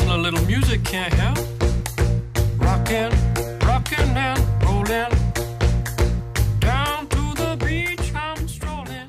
[0.00, 1.38] a little music can't help.
[2.58, 3.10] Rockin',
[3.66, 5.10] rockin' and rollin'.
[6.60, 9.08] Down to the beach I'm strolling.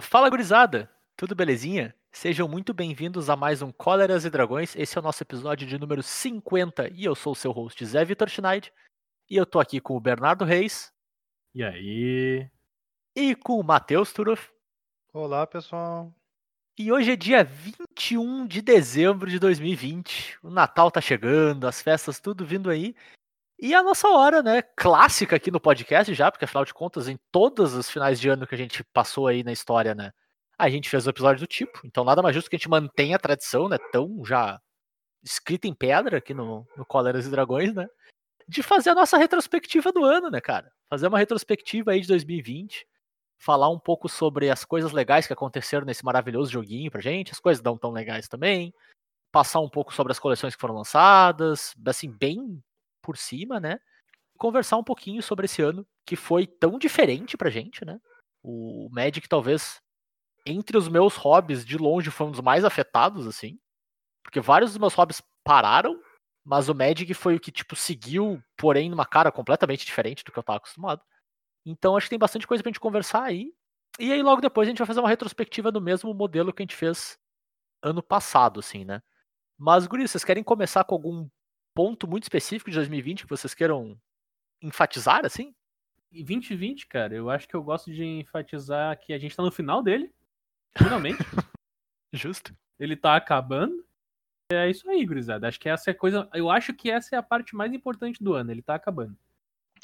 [0.00, 1.94] Fala gurizada, tudo belezinha?
[2.12, 4.74] Sejam muito bem-vindos a mais um Cóleras e Dragões.
[4.76, 8.04] Esse é o nosso episódio de número 50 e eu sou o seu host Zé
[8.04, 8.72] Vitor Schneid.
[9.28, 10.92] E eu tô aqui com o Bernardo Reis
[11.54, 12.48] E aí?
[13.14, 14.48] e com o Matheus Turoff.
[15.12, 16.12] Olá, pessoal.
[16.78, 20.38] E hoje é dia 21 de dezembro de 2020.
[20.42, 22.94] O Natal tá chegando, as festas tudo vindo aí.
[23.58, 27.18] E a nossa hora, né, clássica aqui no podcast já, porque afinal de contas, em
[27.30, 30.12] todos os finais de ano que a gente passou aí na história, né,
[30.58, 31.80] a gente fez um episódio do tipo.
[31.84, 34.58] Então nada mais justo que a gente mantenha a tradição, né, tão já
[35.22, 37.86] escrita em pedra aqui no, no Cóleras e Dragões, né,
[38.48, 40.72] de fazer a nossa retrospectiva do ano, né, cara.
[40.88, 42.86] Fazer uma retrospectiva aí de 2020
[43.40, 47.40] falar um pouco sobre as coisas legais que aconteceram nesse maravilhoso joguinho pra gente, as
[47.40, 48.72] coisas não tão legais também,
[49.32, 52.62] passar um pouco sobre as coleções que foram lançadas, assim, bem
[53.02, 53.80] por cima, né?
[54.36, 57.98] Conversar um pouquinho sobre esse ano que foi tão diferente pra gente, né?
[58.42, 59.80] O Magic talvez
[60.44, 63.58] entre os meus hobbies de longe foi um dos mais afetados assim,
[64.22, 65.98] porque vários dos meus hobbies pararam,
[66.44, 70.38] mas o Magic foi o que tipo seguiu, porém numa cara completamente diferente do que
[70.38, 71.02] eu tava acostumado.
[71.64, 73.52] Então acho que tem bastante coisa pra gente conversar aí.
[73.98, 76.64] E aí logo depois a gente vai fazer uma retrospectiva do mesmo modelo que a
[76.64, 77.18] gente fez
[77.82, 79.02] ano passado, assim, né?
[79.58, 81.28] Mas, Guri, vocês querem começar com algum
[81.74, 84.00] ponto muito específico de 2020 que vocês queiram
[84.62, 85.54] enfatizar, assim?
[86.10, 89.52] E 2020, cara, eu acho que eu gosto de enfatizar que a gente tá no
[89.52, 90.12] final dele.
[90.76, 91.18] Finalmente.
[92.12, 92.56] Justo.
[92.78, 93.84] Ele tá acabando.
[94.50, 95.46] É isso aí, gurizada.
[95.46, 96.28] Acho que essa é a coisa.
[96.34, 98.50] Eu acho que essa é a parte mais importante do ano.
[98.50, 99.16] Ele tá acabando.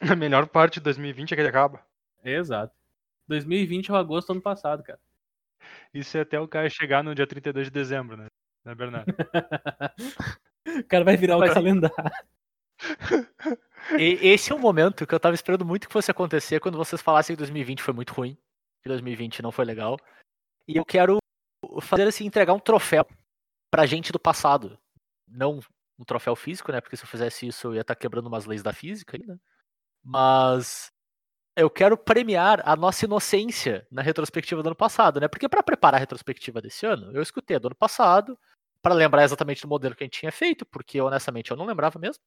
[0.12, 1.84] A melhor parte de 2020 é que ele acaba.
[2.25, 2.75] Exato.
[3.28, 5.00] 2020 é o agosto do ano passado, cara.
[5.92, 8.27] Isso é até o cara chegar no dia 32 de dezembro, né?
[8.64, 9.06] Né, Bernardo?
[10.67, 11.97] o cara vai virar o Mas- calendário.
[13.98, 17.01] E esse é um momento que eu tava esperando muito que fosse acontecer quando vocês
[17.01, 18.36] falassem que 2020 foi muito ruim,
[18.83, 19.96] que 2020 não foi legal.
[20.67, 21.18] E eu quero
[21.80, 23.07] fazer assim, entregar um troféu
[23.70, 24.77] pra gente do passado.
[25.28, 25.61] Não
[25.98, 26.80] um troféu físico, né?
[26.80, 29.39] Porque se eu fizesse isso eu ia estar quebrando umas leis da física aí, né?
[30.06, 30.92] Mas
[31.56, 35.28] eu quero premiar a nossa inocência na retrospectiva do ano passado, né?
[35.28, 38.39] Porque pra preparar a retrospectiva desse ano, eu escutei a do ano passado
[38.83, 41.98] pra lembrar exatamente do modelo que a gente tinha feito, porque honestamente eu não lembrava
[41.98, 42.22] mesmo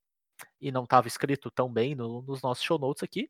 [0.62, 3.30] e não estava escrito tão bem no- nos nossos show notes aqui.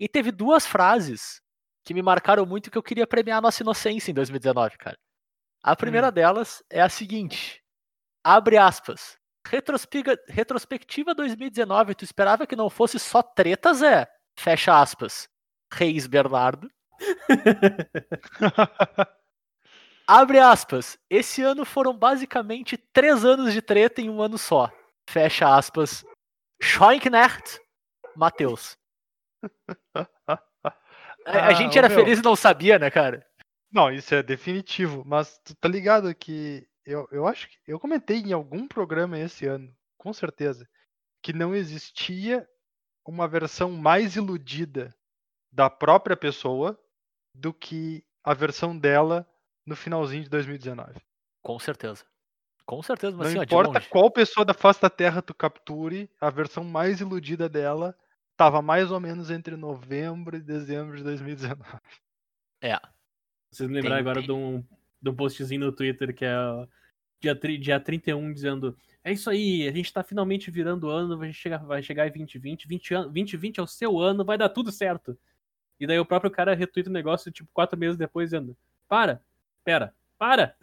[0.00, 1.40] E teve duas frases
[1.84, 4.98] que me marcaram muito que eu queria premiar a nossa inocência em 2019, cara.
[5.62, 7.62] A primeira delas é a seguinte:
[8.24, 9.18] abre aspas.
[10.28, 14.06] Retrospectiva 2019, tu esperava que não fosse só treta, Zé?
[14.38, 15.28] Fecha aspas.
[15.72, 16.70] Reis Bernardo.
[20.06, 20.96] Abre aspas.
[21.10, 24.70] Esse ano foram basicamente três anos de treta em um ano só.
[25.08, 26.04] Fecha aspas.
[26.62, 27.58] Scheunknecht,
[28.14, 28.76] Matheus.
[30.28, 30.38] A,
[31.24, 31.98] a Ah, gente ô, era meu.
[31.98, 33.26] feliz e não sabia, né, cara?
[33.72, 35.02] Não, isso é definitivo.
[35.04, 39.46] Mas tu tá ligado que eu, eu acho que eu comentei em algum programa esse
[39.46, 40.68] ano, com certeza,
[41.20, 42.48] que não existia
[43.04, 44.94] uma versão mais iludida
[45.50, 46.80] da própria pessoa
[47.34, 49.28] do que a versão dela
[49.64, 51.00] no finalzinho de 2019.
[51.42, 52.04] Com certeza.
[52.64, 53.88] Com certeza, mas Não assim, importa longe.
[53.88, 57.96] qual pessoa da face da Terra tu capture, a versão mais iludida dela
[58.36, 61.62] tava mais ou menos entre novembro e dezembro de 2019.
[62.60, 62.78] É.
[63.50, 64.26] Vocês me lembraram agora tem.
[64.26, 64.64] de um,
[65.06, 66.36] de um postzinho no Twitter que é
[67.20, 71.58] dia, dia 31 dizendo é isso aí, a gente tá finalmente virando ano, vai chegar,
[71.58, 75.16] vai chegar em 2020, 20 an 2020 é o seu ano, vai dar tudo certo.
[75.78, 78.56] E daí o próprio cara retweeta o negócio, tipo, quatro meses depois, dizendo,
[78.88, 79.22] para,
[79.62, 80.56] pera, para,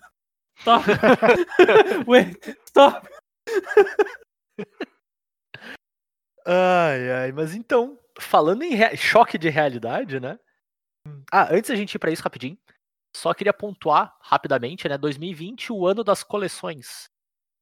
[0.57, 0.83] stop,
[2.05, 3.07] wait, stop.
[6.45, 10.37] Ai, ai, mas então, falando em choque de realidade, né?
[11.31, 12.57] Ah, antes da gente ir pra isso rapidinho,
[13.15, 14.97] só queria pontuar rapidamente, né?
[14.97, 17.09] 2020, o ano das coleções.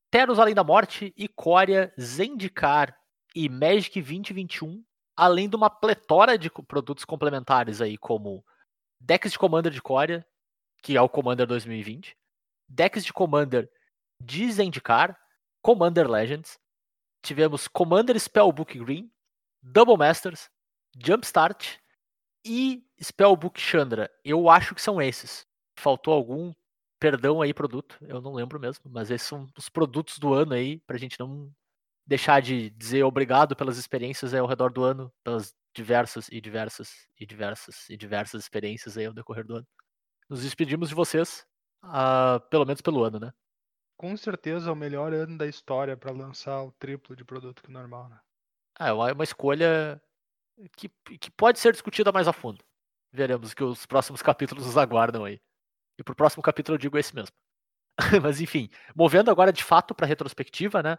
[0.10, 2.98] Teros Além da Morte, Icória, Zendikar
[3.36, 4.84] e Magic 2021,
[5.16, 8.44] além de uma pletora de produtos complementares aí, como
[9.00, 10.26] decks de Commander de Icória,
[10.82, 12.18] que é o Commander 2020,
[12.68, 13.70] decks de Commander
[14.20, 15.18] de Zendikar,
[15.62, 16.60] Commander Legends,
[17.22, 19.12] tivemos Commander Spellbook Green,
[19.62, 20.50] Double Masters,
[20.98, 21.78] Jumpstart
[22.44, 24.10] e Spellbook Chandra.
[24.24, 25.46] Eu acho que são esses.
[25.82, 26.54] Faltou algum,
[27.00, 30.80] perdão aí, produto, eu não lembro mesmo, mas esses são os produtos do ano aí,
[30.82, 31.52] pra gente não
[32.06, 37.08] deixar de dizer obrigado pelas experiências aí ao redor do ano, pelas diversas e diversas
[37.20, 39.68] e diversas e diversas experiências aí ao decorrer do ano.
[40.30, 41.46] Nos despedimos de vocês,
[41.82, 43.34] ah, pelo menos pelo ano, né?
[44.02, 47.72] com certeza o melhor ano da história pra lançar o triplo de produto que o
[47.72, 48.20] normal, né?
[48.80, 50.02] Ah, é uma, é uma escolha
[50.76, 50.90] que,
[51.20, 52.66] que pode ser discutida mais a fundo.
[53.14, 55.40] Veremos que os próximos capítulos nos aguardam aí.
[56.02, 57.36] E pro próximo capítulo eu digo esse mesmo.
[58.24, 60.98] Mas enfim, movendo agora de fato para retrospectiva, né?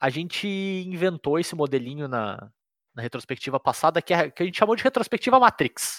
[0.00, 2.52] A gente inventou esse modelinho na,
[2.92, 5.98] na retrospectiva passada que, é, que a gente chamou de retrospectiva Matrix,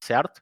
[0.00, 0.40] certo?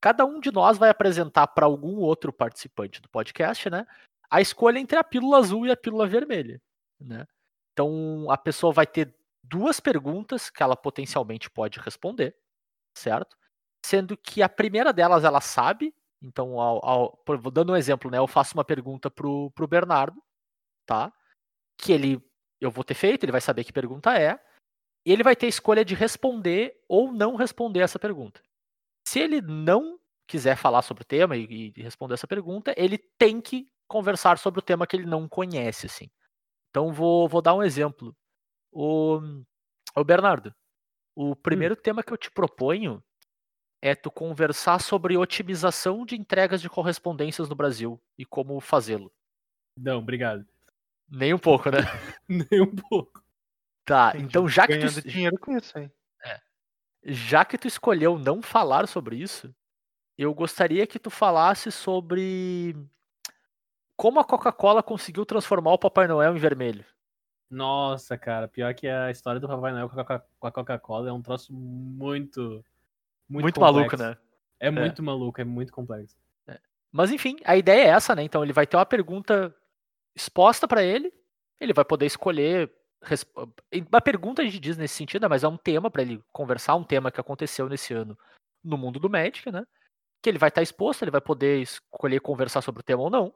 [0.00, 3.84] Cada um de nós vai apresentar para algum outro participante do podcast, né?
[4.30, 6.62] A escolha entre a pílula azul e a pílula vermelha,
[7.00, 7.26] né?
[7.72, 9.12] Então a pessoa vai ter
[9.42, 12.36] duas perguntas que ela potencialmente pode responder,
[12.96, 13.36] certo?
[13.84, 18.18] Sendo que a primeira delas ela sabe, então, ao, ao, dando um exemplo, né?
[18.18, 20.22] Eu faço uma pergunta pro, pro Bernardo,
[20.86, 21.12] tá?
[21.78, 22.22] Que ele
[22.60, 24.38] eu vou ter feito, ele vai saber que pergunta é,
[25.04, 28.42] e ele vai ter escolha de responder ou não responder essa pergunta.
[29.08, 33.40] Se ele não quiser falar sobre o tema e, e responder essa pergunta, ele tem
[33.40, 36.10] que conversar sobre o tema que ele não conhece, assim.
[36.68, 38.14] Então, vou, vou dar um exemplo.
[38.70, 39.18] O,
[39.96, 40.54] o Bernardo,
[41.16, 43.02] o primeiro tema que eu te proponho
[43.82, 49.12] é tu conversar sobre otimização de entregas de correspondências no Brasil e como fazê-lo.
[49.76, 50.46] Não, obrigado.
[51.08, 51.78] Nem um pouco, né?
[52.28, 53.24] Nem um pouco.
[53.84, 54.24] Tá, Entendi.
[54.26, 55.90] então já que, Ganhando tu, dinheiro com isso, hein?
[57.02, 59.54] já que tu escolheu não falar sobre isso,
[60.18, 62.76] eu gostaria que tu falasse sobre
[63.96, 66.84] como a Coca-Cola conseguiu transformar o Papai Noel em vermelho.
[67.50, 71.52] Nossa, cara, pior que a história do Papai Noel com a Coca-Cola é um troço
[71.52, 72.64] muito.
[73.30, 74.18] Muito, Muito, maluco, né?
[74.58, 76.16] É muito maluco, é muito complexo.
[76.92, 78.24] Mas enfim, a ideia é essa, né?
[78.24, 79.54] Então ele vai ter uma pergunta
[80.14, 81.12] exposta pra ele,
[81.60, 82.68] ele vai poder escolher.
[83.88, 86.74] Uma pergunta a gente diz nesse sentido, né, mas é um tema pra ele conversar,
[86.74, 88.18] um tema que aconteceu nesse ano
[88.62, 89.64] no mundo do Magic, né?
[90.20, 93.32] Que ele vai estar exposto, ele vai poder escolher conversar sobre o tema ou não.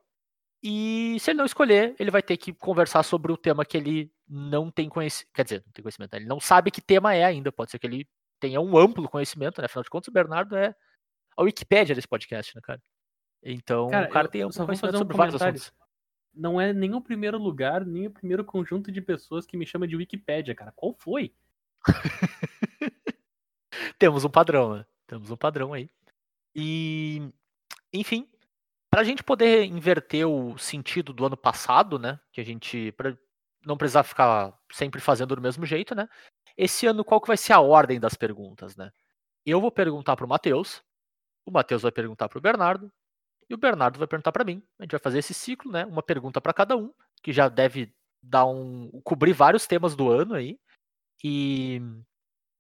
[0.62, 4.12] E se ele não escolher, ele vai ter que conversar sobre o tema que ele
[4.28, 5.32] não tem conhecimento.
[5.32, 7.52] Quer dizer, não tem conhecimento, né, ele não sabe que tema é ainda.
[7.52, 8.08] Pode ser que ele
[8.40, 9.66] tenha um amplo conhecimento, né?
[9.66, 10.74] Afinal de contas, o Bernardo é
[11.36, 12.82] a Wikipédia desse podcast, né, cara?
[13.42, 15.72] Então, Cara, o cara tem vou conhecimento um sobre vários assuntos.
[16.32, 19.86] Não é nem o primeiro lugar, nem o primeiro conjunto de pessoas que me chama
[19.86, 20.72] de Wikipédia, cara.
[20.72, 21.32] Qual foi?
[23.98, 24.86] Temos um padrão, né?
[25.06, 25.88] Temos um padrão aí.
[26.54, 27.30] E,
[27.92, 28.28] enfim,
[28.90, 32.18] para a gente poder inverter o sentido do ano passado, né?
[32.32, 33.16] Que a gente pra
[33.64, 36.08] não precisar ficar sempre fazendo do mesmo jeito, né?
[36.56, 38.90] Esse ano qual que vai ser a ordem das perguntas, né?
[39.44, 40.82] Eu vou perguntar pro Matheus,
[41.46, 42.90] o Matheus vai perguntar pro Bernardo
[43.48, 44.62] e o Bernardo vai perguntar para mim.
[44.78, 45.84] A gente vai fazer esse ciclo, né?
[45.84, 46.92] Uma pergunta para cada um,
[47.22, 47.92] que já deve
[48.22, 50.58] dar um cobrir vários temas do ano aí
[51.22, 51.80] e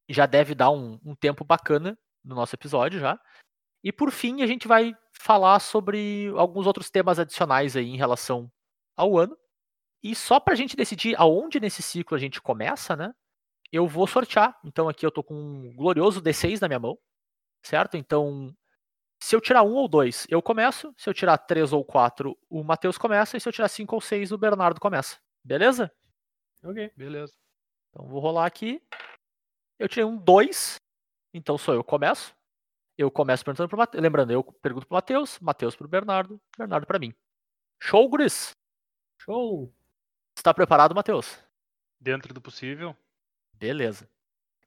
[0.08, 3.18] já deve dar um, um tempo bacana no nosso episódio já.
[3.82, 8.50] E por fim, a gente vai falar sobre alguns outros temas adicionais aí em relação
[8.96, 9.36] ao ano.
[10.02, 13.14] E só pra gente decidir aonde nesse ciclo a gente começa, né?
[13.74, 14.56] Eu vou sortear.
[14.62, 16.96] Então aqui eu tô com um glorioso D6 na minha mão,
[17.60, 17.96] certo?
[17.96, 18.54] Então,
[19.20, 20.94] se eu tirar um ou dois, eu começo.
[20.96, 23.36] Se eu tirar três ou quatro, o Matheus começa.
[23.36, 25.18] E se eu tirar cinco ou seis, o Bernardo começa.
[25.42, 25.92] Beleza?
[26.62, 26.92] Ok.
[26.96, 27.32] Beleza.
[27.90, 28.80] Então vou rolar aqui.
[29.76, 30.76] Eu tirei um 2.
[31.32, 32.32] Então sou eu que começo.
[32.96, 34.00] Eu começo perguntando pro Matheus.
[34.00, 37.12] Lembrando, eu pergunto pro Matheus, Matheus pro Bernardo, Bernardo pra mim.
[37.82, 38.52] Show, Guris!
[39.20, 39.74] Show!
[40.38, 41.36] Está preparado, Matheus?
[41.98, 42.96] Dentro do possível.
[43.64, 44.06] Beleza.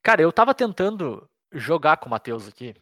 [0.01, 2.73] Cara, eu tava tentando jogar com o Matheus aqui.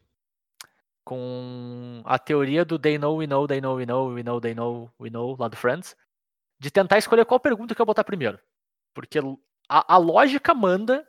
[1.04, 4.56] Com a teoria do they know, we know, they know, we know, we know, they
[4.56, 5.94] know, we know, lá do Friends.
[6.58, 8.40] De tentar escolher qual pergunta que eu botar primeiro.
[8.94, 9.20] Porque
[9.68, 11.06] a, a lógica manda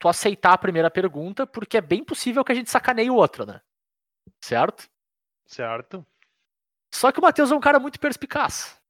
[0.00, 3.46] tu aceitar a primeira pergunta, porque é bem possível que a gente sacaneie o outro,
[3.46, 3.60] né?
[4.40, 4.90] Certo?
[5.46, 6.04] Certo.
[6.92, 8.82] Só que o Matheus é um cara muito perspicaz.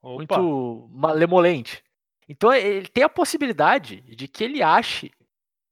[0.00, 0.38] Opa.
[0.38, 1.83] muito malemolente.
[2.28, 5.12] Então ele tem a possibilidade de que ele ache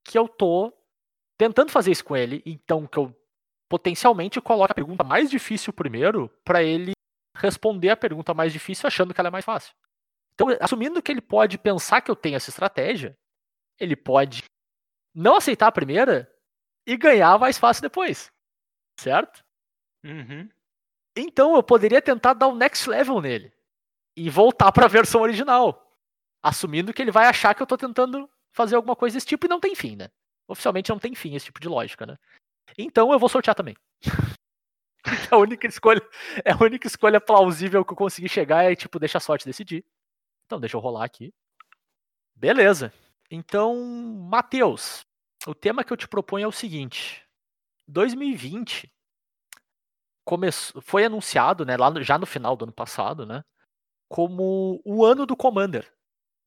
[0.04, 0.72] que eu tô
[1.38, 3.14] tentando fazer isso com ele, então que eu
[3.68, 6.92] potencialmente coloque a pergunta mais difícil primeiro para ele
[7.34, 9.74] responder a pergunta mais difícil achando que ela é mais fácil.
[10.34, 13.16] Então, assumindo que ele pode pensar que eu tenho essa estratégia,
[13.78, 14.44] ele pode
[15.14, 16.30] não aceitar a primeira
[16.86, 18.30] e ganhar mais fácil depois.
[18.98, 19.44] Certo?
[20.04, 20.48] Uhum.
[21.16, 23.52] Então eu poderia tentar dar o next level nele
[24.16, 25.81] e voltar para a versão original,
[26.42, 29.48] assumindo que ele vai achar que eu tô tentando fazer alguma coisa desse tipo e
[29.48, 30.10] não tem fim, né?
[30.48, 32.18] Oficialmente não tem fim esse tipo de lógica, né?
[32.76, 33.76] Então eu vou sortear também.
[35.30, 36.02] a única escolha,
[36.44, 39.84] é a única escolha plausível que eu consegui chegar é tipo deixa a sorte decidir.
[40.46, 41.32] Então deixa eu rolar aqui.
[42.34, 42.92] Beleza.
[43.30, 43.74] Então,
[44.28, 45.06] Matheus,
[45.46, 47.24] o tema que eu te proponho é o seguinte:
[47.88, 48.92] 2020
[50.24, 53.42] começou, foi anunciado, né, lá no- já no final do ano passado, né,
[54.08, 55.92] como o ano do Commander,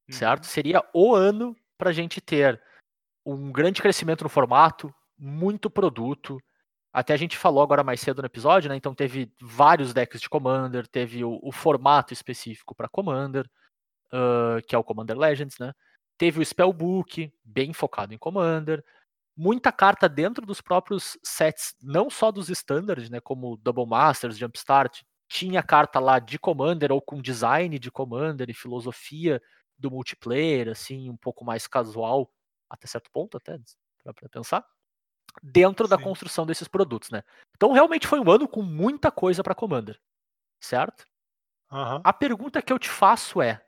[0.10, 0.46] certo?
[0.46, 2.62] Seria o ano para a gente ter
[3.26, 6.38] um grande crescimento no formato, muito produto.
[6.94, 8.76] Até a gente falou agora mais cedo no episódio, né?
[8.76, 13.50] Então teve vários decks de Commander, teve o, o formato específico para Commander,
[14.14, 15.74] uh, que é o Commander Legends, né?
[16.18, 18.84] Teve o Spellbook, bem focado em Commander.
[19.36, 23.20] Muita carta dentro dos próprios sets, não só dos standards, né?
[23.20, 25.02] Como Double Masters, Jumpstart.
[25.28, 29.42] Tinha carta lá de Commander ou com design de Commander e filosofia
[29.78, 32.32] do multiplayer, assim, um pouco mais casual,
[32.70, 33.60] até certo ponto, até,
[34.04, 34.66] para pensar,
[35.42, 36.04] dentro da Sim.
[36.04, 37.24] construção desses produtos, né?
[37.56, 40.00] Então realmente foi um ano com muita coisa para Commander,
[40.62, 41.06] certo?
[41.72, 42.02] Aham.
[42.04, 43.66] A pergunta que eu te faço é,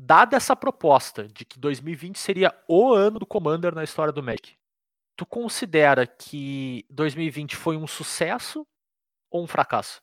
[0.00, 4.56] dada essa proposta de que 2020 seria o ano do Commander na história do Magic,
[5.16, 8.66] tu considera que 2020 foi um sucesso
[9.30, 10.00] ou um fracasso?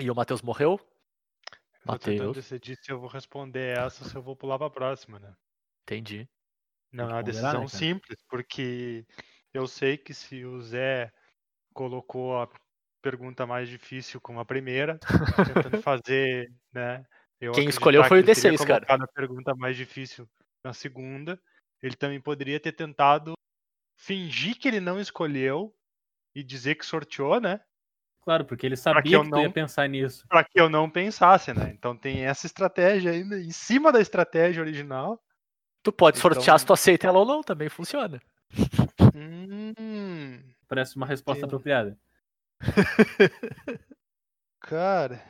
[0.00, 0.80] E o Matheus morreu?
[1.84, 4.58] Eu tô tentando Matheus, decidir se eu vou responder essa ou se eu vou pular
[4.58, 5.34] pra próxima, né?
[5.82, 6.28] entendi.
[6.92, 9.06] Não, é uma decisão né, simples, porque
[9.52, 11.12] eu sei que se o Zé
[11.74, 12.48] colocou a
[13.02, 14.98] pergunta mais difícil como a primeira,
[15.72, 17.04] tentando fazer, né?
[17.40, 18.86] Eu Quem escolheu foi o que ele teria D6, cara.
[18.88, 20.28] a pergunta mais difícil
[20.64, 21.40] na segunda.
[21.80, 23.34] Ele também poderia ter tentado
[23.96, 25.74] fingir que ele não escolheu
[26.34, 27.60] e dizer que sorteou, né?
[28.22, 30.26] Claro, porque ele que sabia eu que, tu ia não- pensar nisso.
[30.28, 31.70] Para que eu não pensasse, né?
[31.72, 35.22] Então tem essa estratégia ainda em cima da estratégia original.
[35.82, 38.20] Tu pode Então- sortear se tu aceita ela ou não, também funciona.
[39.14, 41.46] Hum, Parece uma resposta Sim.
[41.46, 41.98] apropriada.
[44.60, 45.22] cara,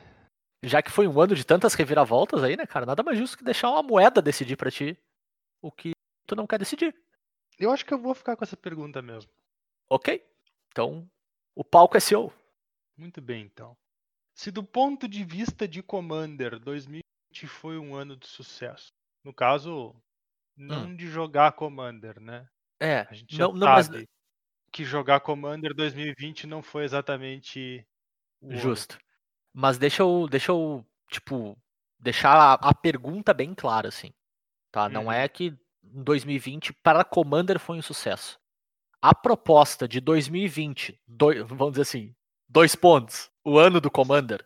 [0.61, 2.85] Já que foi um ano de tantas reviravoltas aí, né, cara?
[2.85, 4.97] Nada mais justo que deixar uma moeda decidir pra ti
[5.61, 5.91] o que
[6.27, 6.93] tu não quer decidir.
[7.57, 9.31] eu acho que eu vou ficar com essa pergunta mesmo.
[9.89, 10.21] Ok?
[10.71, 11.09] Então,
[11.55, 12.31] o palco é seu.
[12.99, 13.77] Muito bem, então.
[14.35, 18.91] Se do ponto de vista de Commander, 2020 foi um ano de sucesso.
[19.23, 19.95] No caso,
[20.57, 22.47] não de jogar Commander, né?
[22.79, 23.89] É, A gente não, não, mas
[24.71, 27.85] que jogar Commander 2020 não foi exatamente
[28.41, 28.61] o ano.
[28.61, 28.97] justo.
[29.53, 31.57] Mas deixa eu, deixa eu, tipo,
[31.99, 34.11] deixar a, a pergunta bem clara, assim.
[34.71, 34.89] Tá?
[34.89, 35.11] Não Uhum.
[35.11, 38.39] é que em 2020 para Commander foi um sucesso.
[39.01, 42.15] A proposta de 2020, doi- vamos dizer assim,
[42.49, 44.45] dois pontos, o ano do Commander,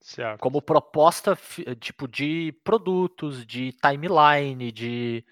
[0.00, 0.40] Certo.
[0.40, 1.38] como proposta
[1.80, 5.24] tipo de produtos, de timeline, de,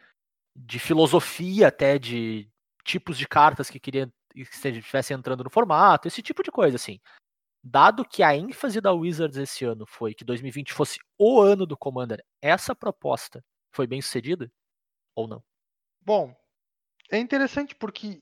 [0.57, 2.49] de filosofia até de
[2.85, 7.01] tipos de cartas que queria que estivessem entrando no formato, esse tipo de coisa assim.
[7.63, 11.77] Dado que a ênfase da Wizards esse ano foi que 2020 fosse o ano do
[11.77, 14.53] Commander, essa proposta foi bem sucedida
[15.15, 15.43] ou não?
[16.01, 16.37] Bom,
[17.11, 18.21] é interessante porque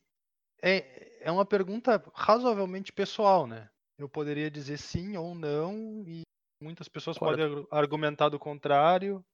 [0.62, 3.68] é, é uma pergunta razoavelmente pessoal, né?
[4.02, 6.22] Eu poderia dizer sim ou não, e
[6.60, 9.24] muitas pessoas podem argu- argumentar do contrário,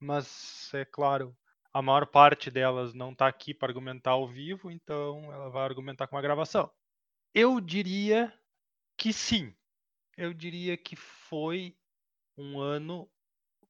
[0.00, 1.36] mas é claro,
[1.72, 6.06] a maior parte delas não está aqui para argumentar ao vivo, então ela vai argumentar
[6.06, 6.70] com a gravação.
[7.34, 8.32] Eu diria
[8.96, 9.54] que sim.
[10.16, 11.76] Eu diria que foi
[12.38, 13.06] um ano,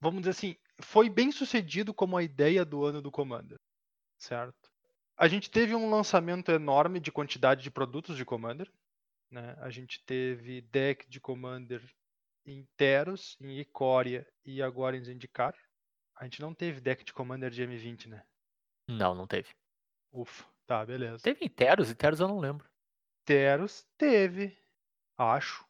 [0.01, 3.59] vamos dizer assim, foi bem sucedido como a ideia do ano do Commander
[4.19, 4.71] certo?
[5.17, 8.71] A gente teve um lançamento enorme de quantidade de produtos de Commander.
[9.31, 9.57] Né?
[9.61, 11.83] A gente teve deck de Commander
[12.45, 15.55] em Teros, em Icória e agora em Zendikar.
[16.17, 18.25] A gente não teve deck de Commander de M20, né?
[18.89, 19.49] Não, não teve.
[20.13, 21.23] Ufa, tá, beleza.
[21.23, 22.69] Teve em Teros, e Teros eu não lembro.
[23.25, 24.57] Teros teve,
[25.19, 25.67] acho.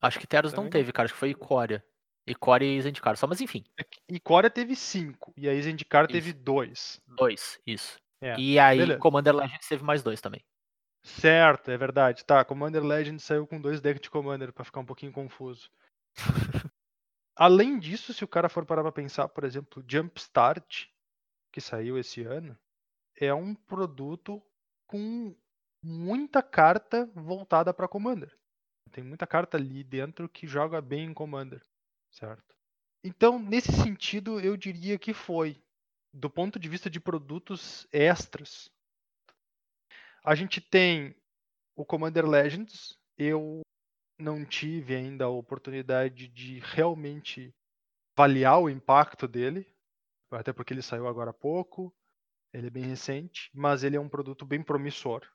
[0.00, 0.70] Acho que Teros não Também não.
[0.70, 1.84] teve, cara, acho que foi Icória.
[2.26, 3.64] Icória e Zendikar, só, mas enfim,
[4.08, 6.38] Icória teve cinco e aí Zendikar teve Isso.
[6.38, 7.00] dois.
[7.08, 8.00] dois, isso.
[8.20, 9.00] É, e aí beleza.
[9.00, 10.40] Commander Legends teve mais dois também.
[11.04, 12.24] Certo, é verdade.
[12.24, 15.70] Tá, Commander Legend saiu com dois decks de Commander pra ficar um pouquinho confuso.
[17.36, 20.88] Além disso, se o cara for parar pra pensar, por exemplo, Jumpstart,
[21.52, 22.56] que saiu esse ano,
[23.16, 24.42] é um produto
[24.86, 25.34] com
[25.82, 28.32] muita carta voltada pra Commander.
[28.90, 31.64] Tem muita carta ali dentro que joga bem em Commander,
[32.10, 32.54] certo?
[33.02, 35.60] Então, nesse sentido, eu diria que foi.
[36.14, 38.70] Do ponto de vista de produtos extras,
[40.24, 41.14] a gente tem
[41.76, 42.98] o Commander Legends.
[43.18, 43.62] Eu
[44.18, 47.54] não tive ainda a oportunidade de realmente
[48.16, 49.66] avaliar o impacto dele,
[50.30, 51.92] até porque ele saiu agora há pouco,
[52.52, 55.26] ele é bem recente, mas ele é um produto bem promissor.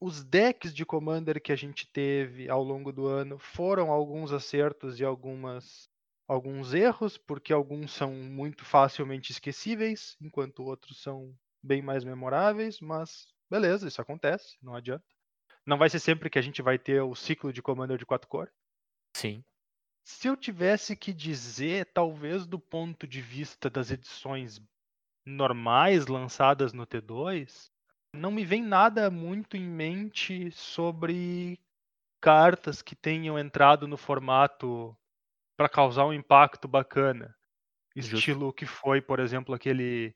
[0.00, 5.00] Os decks de Commander que a gente teve ao longo do ano foram alguns acertos
[5.00, 5.88] e algumas
[6.28, 11.32] alguns erros, porque alguns são muito facilmente esquecíveis, enquanto outros são
[11.62, 15.04] bem mais memoráveis, mas beleza, isso acontece, não adianta.
[15.64, 18.28] Não vai ser sempre que a gente vai ter o ciclo de Commander de quatro
[18.28, 18.52] cores.
[19.16, 19.44] Sim.
[20.04, 24.60] Se eu tivesse que dizer, talvez do ponto de vista das edições
[25.24, 27.70] normais lançadas no T2,
[28.14, 31.60] não me vem nada muito em mente sobre
[32.20, 34.96] cartas que tenham entrado no formato
[35.56, 37.34] para causar um impacto bacana.
[37.96, 38.16] Justo.
[38.16, 40.14] Estilo que foi, por exemplo, aquele.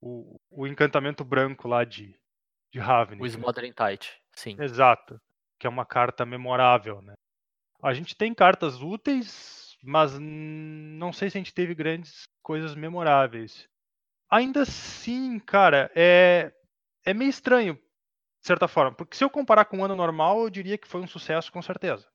[0.00, 2.18] O, o encantamento branco lá de,
[2.72, 3.22] de Ravnica.
[3.22, 4.10] O Smothering Tide.
[4.32, 4.56] Sim.
[4.60, 5.20] Exato.
[5.58, 7.14] Que é uma carta memorável, né?
[7.82, 13.68] A gente tem cartas úteis, mas não sei se a gente teve grandes coisas memoráveis.
[14.30, 16.52] Ainda assim, cara, é,
[17.04, 18.92] é meio estranho, de certa forma.
[18.92, 21.60] Porque se eu comparar com um ano normal, eu diria que foi um sucesso com
[21.62, 22.06] certeza.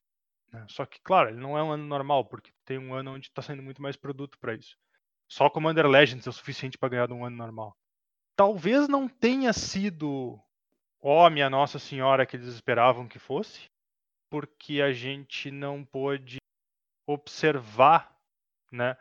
[0.52, 0.66] né?
[0.70, 3.42] Só que, claro, ele não é um ano normal, porque tem um ano onde está
[3.42, 4.78] saindo muito mais produto para isso.
[5.28, 7.76] Só Commander Legends é o suficiente para ganhar de um ano normal.
[8.36, 10.40] Talvez não tenha sido
[11.06, 13.70] ó minha Nossa Senhora que eles esperavam que fosse,
[14.30, 16.38] porque a gente não pôde
[17.08, 18.18] observar,
[18.72, 18.98] né,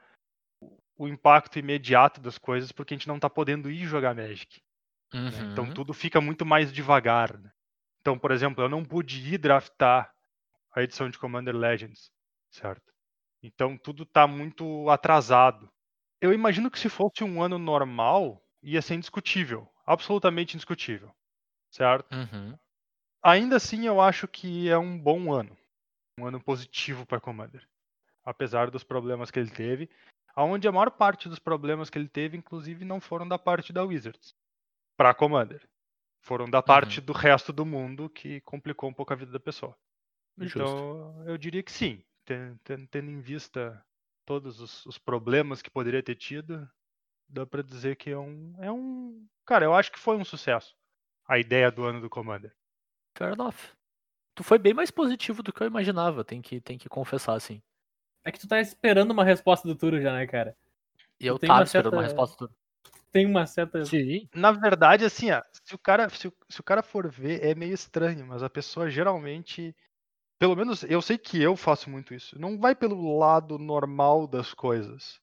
[0.96, 4.62] o impacto imediato das coisas, porque a gente não tá podendo ir jogar Magic.
[5.12, 5.48] né?
[5.52, 5.74] Então Uhum.
[5.74, 7.38] tudo fica muito mais devagar.
[7.38, 7.50] né?
[8.00, 10.12] Então, por exemplo, eu não pude ir draftar
[10.74, 12.10] a edição de Commander Legends,
[12.50, 12.92] certo?
[13.42, 15.70] Então tudo tá muito atrasado.
[16.20, 21.14] Eu imagino que se fosse um ano normal, ia ser indiscutível, absolutamente indiscutível,
[21.74, 22.14] certo?
[22.14, 22.56] Uhum.
[23.22, 25.56] Ainda assim, eu acho que é um bom ano.
[26.18, 27.66] Um ano positivo para Commander.
[28.24, 29.90] Apesar dos problemas que ele teve.
[30.36, 33.82] Onde a maior parte dos problemas que ele teve, inclusive, não foram da parte da
[33.82, 34.34] Wizards.
[34.96, 35.68] Para Commander.
[36.20, 39.76] Foram da parte do resto do mundo que complicou um pouco a vida da pessoa.
[40.38, 40.58] Justo.
[40.58, 42.02] Então, eu diria que sim.
[42.24, 43.84] ten- ten- Tendo em vista
[44.24, 46.68] todos os, os problemas que poderia ter tido,
[47.28, 49.26] dá pra dizer que é um, é um.
[49.44, 50.74] Cara, eu acho que foi um sucesso.
[51.26, 52.52] A ideia do ano do Commander.
[53.16, 53.54] Fair enough.
[54.34, 57.62] Tu foi bem mais positivo do que eu imaginava, tem que, tem que confessar, assim.
[58.24, 60.56] É que tu tá esperando uma resposta do Turo já, né, cara?
[61.20, 62.46] E eu tava uma esperando uma certa- resposta.
[62.46, 62.54] do-
[63.12, 63.84] Tem uma certa.
[63.84, 64.28] Sim.
[64.34, 67.54] Na verdade, assim, ó, se o cara, se o, se o cara for ver, é
[67.54, 69.74] meio estranho, mas a pessoa geralmente,
[70.38, 74.52] pelo menos eu sei que eu faço muito isso, não vai pelo lado normal das
[74.52, 75.20] coisas.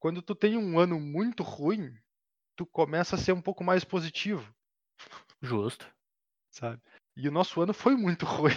[0.00, 1.94] Quando tu tem um ano muito ruim,
[2.56, 4.50] tu começa a ser um pouco mais positivo,
[5.42, 5.86] Justo.
[6.50, 6.80] sabe?
[7.16, 8.52] E o nosso ano foi muito ruim.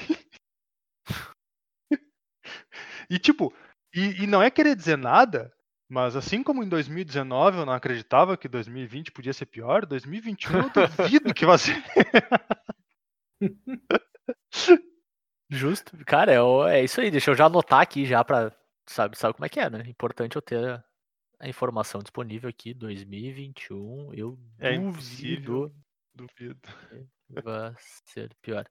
[3.09, 3.53] e tipo,
[3.93, 5.53] e, e não é querer dizer nada,
[5.89, 10.69] mas assim como em 2019 eu não acreditava que 2020 podia ser pior, 2021 eu
[10.69, 11.75] duvido que vai ser.
[15.49, 15.97] Justo.
[16.05, 17.09] Cara, é, é isso aí.
[17.09, 18.51] Deixa eu já anotar aqui já pra.
[18.87, 19.83] Sabe, sabe como é que é, né?
[19.87, 20.83] Importante eu ter a,
[21.39, 22.73] a informação disponível aqui.
[22.73, 24.13] 2021.
[24.13, 25.73] Eu É duvido impossível.
[26.19, 26.60] Duvido.
[27.29, 27.73] vai
[28.05, 28.65] ser pior.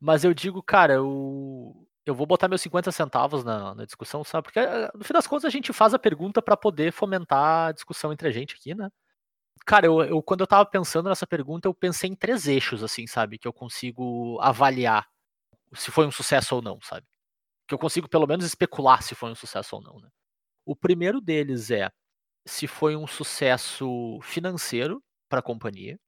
[0.00, 4.44] Mas eu digo, cara, eu, eu vou botar meus 50 centavos na, na discussão, sabe?
[4.44, 7.72] Porque eh, no fim das contas a gente faz a pergunta pra poder fomentar a
[7.72, 8.90] discussão entre a gente aqui, né?
[9.66, 13.06] Cara, eu, eu- quando eu tava pensando nessa pergunta, eu pensei em três eixos, assim,
[13.06, 13.38] sabe?
[13.38, 15.06] Que eu consigo avaliar
[15.74, 17.06] se foi um sucesso ou não, sabe?
[17.68, 20.08] Que eu consigo pelo menos especular se foi um sucesso ou não, né?
[20.66, 21.90] O primeiro deles é
[22.46, 25.98] se foi um sucesso financeiro para a companhia,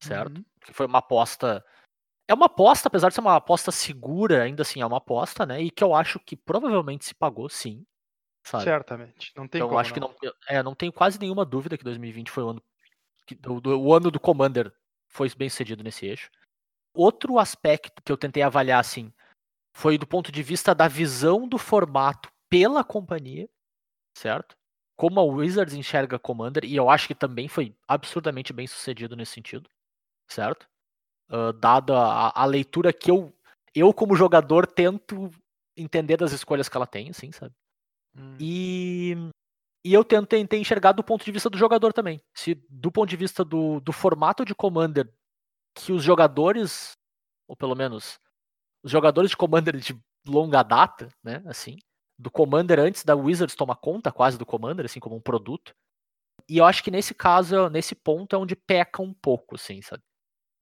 [0.00, 0.38] certo?
[0.38, 0.44] Uhum.
[0.64, 1.64] Que foi uma aposta.
[2.28, 5.60] É uma aposta, apesar de ser uma aposta segura, ainda assim é uma aposta, né?
[5.62, 7.84] E que eu acho que provavelmente se pagou sim,
[8.46, 8.64] sabe?
[8.64, 9.32] Certamente.
[9.36, 10.14] Não tem Então eu como acho que não,
[10.48, 12.62] é, não tenho quase nenhuma dúvida que 2020 foi o ano
[13.26, 14.72] que, do, do- o ano do Commander
[15.08, 16.30] foi bem sucedido nesse eixo.
[16.94, 19.12] Outro aspecto que eu tentei avaliar assim
[19.76, 23.48] foi do ponto de vista da visão do formato pela companhia,
[24.16, 24.56] certo?
[24.96, 29.32] Como a Wizards enxerga Commander, e eu acho que também foi absurdamente bem sucedido nesse
[29.32, 29.68] sentido,
[30.32, 30.66] certo?
[31.30, 33.32] Ah, dada a, a leitura que eu,
[33.74, 35.30] eu, como jogador, tento
[35.76, 37.54] entender das escolhas que ela tem, assim, sabe?
[38.16, 38.36] Hum.
[38.40, 39.14] E,
[39.84, 42.20] e eu tento tentei enxergar do ponto de vista do jogador também.
[42.34, 45.08] Se do ponto de vista do, do formato de Commander
[45.74, 46.92] que os jogadores,
[47.48, 48.18] ou pelo menos
[48.82, 51.78] os jogadores de Commander de longa data, né, assim,
[52.18, 55.72] do Commander antes da Wizards tomar conta quase do Commander, assim, como um produto.
[56.48, 60.02] E eu acho que nesse caso, nesse ponto é onde peca um pouco, assim, sabe?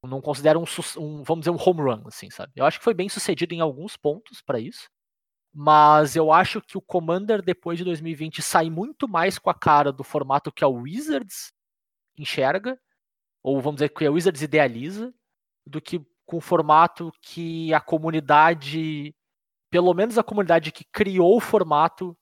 [0.03, 0.65] Não considero um,
[1.01, 2.53] um, vamos dizer, um home run, assim, sabe?
[2.55, 4.89] Eu acho que foi bem sucedido em alguns pontos para isso.
[5.53, 9.91] Mas eu acho que o Commander depois de 2020 sai muito mais com a cara
[9.91, 11.53] do formato que a Wizards
[12.17, 12.79] enxerga,
[13.43, 15.13] ou vamos dizer que a Wizards idealiza,
[15.67, 19.15] do que com o formato que a comunidade,
[19.71, 22.17] pelo menos a comunidade que criou o formato,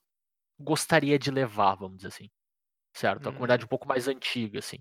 [0.58, 2.30] gostaria de levar, vamos dizer assim.
[2.94, 3.28] Certo?
[3.28, 4.78] A comunidade um pouco mais antiga, assim.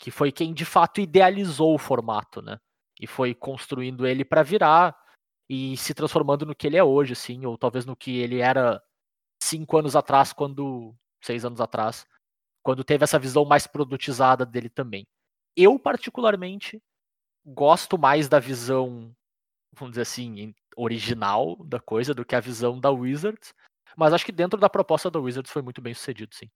[0.00, 2.58] Que foi quem de fato idealizou o formato, né?
[2.98, 4.96] E foi construindo ele para virar
[5.48, 8.82] e se transformando no que ele é hoje, assim, ou talvez no que ele era
[9.42, 10.94] cinco anos atrás, quando.
[11.22, 12.06] seis anos atrás,
[12.62, 15.06] quando teve essa visão mais produtizada dele também.
[15.56, 16.80] Eu, particularmente,
[17.44, 19.14] gosto mais da visão,
[19.72, 23.52] vamos dizer assim, original da coisa do que a visão da Wizards,
[23.96, 26.50] mas acho que dentro da proposta da Wizards foi muito bem sucedido, sim.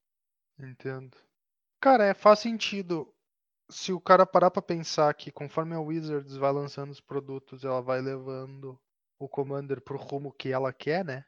[0.59, 1.16] Entendo.
[1.80, 3.13] Cara, é, faz sentido.
[3.70, 7.81] Se o cara parar pra pensar que conforme a Wizards vai lançando os produtos, ela
[7.83, 8.81] vai levando
[9.18, 11.24] o Commander pro rumo que ela quer, né?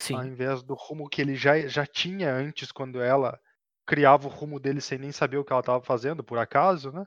[0.00, 3.40] Sim, Ao invés do rumo que ele já, já tinha antes, quando ela
[3.86, 7.06] criava o rumo dele sem nem saber o que ela estava fazendo, por acaso, né?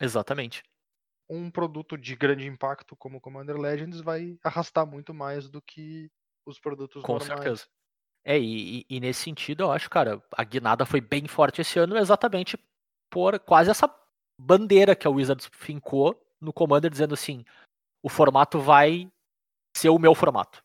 [0.00, 0.62] exatamente.
[1.30, 6.10] Um produto de grande impacto como o Commander Legends vai arrastar muito mais do que
[6.44, 7.20] os produtos Com normais.
[7.20, 7.66] certeza.
[8.24, 11.78] É, e, e- e nesse sentido, eu acho, cara, a guinada foi bem forte esse
[11.78, 12.58] ano, exatamente
[13.10, 13.92] por quase essa
[14.38, 17.44] bandeira que a Wizards fincou no Commander, dizendo assim:
[18.02, 19.10] o formato vai
[19.76, 20.62] ser o meu formato,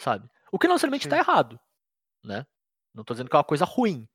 [0.00, 0.28] sabe?
[0.52, 1.10] O que não necessariamente Sim.
[1.10, 1.58] tá errado,
[2.24, 2.46] né?
[2.94, 4.06] Não tô dizendo que é uma coisa ruim,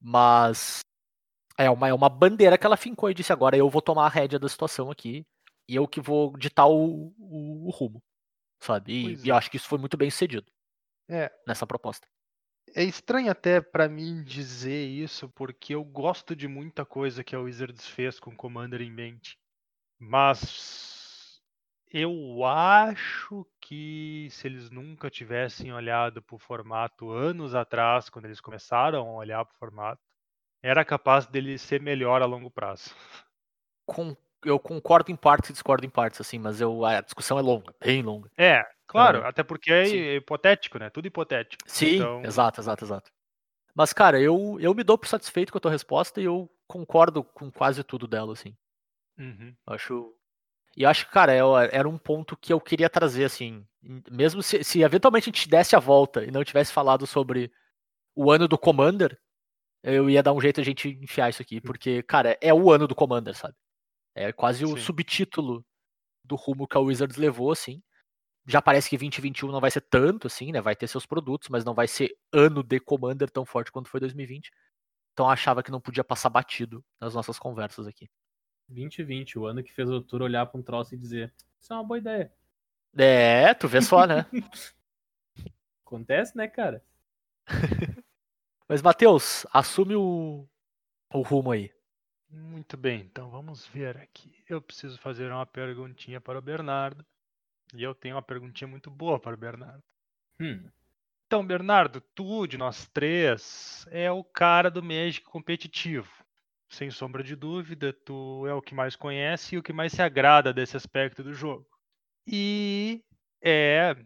[0.00, 0.80] mas
[1.56, 4.10] é uma, é uma bandeira que ela fincou e disse: agora eu vou tomar a
[4.10, 5.26] rédea da situação aqui
[5.68, 8.02] e eu que vou ditar o, o, o rumo,
[8.60, 8.92] sabe?
[8.92, 9.38] E, Pois e eu é.
[9.38, 10.50] acho que isso foi muito bem sucedido
[11.08, 12.06] É, nessa proposta.
[12.74, 17.40] É estranho até pra mim dizer isso, porque eu gosto de muita coisa que a
[17.40, 19.38] Wizards fez com Commander em mente.
[19.98, 21.40] Mas
[21.92, 29.08] eu acho que se eles nunca tivessem olhado pro formato anos atrás, quando eles começaram
[29.08, 30.00] a olhar pro formato,
[30.62, 32.94] era capaz dele ser melhor a longo prazo.
[33.86, 37.42] Com- eu concordo em partes e discordo em partes, assim, mas eu, a discussão é
[37.42, 38.30] longa, bem longa.
[38.38, 39.28] É, claro, Aham.
[39.28, 39.96] até porque é Sim.
[40.16, 40.90] hipotético, né?
[40.90, 41.62] Tudo hipotético.
[41.66, 43.10] Sim, Então- exato, exato, exato.
[43.74, 47.22] Mas, cara, eu, eu me dou por satisfeito com a tua resposta e eu concordo
[47.22, 48.56] com quase tudo dela, assim.
[49.16, 49.54] Uhum.
[49.66, 50.12] Acho.
[50.76, 53.64] E eu acho que, cara, é- era um ponto que eu queria trazer, assim.
[54.10, 57.52] Mesmo se, se eventualmente a gente desse a volta e não tivesse falado sobre
[58.16, 59.16] o ano do Commander,
[59.82, 62.70] eu ia dar um jeito de a gente enfiar isso aqui, porque, cara, é o
[62.72, 63.54] ano do Commander, sabe?
[64.14, 64.78] É quase o Sim.
[64.78, 65.64] subtítulo
[66.24, 67.80] do rumo que a Wizards levou, assim.
[68.48, 70.60] Já parece que 2021 não vai ser tanto, assim, né?
[70.62, 74.00] Vai ter seus produtos, mas não vai ser ano de Commander tão forte quanto foi
[74.00, 74.50] 2020.
[75.12, 78.08] Então eu achava que não podia passar batido nas nossas conversas aqui.
[78.68, 81.30] 2020, o ano que fez o Tour olhar pra um troço e dizer:
[81.60, 82.32] Isso é uma boa ideia.
[82.96, 84.24] É, tu vê só, né?
[85.84, 86.82] Acontece, né, cara?
[88.66, 90.48] Mas, Matheus, assume o,
[91.12, 91.70] o rumo aí.
[92.30, 94.32] Muito bem, então vamos ver aqui.
[94.48, 97.04] Eu preciso fazer uma perguntinha para o Bernardo.
[97.74, 99.82] E eu tenho uma perguntinha muito boa para o Bernardo.
[100.40, 100.70] Hum,
[101.26, 106.10] Então, Bernardo, tu, de nós três, é o cara do Magic competitivo.
[106.70, 110.02] Sem sombra de dúvida, tu é o que mais conhece e o que mais se
[110.02, 111.66] agrada desse aspecto do jogo.
[112.26, 113.02] E
[113.42, 113.96] é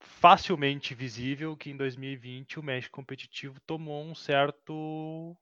[0.00, 5.36] facilmente visível que em 2020 o Magic competitivo tomou um certo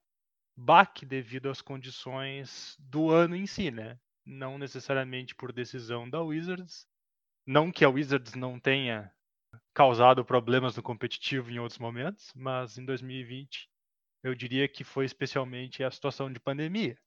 [0.57, 3.99] baque devido às condições do ano em si, né?
[4.25, 6.87] Não necessariamente por decisão da Wizards.
[7.45, 9.11] Não que a Wizards não tenha
[9.73, 13.69] causado problemas no competitivo em outros momentos, mas em 2020
[14.23, 16.97] eu diria que foi especialmente a situação de pandemia.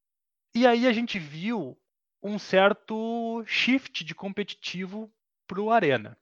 [0.54, 1.78] E aí a gente viu
[2.22, 5.12] um certo shift de competitivo
[5.46, 6.18] para o Arena.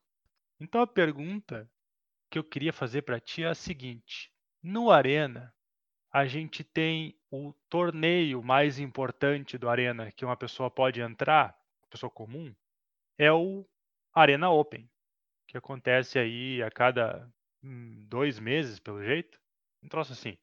[0.60, 1.70] Então a pergunta
[2.30, 5.54] que eu queria fazer para ti é a seguinte: no Arena
[6.12, 11.56] a gente tem o torneio mais importante do Arena que uma pessoa pode entrar,
[11.88, 12.54] pessoa comum,
[13.18, 13.66] é o
[14.14, 14.88] Arena Open,
[15.46, 17.28] que acontece aí a cada
[17.62, 19.40] hum, dois meses, pelo jeito.
[19.82, 20.36] Um troço assim.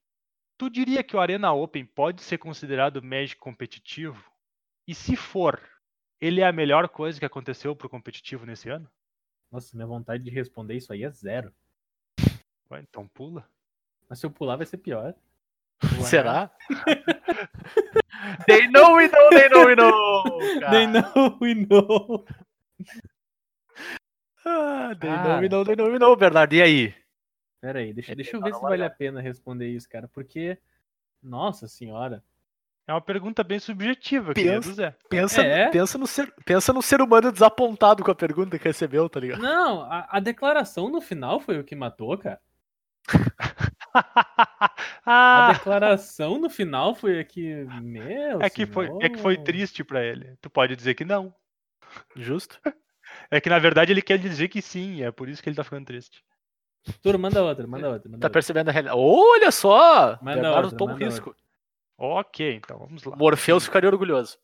[0.58, 4.24] Tu diria que o Arena Open pode ser considerado Magic competitivo?
[4.88, 5.62] E se for,
[6.20, 8.90] ele é a melhor coisa que aconteceu pro competitivo nesse ano?
[9.52, 11.52] nossa, minha vontade de responder isso aí é zero.
[12.72, 13.50] Ué, então pula.
[14.08, 15.14] Mas se eu pular vai ser pior.
[16.08, 16.52] Será?
[18.46, 20.24] they know we know, they know we know!
[20.70, 22.26] They know, we know.
[24.50, 25.42] Ah, know Cara.
[25.42, 26.54] we know, they know we know, Bernardo.
[26.56, 26.96] E aí?
[27.62, 30.08] Pera aí, deixa, É, deixa eu tá ver se vale a pena responder isso, cara.
[30.08, 30.58] Porque,
[31.22, 32.24] nossa senhora.
[32.88, 34.96] É uma pergunta bem subjetiva, querido Pensa- Zé.
[35.10, 35.70] Pensa, É?
[35.70, 39.42] pensa, no ser, pensa no ser humano desapontado com a pergunta que recebeu, tá ligado?
[39.42, 42.40] Não, a, a declaração no final foi o que matou, cara.
[45.06, 47.66] A ah, declaração no final foi a que.
[47.82, 48.42] Meu.
[48.42, 50.38] é que, foi, é que foi triste pra ele.
[50.40, 51.34] Tu pode dizer que não.
[52.16, 52.60] Justo?
[53.32, 55.63] É que na verdade ele quer dizer que sim, é por isso que ele tá
[55.63, 56.24] ficando triste.
[57.02, 58.10] Tur, manda outra, manda outra.
[58.10, 58.30] Manda Tá outra.
[58.32, 58.98] percebendo a realidade?
[59.00, 60.18] Olha só!
[60.22, 61.36] Manda outra, toma um manda risco.
[61.98, 63.15] Ok, então vamos lá.
[63.15, 64.38] Morpheus ficaria orgulhoso.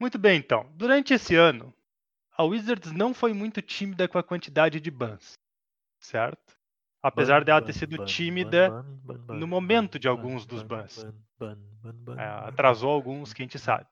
[0.00, 0.66] Muito bem, então.
[0.74, 1.72] Durante esse ano,
[2.36, 5.38] a Wizards não foi muito tímida com a quantidade de bans,
[6.00, 6.56] certo?
[7.02, 8.84] Apesar dela ter sido tímida
[9.28, 11.06] no momento de alguns dos bans.
[12.18, 13.86] É, atrasou alguns que a gente sabe.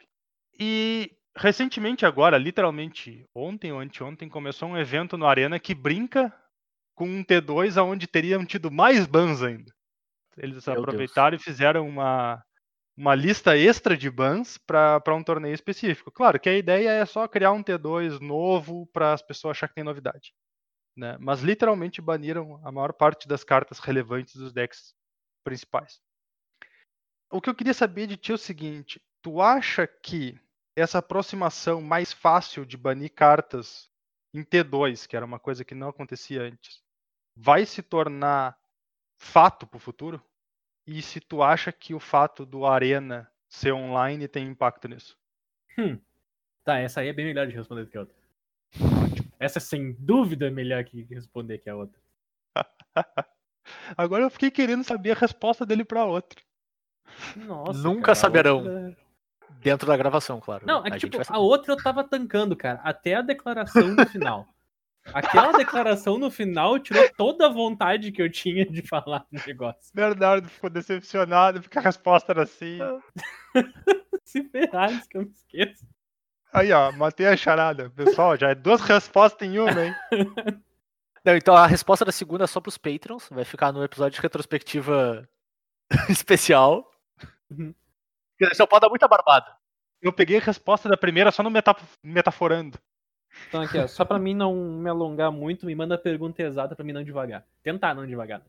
[0.59, 6.33] E recentemente agora, literalmente ontem ou anteontem, começou um evento no Arena que brinca
[6.95, 9.73] com um T2 onde teriam tido mais bans ainda.
[10.37, 12.43] Eles Meu aproveitaram e fizeram uma,
[12.97, 16.11] uma lista extra de bans para um torneio específico.
[16.11, 19.75] Claro que a ideia é só criar um T2 novo para as pessoas acharem que
[19.75, 20.33] tem novidade.
[20.97, 21.17] Né?
[21.19, 24.95] Mas literalmente baniram a maior parte das cartas relevantes dos decks
[25.45, 26.01] principais.
[27.31, 30.39] O que eu queria saber de ti é o seguinte: tu acha que
[30.77, 33.91] essa aproximação mais fácil de banir cartas
[34.33, 36.83] em T2, que era uma coisa que não acontecia antes,
[37.37, 38.59] vai se tornar
[39.17, 40.23] fato para o futuro?
[40.87, 45.17] E se tu acha que o fato do Arena ser online tem impacto nisso?
[45.79, 45.99] Hum.
[46.65, 48.17] Tá, essa aí é bem melhor de responder do que a outra.
[49.39, 52.01] Essa é sem dúvida melhor que responder que a outra.
[53.97, 56.43] Agora eu fiquei querendo saber a resposta dele para outra.
[57.37, 58.59] Nossa, Nunca cara, saberão.
[58.65, 58.97] outra-
[59.61, 60.65] Dentro da gravação, claro.
[60.67, 63.23] Não, é A que gente tipo, vai a outra eu tava tancando, cara, até a
[63.23, 64.47] declaração no final.
[65.13, 69.93] Aquela declaração no final tirou toda a vontade que eu tinha de falar no negócio.
[69.95, 72.79] Bernardo ficou decepcionado porque a resposta era assim.
[74.25, 75.87] Se ferrar, antes que eu me esqueça.
[76.53, 77.91] Aí, ó, matei a charada.
[77.91, 79.95] Pessoal, já é duas respostas em uma, hein?
[81.25, 83.29] Não, então a resposta da segunda é só pros Patrons.
[83.31, 85.29] Vai ficar no episódio de retrospectiva
[86.09, 86.91] especial.
[87.51, 87.75] Uhum.
[88.55, 89.57] Só pode dar muita barbada.
[90.01, 92.79] Eu peguei a resposta da primeira só no meta- metaforando.
[93.49, 96.77] Então aqui, ó, só pra mim não me alongar muito, me manda a pergunta exata
[96.77, 97.45] pra mim não devagar.
[97.63, 98.43] Tentar não devagar.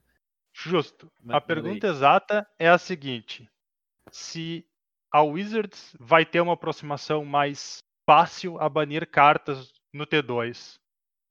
[0.54, 1.12] Justo.
[1.22, 3.50] Manda A pergunta exata é a seguinte:
[4.12, 4.66] se
[5.12, 10.78] a Wizards vai ter uma aproximação mais fácil a banir cartas no T2,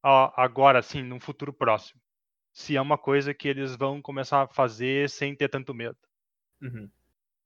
[0.03, 2.01] a- agora sim, num futuro próximo.
[2.53, 5.97] Se é uma coisa que eles vão começar a fazer sem ter tanto medo.
[6.61, 6.89] Uhum.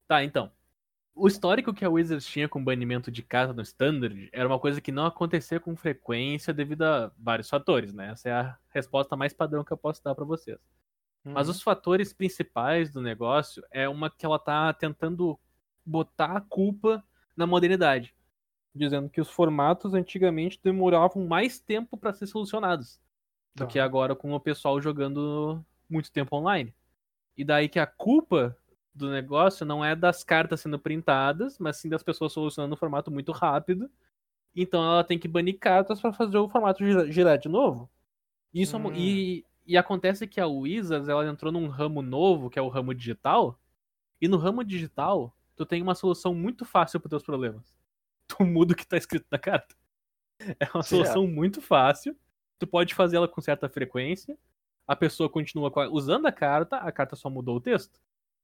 [0.08, 0.52] Tá, então.
[1.16, 4.80] O histórico que a Wizards tinha com banimento de carta no Standard era uma coisa
[4.80, 8.12] que não acontecia com frequência devido a vários fatores, né?
[8.12, 10.58] Essa é a resposta mais padrão que eu posso dar pra vocês.
[11.24, 11.52] Mas Uhum.
[11.52, 15.38] os fatores principais do negócio é uma que ela tá tentando
[15.86, 17.04] botar a culpa
[17.36, 18.16] na modernidade,
[18.74, 23.00] dizendo que os formatos antigamente demoravam mais tempo pra ser solucionados
[23.54, 23.68] do Tá.
[23.68, 26.74] que agora com o pessoal jogando muito tempo online.
[27.36, 28.58] E daí que a culpa
[29.00, 33.10] do negócio não é das cartas sendo printadas, mas sim das pessoas solucionando no formato
[33.10, 33.90] muito rápido.
[34.56, 37.90] Então ela tem que banir cartas pra fazer o formato gira- girar de novo.
[38.54, 38.92] Isso é Hum.
[38.96, 42.94] e, e acontece que a Wizards ela entrou num ramo novo, que é o ramo
[42.94, 43.60] digital.
[44.22, 47.74] E no ramo digital, tu tem uma solução muito fácil para teus problemas.
[48.28, 49.76] Tu muda o que tá escrito na carta.
[50.60, 52.16] É uma solução muito fácil.
[52.60, 54.38] Tu pode fazer ela com certa frequência.
[54.88, 58.00] A pessoa continua usando a carta, a carta só mudou o texto.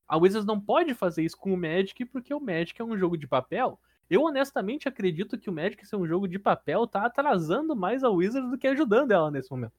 [0.07, 3.17] A Wizards não pode fazer isso com o Magic, porque o Magic é um jogo
[3.17, 3.79] de papel.
[4.09, 8.09] Eu honestamente acredito que o Magic ser um jogo de papel tá atrasando mais a
[8.09, 9.73] Wizards do que ajudando ela nesse momento.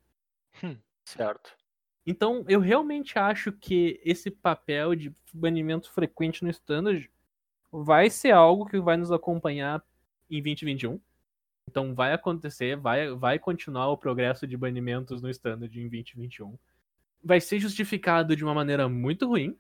[1.05, 1.57] Certo.
[2.05, 7.11] Então, eu realmente acho que esse papel de banimento frequente no Standard
[7.71, 9.83] vai ser algo que vai nos acompanhar
[10.31, 11.01] em 2021.
[11.69, 16.57] Então, vai acontecer, vai, vai continuar o progresso de banimentos no Standard em 2021.
[17.25, 19.59] Vai ser justificado de uma maneira muito ruim,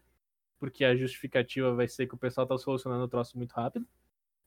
[0.58, 3.86] porque a justificativa vai ser que o pessoal tá solucionando o troço muito rápido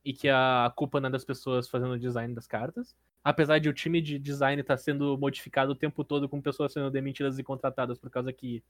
[0.03, 2.95] e que a culpa não é das pessoas fazendo o design das cartas.
[3.23, 6.89] Apesar de o time de design estar sendo modificado o tempo todo com pessoas sendo
[6.89, 8.63] demitidas e contratadas por causa que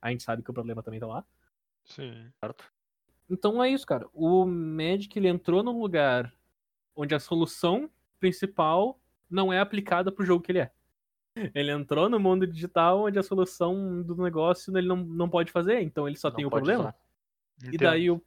[0.00, 1.24] a gente sabe que o problema também tá lá.
[1.84, 2.30] Sim.
[2.40, 2.64] certo.
[3.28, 4.08] Então é isso, cara.
[4.12, 6.32] O Magic ele entrou num lugar
[6.94, 10.70] onde a solução principal não é aplicada pro jogo que ele é.
[11.54, 15.80] Ele entrou no mundo digital onde a solução do negócio ele não, não pode fazer,
[15.82, 16.80] então ele só Não tem o problema.
[16.80, 16.94] usar.
[17.72, 18.22] E daí o-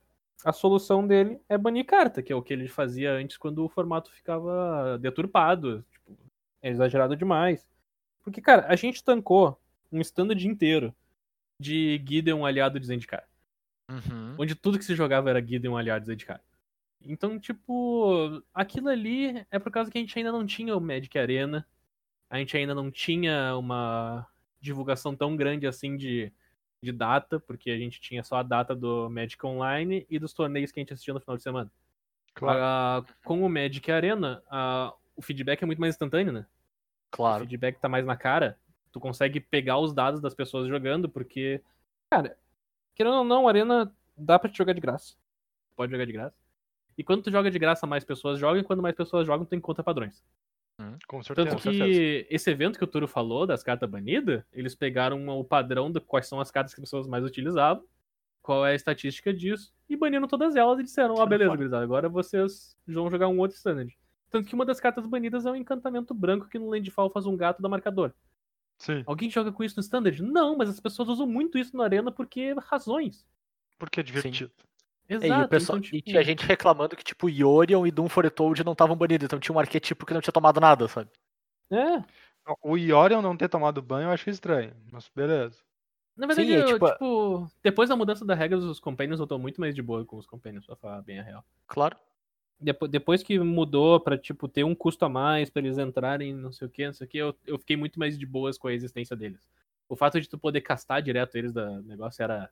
[0.45, 3.69] a solução dele é banir carta, que é o que ele fazia antes quando o
[3.69, 5.83] formato ficava deturpado.
[5.91, 6.17] Tipo,
[6.61, 7.67] é exagerado demais.
[8.23, 9.59] Porque, cara, a gente tancou
[9.91, 10.93] um standard inteiro
[11.59, 13.27] de Gideon aliado de Zendikar.
[13.89, 14.35] Uhum.
[14.37, 16.41] Onde tudo que se jogava era Gideon aliado de Zendikar.
[17.01, 21.17] Então, tipo, aquilo ali é por causa que a gente ainda não tinha o Magic
[21.17, 21.65] Arena.
[22.29, 24.27] A gente ainda não tinha uma
[24.59, 26.31] divulgação tão grande assim de,
[26.81, 30.71] de data, porque a gente tinha só a data do Magic Online e dos torneios
[30.71, 31.71] que a gente assistia no final de semana.
[32.33, 32.59] Claro.
[32.61, 36.41] Ah, com o Magic Arena, ah, o feedback é muito mais instantâneo, né?
[36.41, 37.41] O Claro.
[37.41, 38.57] feedback tá mais na cara.
[38.91, 41.61] Tu consegue pegar os dados das pessoas jogando, porque,
[42.09, 42.37] cara,
[42.95, 45.15] querendo ou não, Arena dá pra te jogar de graça.
[45.75, 46.35] Pode jogar de graça.
[46.97, 49.55] E quando tu joga de graça, mais pessoas jogam, e quando mais pessoas jogam, tu
[49.55, 50.23] encontra padrões.
[51.07, 51.49] Com certeza.
[51.49, 55.43] Tanto com que esse evento que o Turo falou, das cartas banidas, eles pegaram o
[55.43, 57.83] padrão de quais são as cartas que as pessoas mais utilizavam,
[58.41, 61.83] qual é a estatística disso, e baniram todas elas e disseram, ó, Tiraram beleza, gurizada,
[61.83, 63.95] agora vocês vão jogar um outro standard.
[64.29, 67.35] Tanto que uma das cartas banidas é um encantamento branco que no Landfall faz um
[67.35, 68.13] gato da marcador.
[68.77, 69.03] Sim.
[69.05, 70.21] Alguém joga com isso no standard?
[70.21, 73.27] Não, mas as pessoas usam muito isso na arena porque razões.
[73.77, 74.51] Porque é divertido.
[75.09, 75.25] Exato.
[75.33, 78.07] É, e, o pessoal, então, tipo, e tinha gente reclamando que, tipo, Yorion e Doom
[78.07, 81.09] Foretold não estavam banidos, então tinha um arquétipo que não tinha tomado nada, sabe?
[81.71, 82.03] É,
[82.61, 85.57] O Iorion não ter tomado banho eu acho estranho, mas beleza.
[86.15, 89.27] Na verdade, Sim, é, eu, tipo, tipo, depois da mudança da regra, os companions eu
[89.27, 91.45] tô muito mais de boa com os companions, pra falar bem a real.
[91.67, 91.97] Claro.
[92.59, 96.51] Depo- Depois que mudou pra, tipo, ter um custo a mais pra eles entrarem, não
[96.51, 98.67] sei o que, não sei o que, eu, eu fiquei muito mais de boas com
[98.67, 99.47] a existência deles.
[99.87, 102.51] O fato de tu poder castar direto eles do negócio era,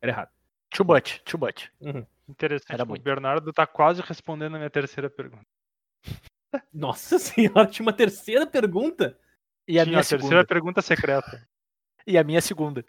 [0.00, 0.30] era errado.
[0.70, 1.70] Too much, too much.
[2.28, 2.72] Interessante.
[2.72, 3.02] Era o muito.
[3.02, 5.46] Bernardo tá quase respondendo a minha terceira pergunta.
[6.72, 9.18] Nossa senhora, tinha uma terceira pergunta?
[9.68, 10.46] E a Tinha minha a terceira segunda.
[10.46, 11.46] pergunta secreta.
[12.08, 12.84] E a minha segunda.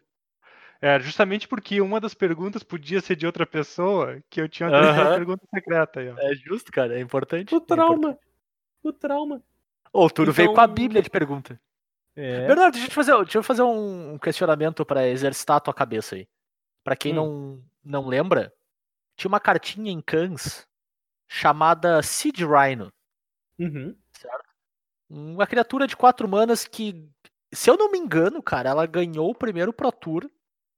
[0.79, 4.71] É, justamente porque uma das perguntas podia ser de outra pessoa, que eu tinha a
[4.71, 4.83] Aham.
[4.93, 6.15] terceira pergunta secreta aí, ó.
[6.19, 7.51] É justo, cara, é importante.
[7.51, 7.87] O é importante.
[7.87, 8.19] trauma.
[8.83, 9.43] O trauma.
[9.91, 11.59] Ô, o Turo veio com a Então- bíblia de pergunta.
[12.15, 12.45] É.
[12.45, 16.13] Bernardo, deixa eu fazer, deixa eu fazer um um questionamento pra exercitar a tua cabeça
[16.15, 16.27] aí.
[16.87, 17.15] Pra quem Hum.
[17.83, 18.53] não, não lembra,
[19.17, 20.65] tinha uma cartinha em Cans
[21.27, 22.93] chamada Seed Rhino.
[23.59, 23.93] Uhum.
[25.09, 27.05] Uma criatura de quatro manas que,
[27.53, 30.31] se eu não me engano, cara, ela ganhou o primeiro Pro Tour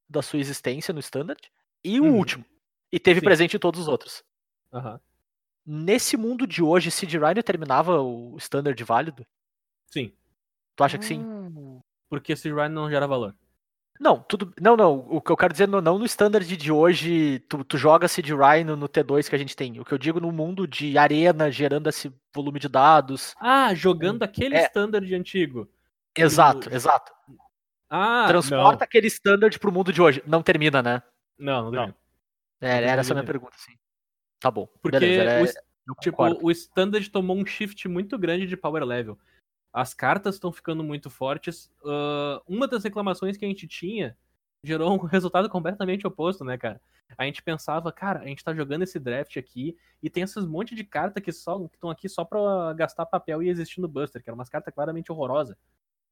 [0.10, 1.40] da sua existência no Standard
[1.84, 2.16] e o Uhum.
[2.18, 2.46] último.
[2.92, 3.26] E teve Sim.
[3.26, 4.24] presente em todos os outros.
[4.74, 5.00] Aham.
[5.64, 9.28] Nesse mundo de hoje, Seed Rhino terminava o Standard válido?
[9.86, 10.12] Sim.
[10.76, 11.20] Tu acha que sim?
[11.22, 13.36] Hum, Porque esse Ryan não gera valor.
[14.00, 14.54] Não, tudo.
[14.62, 15.06] Não, não.
[15.10, 18.30] O que eu quero dizer não, não no standard de hoje, tu, tu joga Seed
[18.30, 19.78] Rhino no T2 que a gente tem.
[19.80, 23.36] O que eu digo no mundo de arena, gerando esse volume de dados.
[23.40, 24.64] Ah, jogando aquele É.
[24.68, 25.70] standard antigo.
[26.18, 27.12] Exato, exato.
[27.90, 30.24] Ah, Transporta aquele standard pro mundo de hoje.
[30.26, 31.02] Não termina, né?
[31.38, 31.72] Não, não, não.
[31.72, 31.78] Não.
[31.82, 31.96] termina.
[32.62, 33.74] É, Não era essa a minha pergunta, sim.
[34.40, 34.68] Tá bom.
[34.82, 35.44] Porque Beleza, era-
[35.90, 39.18] o Tipo, o standard tomou um shift muito grande de power level.
[39.74, 41.72] As cartas estão ficando muito fortes.
[41.86, 44.18] Ah, uma das reclamações que a gente tinha
[44.64, 46.82] gerou um resultado completamente oposto, né, cara?
[47.18, 50.76] A gente pensava, cara, a gente tá jogando esse draft aqui e tem esses monte
[50.76, 54.30] de cartas que só estão aqui só pra gastar papel e existir no Buster, que
[54.30, 55.58] eram umas cartas claramente horrorosas.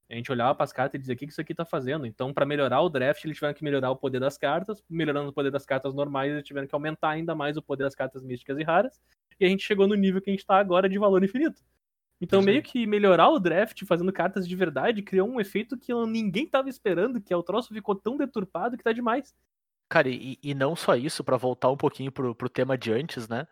[0.10, 2.06] A gente olhava pras cartas e dizia, o que que isso aqui tá fazendo?
[2.06, 4.82] Então, pra melhorar o draft, eles tiveram que melhorar o poder das cartas.
[4.90, 7.94] Melhorando o poder das cartas normais, eles tiveram que aumentar ainda mais o poder das
[7.94, 9.02] cartas místicas e raras.
[9.40, 11.62] E a gente chegou no nível que a gente tá agora de valor infinito.
[12.20, 16.48] Então, meio que melhorar o draft fazendo cartas de verdade criou um efeito que ninguém
[16.48, 19.36] tava esperando, que é o troço ficou tão deturpado que tá demais.
[19.88, 23.28] Cara, e, e não só isso, pra voltar um pouquinho pro, pro tema de antes,
[23.28, 23.48] né?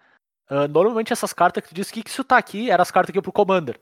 [0.48, 3.12] Ah, normalmente essas cartas que tu diz que que isso tá aqui, eram as cartas
[3.12, 3.80] que iam pro Commander.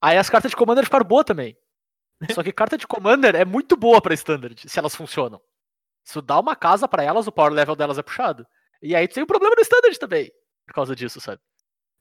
[0.00, 1.56] Aí as cartas de Commander ficaram boas também.
[2.34, 5.40] Só que carta de Commander é muito boa pra Standard, se elas funcionam.
[6.04, 8.46] Se tu dá uma casa pra elas, o power level delas é puxado.
[8.80, 10.32] E aí tu tem um problema no Standard também,
[10.66, 11.40] por causa disso, sabe?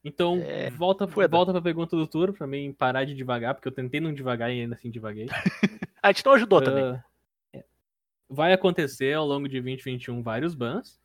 [0.04, 3.72] Então, É, volta, volta pra pergunta do Tour, pra mim parar de devagar, porque eu
[3.72, 5.28] tentei não devagar e ainda assim devaguei.
[6.02, 6.84] A gente não ajudou também.
[6.86, 7.04] Ah,
[7.54, 7.64] é.
[8.28, 11.00] vai acontecer ao longo de 2021 vários bans.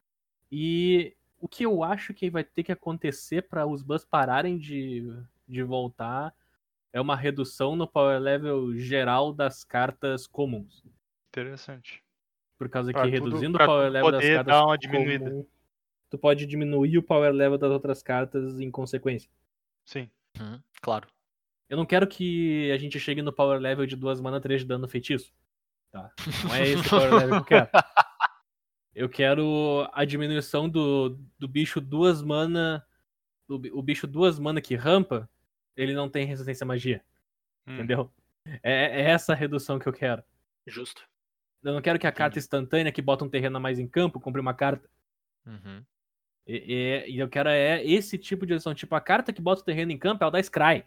[0.51, 5.05] E o que eu acho que vai ter que acontecer para os bans pararem de,
[5.47, 6.33] de voltar
[6.93, 10.83] é uma redução no power level geral das cartas comuns.
[11.29, 12.03] Interessante.
[12.59, 15.25] Por causa Pra que tudo- reduzindo o power level das poder cartas dar uma diminuída.
[15.31, 15.47] comum,
[16.17, 19.31] tu pode diminuir o power level das outras cartas em consequência.
[19.85, 20.11] Sim.
[20.41, 21.07] Uhum, claro.
[21.69, 24.67] Eu não quero que a gente chegue no power level de duas mana 3 de
[24.67, 25.33] dano feitiço.
[25.93, 26.11] Tá?
[26.45, 27.71] Não é esse o power level que eu quero.
[28.99, 32.83] Eu quero a diminuição do, do bicho duas mana.
[33.47, 35.29] do o bicho duas mana que rampa,
[35.77, 37.05] ele não tem resistência à magia.
[37.67, 37.75] Hum.
[37.75, 38.11] Entendeu?
[38.63, 40.25] É, é essa a redução que eu quero.
[40.67, 41.07] Justo.
[41.63, 44.19] Eu não quero que a carta instantânea que bota um terreno a mais em campo
[44.19, 44.89] compre uma carta.
[45.45, 45.85] Uhum.
[46.47, 48.75] E, e- e eu quero é esse tipo de redução.
[48.75, 50.85] Tipo, a carta que bota o terreno em campo é o da Scry.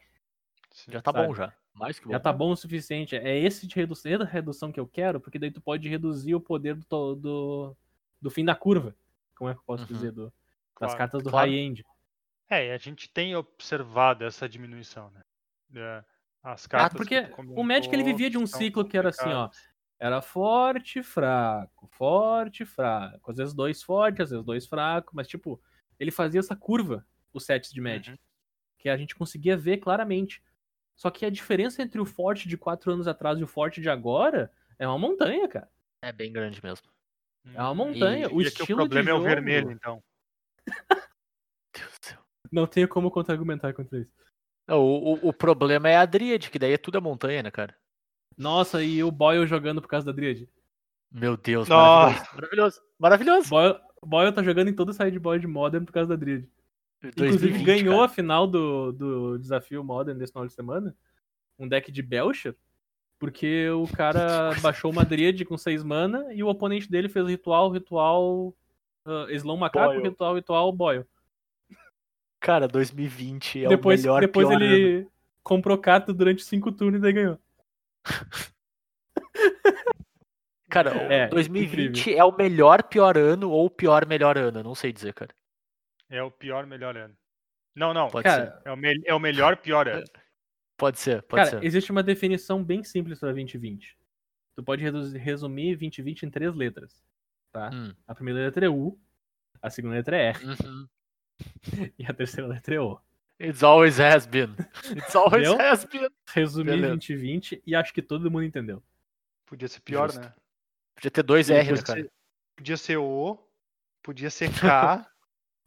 [0.71, 0.91] Sim.
[0.91, 1.27] Já tá Sabe?
[1.27, 1.53] bom já.
[1.73, 2.11] Mais que bom.
[2.11, 3.15] Já tá bom o suficiente.
[3.15, 6.41] É esse de redução, essa redução que eu quero, porque daí tu pode reduzir o
[6.41, 7.77] poder do, do,
[8.21, 8.95] do fim da curva.
[9.35, 9.87] Como é que eu posso Uhum.
[9.87, 10.11] dizer?
[10.11, 10.33] Do, das
[10.91, 10.97] Claro.
[10.97, 11.49] cartas do claro.
[11.49, 11.85] high-end.
[12.49, 15.21] É, e a gente tem observado essa diminuição, né?
[15.75, 16.03] É,
[16.41, 16.97] As Ah, cartas.
[16.97, 19.49] porque que tu o Magic ele comentou vivia de um ciclo que era assim, ó.
[19.99, 23.31] Era forte, fraco, forte, fraco.
[23.31, 25.61] Às vezes dois fortes, às vezes dois fracos, mas tipo,
[25.99, 28.11] ele fazia essa curva, os sets de Magic.
[28.11, 28.17] Uhum.
[28.77, 30.41] Que a gente conseguia ver claramente.
[30.95, 33.89] Só que a diferença entre o forte de quatro anos atrás e o forte de
[33.89, 35.69] agora é uma montanha, cara.
[36.01, 36.87] É bem grande mesmo.
[37.53, 38.27] É uma montanha.
[38.27, 40.01] E- o E aqui estilo o problema de é o jogo- vermelho, então.
[41.73, 42.19] Deus do céu.
[42.51, 44.11] Não tenho como contra-argumentar contra isso.
[44.67, 47.51] Não, o, o, o problema é a Dríade, que daí é tudo é montanha, né,
[47.51, 47.75] cara?
[48.39, 50.47] Nossa, e o Boyle jogando por causa da Dríade.
[51.11, 52.15] Meu Deus, Nossa.
[52.33, 52.35] maravilhoso.
[52.35, 52.81] Maravilhoso.
[52.97, 53.49] Maravilhoso.
[53.49, 56.49] Boyle, Boyle tá jogando em todo o sideboard Modern por causa da Dríade.
[57.03, 58.05] Inclusive 2020, ganhou cara.
[58.05, 60.95] a final do, do desafio Modern desse final de semana.
[61.57, 62.55] Um deck de Belcher.
[63.19, 67.69] Porque o cara baixou uma Dríade com 6 mana e o oponente dele fez ritual,
[67.69, 68.55] ritual.
[69.05, 70.03] Uh, Slow Macaco, Boyle.
[70.03, 71.05] ritual, ritual, Boyle.
[72.39, 74.65] Cara, 2020 é depois o melhor depois pior ano.
[74.65, 75.07] ele
[75.43, 77.37] comprou carta durante 5 turnos e daí ganhou.
[80.69, 84.93] Cara, É, 2020 é o melhor pior ano ou o pior melhor ano, não sei
[84.93, 85.33] dizer, cara.
[86.09, 87.15] É o pior melhor ano.
[87.75, 88.07] Não, não.
[88.09, 88.67] Pode Cara, ser.
[88.67, 90.05] É o, me- é o melhor pior ano.
[90.77, 91.65] Pode ser, pode Cara, ser.
[91.65, 93.97] existe uma definição bem simples para 2020.
[94.55, 94.83] Tu pode
[95.17, 97.03] resumir 2020 em três letras,
[97.51, 97.69] tá?
[97.73, 97.93] Hum.
[98.07, 98.99] A primeira letra é U,
[99.61, 100.87] a segunda letra é R Uhum.
[101.97, 102.99] e a terceira letra é O.
[103.39, 104.53] It's always has been.
[104.95, 105.65] It's always Entendeu?
[105.65, 106.09] has been.
[106.33, 106.87] Resumi Beleza.
[106.95, 108.83] 2020 e acho que todo mundo entendeu.
[109.45, 110.21] Podia ser pior, Justo.
[110.21, 110.33] né?
[110.95, 112.01] Podia ter dois R, né, Podia cara?
[112.01, 112.11] ser,
[112.57, 113.39] podia ser O,
[114.03, 115.09] podia ser K.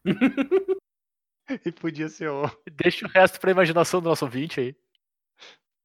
[1.65, 2.43] e podia ser O.
[2.71, 4.77] Deixa o resto pra imaginação do nosso 20 aí.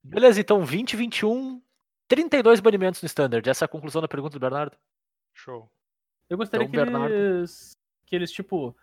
[0.03, 1.61] Beleza, então 20, 21,
[2.07, 3.47] 32 banimentos no Standard.
[3.49, 4.77] Essa é a conclusão da pergunta do Bernardo.
[5.33, 5.69] Show.
[6.29, 7.13] Eu gostaria Então, que, Bernardo.
[7.13, 7.71] eles,
[8.05, 8.75] que eles, tipo.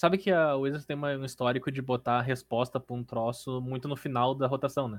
[0.00, 3.60] Sabe que a Wizards tem uma- um histórico de botar a resposta pra um troço
[3.60, 4.98] muito no final da rotação, né?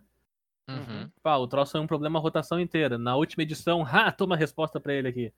[0.70, 1.10] Uhum.
[1.24, 3.00] Pá, o troço é um problema a rotação inteira.
[3.00, 5.34] Na última edição, ha, toma a resposta pra ele aqui.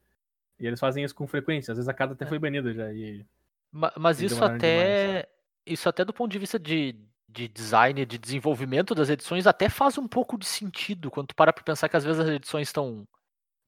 [0.60, 1.72] E eles fazem isso com frequência.
[1.72, 2.92] Às vezes a carta até foi banida já.
[2.92, 3.26] E...
[3.72, 5.30] Ma- Mas E isso até.
[5.66, 6.94] Isso até do ponto de vista de,
[7.30, 11.54] de design, de desenvolvimento das edições, até faz um pouco de sentido quando tu para
[11.54, 13.08] pra pensar que às vezes as edições estão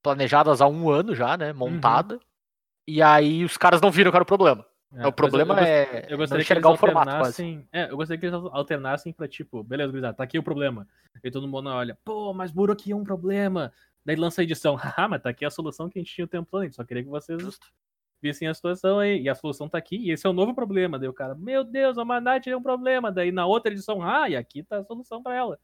[0.04, 1.54] planejadas há um ano já, né?
[1.54, 2.20] Montada.
[2.86, 4.66] E aí os caras não viram que era o problema.
[4.98, 7.68] É, o problema eu, eu, é Eu gostaria que eles enxergar o formato quase.
[7.72, 10.88] É, eu gostaria que eles alternassem pra tipo, beleza, gurizada, tá aqui o problema.
[11.24, 13.74] E todo mundo olha, pô, mas burocracia é um problema.
[14.06, 16.28] Daí lança a edição, haha, mas tá aqui a solução que a gente tinha o
[16.28, 16.62] tempo todo.
[16.62, 17.68] A gente só queria que vocês Justo.
[18.22, 19.22] vissem a situação aí.
[19.22, 20.98] E a solução tá aqui, e esse é o novo problema.
[20.98, 23.12] Daí o cara, meu Deus, a Manat é um problema.
[23.12, 25.60] Daí na outra edição, ah, e aqui tá a solução pra ela.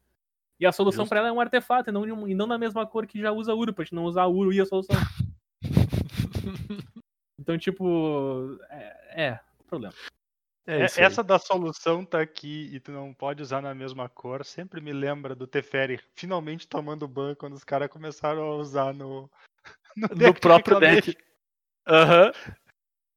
[0.60, 3.08] E a solução pra ela é um artefato, e não, e não na mesma cor
[3.08, 4.96] que já usa Uro, pra gente não usar Uro e a solução.
[7.42, 9.94] Então, tipo, é, é problema.
[10.68, 14.46] É É- essa da solução tá aqui e tu não pode usar na mesma cor,
[14.46, 19.28] sempre me lembra do Teferi finalmente tomando ban quando os caras começaram a usar no,
[19.98, 21.18] no, No deck de próprio deck.
[21.88, 22.32] Aham.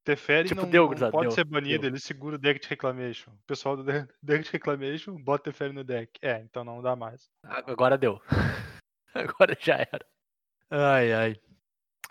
[0.04, 1.90] Teferi Tipo, não, deu, não pode deu, ser banido, deu.
[1.90, 3.30] ele segura o deck de Reclamation.
[3.30, 6.18] O pessoal do de- deck de Reclamation bota Teferi no deck.
[6.22, 7.28] É, então não dá mais.
[7.42, 8.20] Agora deu.
[9.14, 10.04] Agora já era.
[10.70, 11.40] Ai, ai.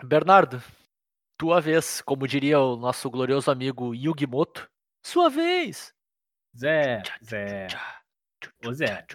[0.02, 0.62] Bernardo,
[1.36, 4.68] tua vez, como diria o nosso glorioso amigo Yugimoto.
[5.02, 5.94] Sua vez!
[6.56, 7.66] Zé, Zé,
[8.64, 9.06] Ô, Zé.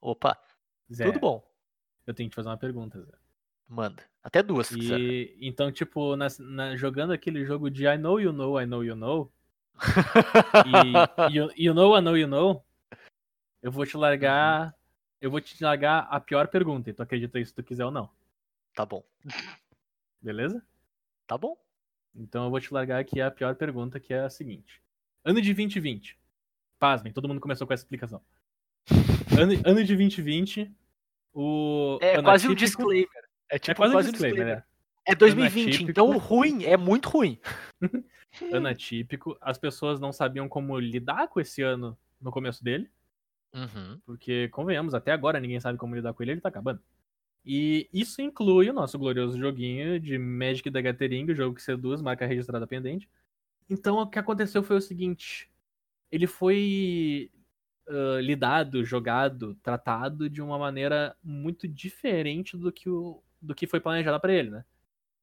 [0.00, 0.38] Opa,
[0.92, 1.04] Zé.
[1.06, 1.52] tudo bom.
[2.06, 3.12] Eu tenho que te fazer uma pergunta, Zé.
[3.68, 4.02] Manda.
[4.22, 4.98] Até duas, se quiser.
[5.00, 8.84] E então, tipo, nas- na- jogando aquele jogo de I know you know, I know
[8.84, 9.32] you know,
[10.66, 12.64] e you, you know, I know you know,
[13.62, 14.74] eu vou te largar.
[15.20, 17.90] Eu vou te largar a pior pergunta, e tu acredita isso se tu quiser ou
[17.92, 18.10] não.
[18.74, 19.04] Tá bom,
[20.20, 20.64] Beleza?
[21.26, 21.56] Tá bom.
[22.14, 24.82] Então eu vou te largar aqui a pior pergunta, que é a seguinte.
[25.24, 26.18] Ano de 2020.
[26.78, 28.20] Pasmem, todo mundo começou com essa explicação.
[29.32, 30.70] Ano, ano de 2020,
[31.32, 31.98] o.
[32.02, 33.08] É quase um disclaimer.
[33.48, 34.56] É É tipo quase um quase um disclaimer, disclaimer.
[34.56, 34.72] né?
[35.06, 35.90] É 2020, atípico.
[35.90, 37.38] então ruim, é muito ruim.
[38.50, 42.90] Ano atípico, as pessoas não sabiam como lidar com esse ano no começo dele.
[43.52, 44.00] Uhum.
[44.06, 46.80] Porque, convenhamos, até agora ninguém sabe como lidar com ele, ele tá acabando.
[47.44, 52.00] E isso inclui o nosso glorioso joguinho de Magic da Gathering, o jogo que seduz,
[52.00, 53.08] marca registrada pendente.
[53.68, 55.50] Então o que aconteceu foi o seguinte:
[56.10, 57.30] ele foi
[57.88, 63.80] ah, lidado, jogado, tratado de uma maneira muito diferente do que, o, do que foi
[63.80, 64.64] planejado pra ele, né?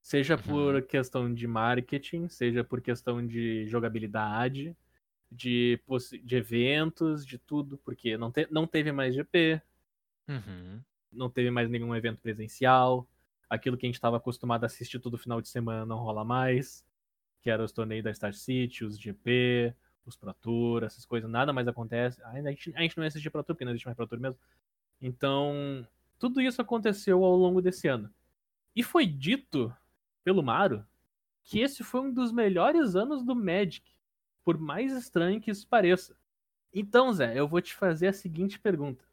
[0.02, 0.44] Seja Uhum.
[0.44, 4.76] por questão de marketing, seja por questão de jogabilidade,
[5.32, 5.80] de,
[6.24, 9.62] de eventos, de tudo, porque não, te- não teve mais GP,
[10.28, 10.84] Uhum.
[11.12, 13.08] Não teve mais nenhum evento presencial,
[13.50, 16.86] aquilo que a gente estava acostumado a assistir todo final de semana não rola mais,
[17.42, 19.74] que era os torneios da Star City, os GP,
[20.06, 22.22] os Pro Tour, essas coisas, nada mais acontece.
[22.24, 24.20] A gente, a gente não ia assistir Pro Tour, porque não existe mais Pro Tour
[24.20, 24.40] mesmo.
[25.02, 25.88] Então,
[26.18, 28.10] tudo isso aconteceu ao longo desse ano.
[28.76, 29.74] E foi dito
[30.24, 30.86] pelo Maro
[31.44, 33.90] que esse foi um dos melhores anos do Magic,
[34.44, 36.16] por mais estranho que isso pareça.
[36.72, 39.04] Então, Zé, eu vou te fazer a seguinte pergunta.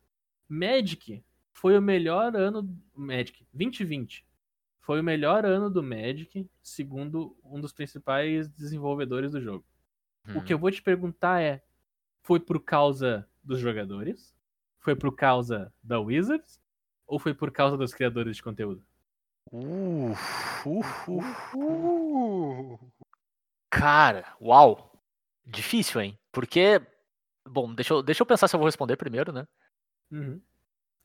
[0.48, 1.24] Magic
[1.56, 2.68] foi o melhor ano.
[2.94, 4.24] Magic 2020
[4.80, 9.64] foi o melhor ano do Magic, segundo um dos principais desenvolvedores do jogo.
[10.34, 11.62] O que eu vou te perguntar é:
[12.22, 14.34] foi por causa dos jogadores?
[14.78, 16.60] Foi por causa da Wizards
[17.06, 18.84] ou foi por causa dos criadores de conteúdo?
[19.50, 20.12] Uh.
[21.54, 22.78] Uh,
[23.70, 24.92] Cara, uau.
[25.44, 26.18] Difícil, hein?
[26.30, 26.82] Porque.
[27.48, 29.46] Bom, deixa eu, deixa eu pensar se eu vou responder primeiro, né?
[30.10, 30.40] Uhum.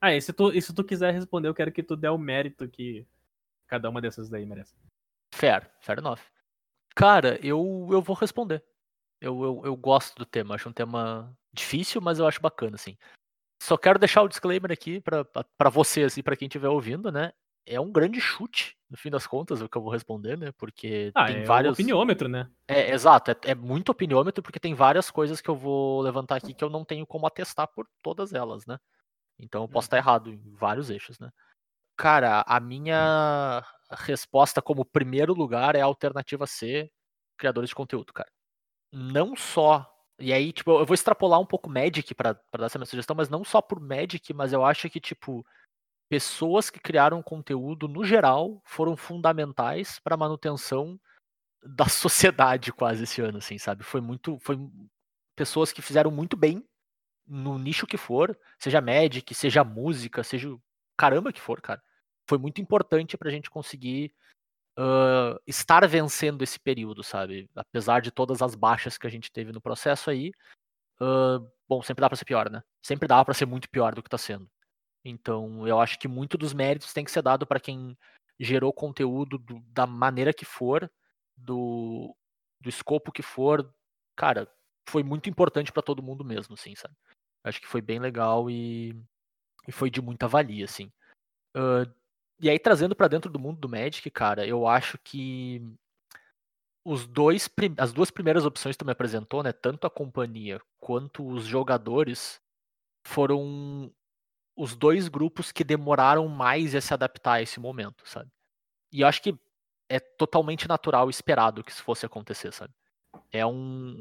[0.01, 2.17] Ah, e se tu, e se tu quiser responder, eu quero que tu dê o
[2.17, 3.05] mérito que
[3.67, 4.75] cada uma dessas daí merece.
[5.33, 6.19] Fair, fair enough.
[6.95, 8.63] Cara, eu, eu vou responder.
[9.21, 12.97] Eu, eu, eu gosto do tema, acho um tema difícil, mas eu acho bacana, assim.
[13.61, 17.31] Só quero deixar o disclaimer aqui pra vocês e pra quem estiver ouvindo, né?
[17.63, 20.51] É um grande chute, no fim das contas, o que eu vou responder, né?
[20.53, 21.69] Porque Ah, tem é vários.
[21.69, 22.49] o opiniômetro, né?
[22.67, 26.55] É, exato, é, é muito opiniômetro, porque tem várias coisas que eu vou levantar aqui
[26.55, 28.79] que eu não tenho como atestar por todas elas, né?
[29.41, 31.29] Então eu posso estar errado em vários eixos, né?
[31.97, 36.89] Cara, a minha resposta como primeiro lugar é a alternativa C,
[37.37, 38.29] criadores de conteúdo, cara.
[38.91, 39.87] Não só.
[40.19, 43.29] E aí, tipo, eu vou extrapolar um pouco Magic pra dar essa minha sugestão, mas
[43.29, 45.45] não só por Magic, mas eu acho que, tipo,
[46.09, 50.99] pessoas que criaram conteúdo, no geral, foram fundamentais pra manutenção
[51.63, 53.83] da sociedade quase esse ano, assim, sabe?
[53.83, 54.37] Foi muito.
[54.39, 54.57] Foi
[55.35, 56.63] pessoas que fizeram muito bem
[57.27, 60.61] no nicho que for, seja Magic, seja música, seja o
[60.97, 61.81] caramba que for, cara.
[62.29, 64.13] Foi muito importante pra gente conseguir
[64.77, 67.49] ah, estar vencendo esse período, sabe?
[67.55, 70.31] Apesar de todas as baixas que a gente teve no processo aí.
[71.01, 72.63] ah, bom, sempre dá pra ser pior, né?
[72.83, 74.49] Sempre dá pra ser muito pior do que tá sendo.
[75.05, 77.97] Então, eu acho que muito dos méritos tem que ser dado pra quem
[78.39, 80.91] gerou conteúdo do- da maneira que for,
[81.35, 82.15] do,
[82.59, 83.73] do escopo que for.
[84.15, 84.47] Cara,
[84.87, 86.95] foi muito importante pra todo mundo mesmo, assim, sabe?
[87.43, 88.95] Acho que foi bem legal e,
[89.67, 90.91] e foi de muita valia, assim.
[91.55, 91.85] Ah,
[92.41, 95.61] e aí, trazendo pra dentro do mundo do Magic, cara, eu acho que
[96.83, 101.27] os dois, as duas primeiras opções que tu me apresentou, né, tanto a companhia quanto
[101.27, 102.41] os jogadores,
[103.05, 103.93] foram
[104.55, 108.29] os dois grupos que demoraram mais a se adaptar a esse momento, sabe?
[108.91, 109.37] E eu acho que
[109.89, 112.73] é totalmente natural e esperado que isso fosse acontecer, sabe?
[113.31, 113.51] É um,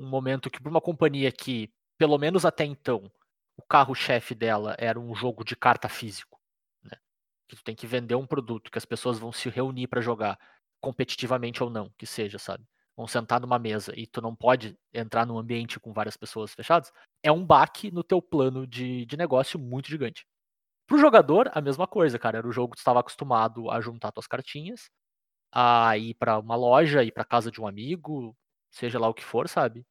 [0.04, 3.10] um momento que para uma companhia que, pelo menos até então,
[3.56, 6.40] o carro-chefe dela era um jogo de carta físico,
[6.82, 6.98] né?
[7.48, 10.38] Que tu tem que vender um produto que as pessoas vão se reunir para jogar,
[10.80, 12.64] competitivamente ou não, que seja, sabe?
[12.96, 16.92] Vão sentar numa mesa e tu não pode entrar num ambiente com várias pessoas fechadas,
[17.22, 20.26] é um baque no teu plano de, de negócio muito gigante.
[20.86, 22.38] Pro jogador, a mesma coisa, cara.
[22.38, 24.90] Era o jogo que tu estava acostumado a juntar tuas cartinhas,
[25.52, 28.36] a ir pra uma loja, ir pra casa de um amigo,
[28.70, 29.84] seja lá o que for, sabe?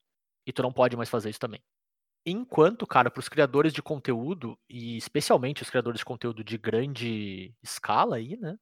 [0.46, 1.62] E tu não pode mais fazer isso também.
[2.26, 8.18] Enquanto, cara, pros criadores de conteúdo, e especialmente os criadores de conteúdo de grande escala
[8.18, 8.58] aí, né?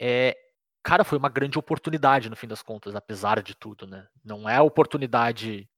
[0.00, 0.36] É,
[0.82, 4.06] cara, foi uma grande oportunidade no fim das contas, apesar de tudo, né?
[4.24, 5.68] Não é a oportunidade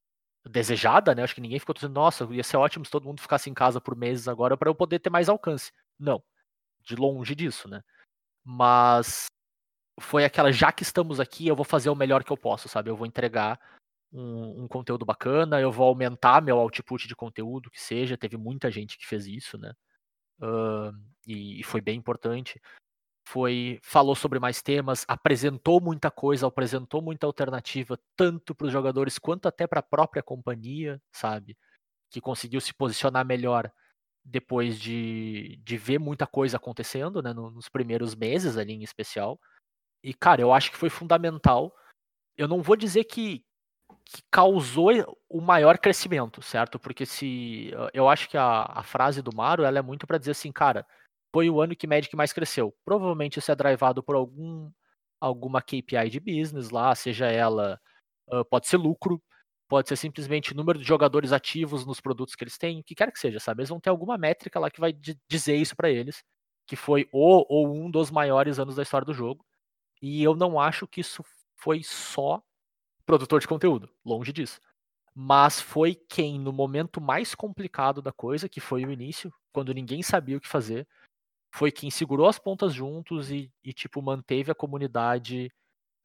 [0.48, 1.22] desejada, né?
[1.22, 3.80] Acho que ninguém ficou dizendo, nossa, ia ser ótimo se todo mundo ficasse em casa
[3.80, 5.72] por meses agora para eu poder ter mais alcance.
[5.98, 6.22] Não,
[6.82, 7.82] de longe disso, né?
[8.44, 9.26] Mas
[10.00, 12.90] foi aquela, já que estamos aqui, eu vou fazer o melhor que eu posso, sabe?
[12.90, 13.58] Eu vou entregar
[14.12, 18.16] um, um conteúdo bacana, eu vou aumentar meu output de conteúdo, que seja.
[18.16, 19.72] Teve muita gente que fez isso, né?
[20.40, 20.92] Ah,
[21.26, 22.60] e, e foi bem importante.
[23.28, 29.18] Foi, falou sobre mais temas, apresentou muita coisa, apresentou muita alternativa, tanto para os jogadores
[29.18, 31.56] quanto até para a própria companhia, sabe?
[32.10, 33.70] Que conseguiu se posicionar melhor
[34.24, 37.32] depois de, de ver muita coisa acontecendo, né?
[37.32, 39.40] no- Nos primeiros meses ali em especial.
[40.06, 41.74] E, cara, eu acho que foi fundamental.
[42.36, 43.44] Eu não vou dizer que,
[44.04, 44.90] que causou
[45.28, 46.78] o maior crescimento, certo?
[46.78, 47.72] Porque se.
[47.94, 50.86] Eu acho que a, a frase do Maro ela é muito para dizer assim, cara,
[51.34, 52.74] foi o ano que Magic mais cresceu.
[52.84, 54.70] Provavelmente isso é drivado por algum
[55.20, 57.80] alguma KPI de business lá, seja ela.
[58.30, 59.22] ah, pode ser lucro,
[59.68, 63.12] pode ser simplesmente número de jogadores ativos nos produtos que eles têm, o que quer
[63.12, 63.60] que seja, sabe?
[63.62, 66.22] Eles vão ter alguma métrica lá que vai di- dizer isso para eles,
[66.66, 69.44] que foi o ou um dos maiores anos da história do jogo.
[70.08, 71.24] E eu não acho que isso
[71.56, 72.40] foi só
[73.04, 74.60] produtor de conteúdo, longe disso.
[75.12, 80.04] Mas foi quem, no momento mais complicado da coisa, que foi o início, quando ninguém
[80.04, 80.86] sabia o que fazer,
[81.52, 85.50] foi quem segurou as pontas juntos e, e, tipo, manteve a comunidade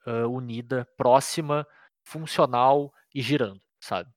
[0.04, 1.68] ah, unida, próxima,
[2.04, 4.10] funcional e girando, sabe?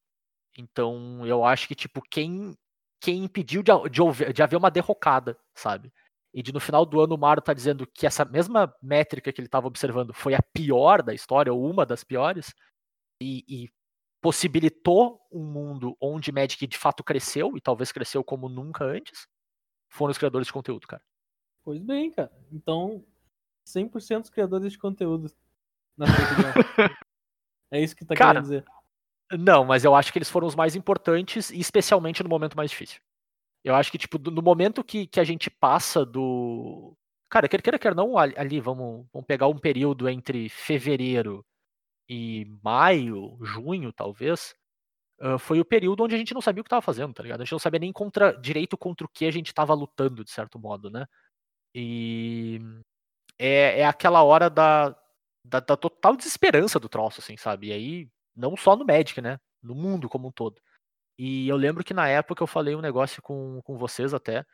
[0.57, 2.57] Então, eu acho que, tipo, quem,
[3.01, 5.93] quem impediu de, de, de haver uma derrocada, sabe?
[6.35, 9.41] E de no final do ano o Mario tá dizendo que essa mesma métrica que
[9.41, 12.53] ele estava observando foi a pior da história, ou uma das piores,
[13.23, 13.71] e, e
[14.21, 19.29] possibilitou um mundo onde Magic de fato cresceu, e talvez cresceu como nunca antes,
[19.89, 21.03] foram os criadores de conteúdo, cara.
[21.63, 22.33] Pois bem, cara.
[22.51, 23.05] Então,
[23.65, 25.31] 100% dos criadores de conteúdo.
[25.97, 26.53] Na sua opinião.
[27.71, 28.65] é isso que tá Cara, querendo dizer.
[29.39, 32.73] Não, mas eu acho que eles foram os mais importantes, e especialmente no momento mais
[32.73, 33.01] difícil.
[33.65, 36.97] Eu acho que, tipo, no momento que, que a gente passa do.
[37.31, 41.45] Cara, quer queira, quer não, ali, vamos, vamos pegar um período entre fevereiro
[42.09, 44.55] e maio, junho, talvez.
[45.21, 47.41] ah, foi o período onde a gente não sabia o que estava fazendo, tá ligado?
[47.43, 50.31] A gente não sabia nem contra, direito contra o que a gente estava lutando, de
[50.33, 51.07] certo modo, né?
[51.75, 52.61] E
[53.39, 54.91] é, é aquela hora da,
[55.45, 57.69] da, da total desesperança do troço, assim, sabe?
[57.69, 59.39] E aí, não só no Magic, né?
[59.63, 60.61] No mundo como um todo.
[61.19, 64.45] E eu lembro que na época eu falei um negócio com, com vocês até,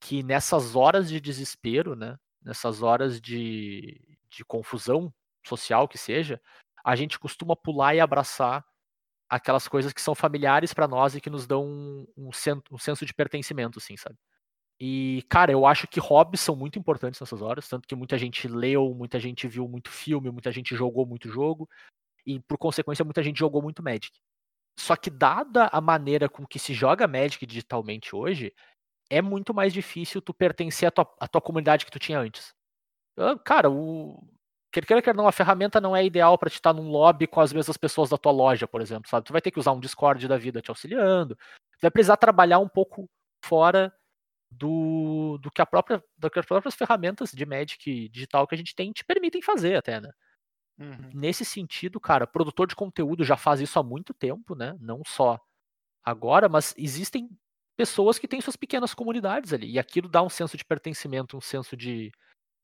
[0.00, 2.18] que nessas horas de desespero, né?
[2.42, 5.12] Nessas horas de, de confusão
[5.46, 6.40] social que seja,
[6.84, 8.64] a gente costuma pular e abraçar
[9.28, 12.78] aquelas coisas que são familiares pra nós e que nos dão um, um, sen- um
[12.78, 14.16] senso de pertencimento, assim, sabe?
[14.78, 18.46] E, cara, eu acho que hobbies são muito importantes nessas horas, tanto que muita gente
[18.48, 21.68] leu, muita gente viu muito filme, muita gente jogou muito jogo,
[22.26, 24.12] e por consequência muita gente jogou muito Magic.
[24.78, 28.52] Só que dada a maneira com que se joga Magic digitalmente hoje,
[29.10, 32.54] é muito mais difícil tu pertencer à tua, à tua comunidade que tu tinha antes.
[33.44, 34.22] Cara, o.
[34.72, 37.40] Quer queira, quer não, a ferramenta não é ideal para te estar num lobby com
[37.40, 39.24] as mesmas pessoas da tua loja, por exemplo, sabe?
[39.24, 41.36] Tu vai ter que usar um Discord da vida te auxiliando.
[41.36, 43.08] Tu vai precisar trabalhar um pouco
[43.44, 43.94] fora
[44.50, 48.58] do, do que a própria, do que as próprias ferramentas de Magic digital que a
[48.58, 50.10] gente tem te permitem fazer até, né?
[50.78, 51.10] Uhum.
[51.14, 54.76] Nesse sentido, cara, produtor de conteúdo já faz isso há muito tempo, né?
[54.80, 55.38] Não só
[56.02, 57.28] agora, mas existem
[57.76, 59.72] pessoas que têm suas pequenas comunidades ali.
[59.72, 62.12] E aquilo dá um senso de pertencimento, um senso de,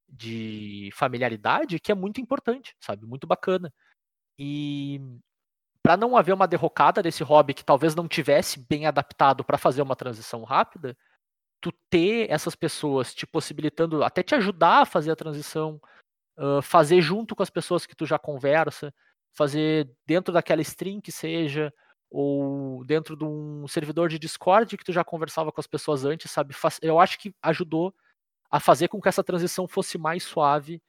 [0.08, 3.06] de familiaridade que é muito importante, sabe?
[3.06, 3.72] Muito bacana.
[4.38, 5.00] E
[5.82, 9.82] para não haver uma derrocada desse hobby que talvez não tivesse bem adaptado para fazer
[9.82, 10.96] uma transição rápida,
[11.60, 15.80] tu ter essas pessoas te possibilitando, até te ajudar a fazer a transição,
[16.62, 18.92] fazer junto com as pessoas que tu já conversa,
[19.32, 21.72] fazer dentro daquela stream que seja,
[22.10, 26.30] ou dentro de um servidor de Discord que tu já conversava com as pessoas antes,
[26.30, 26.54] sabe?
[26.82, 27.94] Eu acho que ajudou
[28.50, 30.82] a fazer com que essa transição fosse mais suave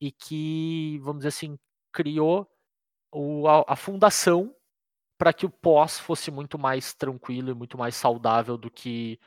[0.00, 1.58] e que, vamos dizer assim,
[1.90, 2.46] criou
[3.48, 4.54] a, a fundação
[5.18, 9.18] para que o pós fosse muito mais tranquilo e muito mais saudável do que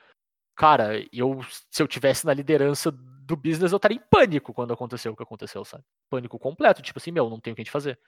[0.55, 2.91] cara, eu se eu tivesse na liderança
[3.29, 5.83] do business, eu estaria em pânico quando aconteceu o que aconteceu, sabe?
[6.09, 7.99] Pânico completo, tipo assim, meu, não tem o que a gente fazer.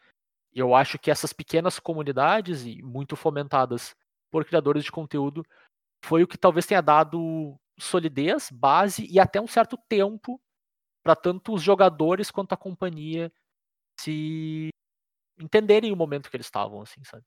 [0.52, 3.96] Eu acho que essas pequenas comunidades e muito fomentadas
[4.32, 5.46] por criadores de conteúdo
[6.04, 10.42] foi o que talvez tenha dado solidez, base e até um certo tempo
[11.04, 13.32] para tanto os jogadores quanto a companhia
[14.00, 14.70] se
[15.40, 17.24] entenderem o momento que eles estavam, assim, sabe?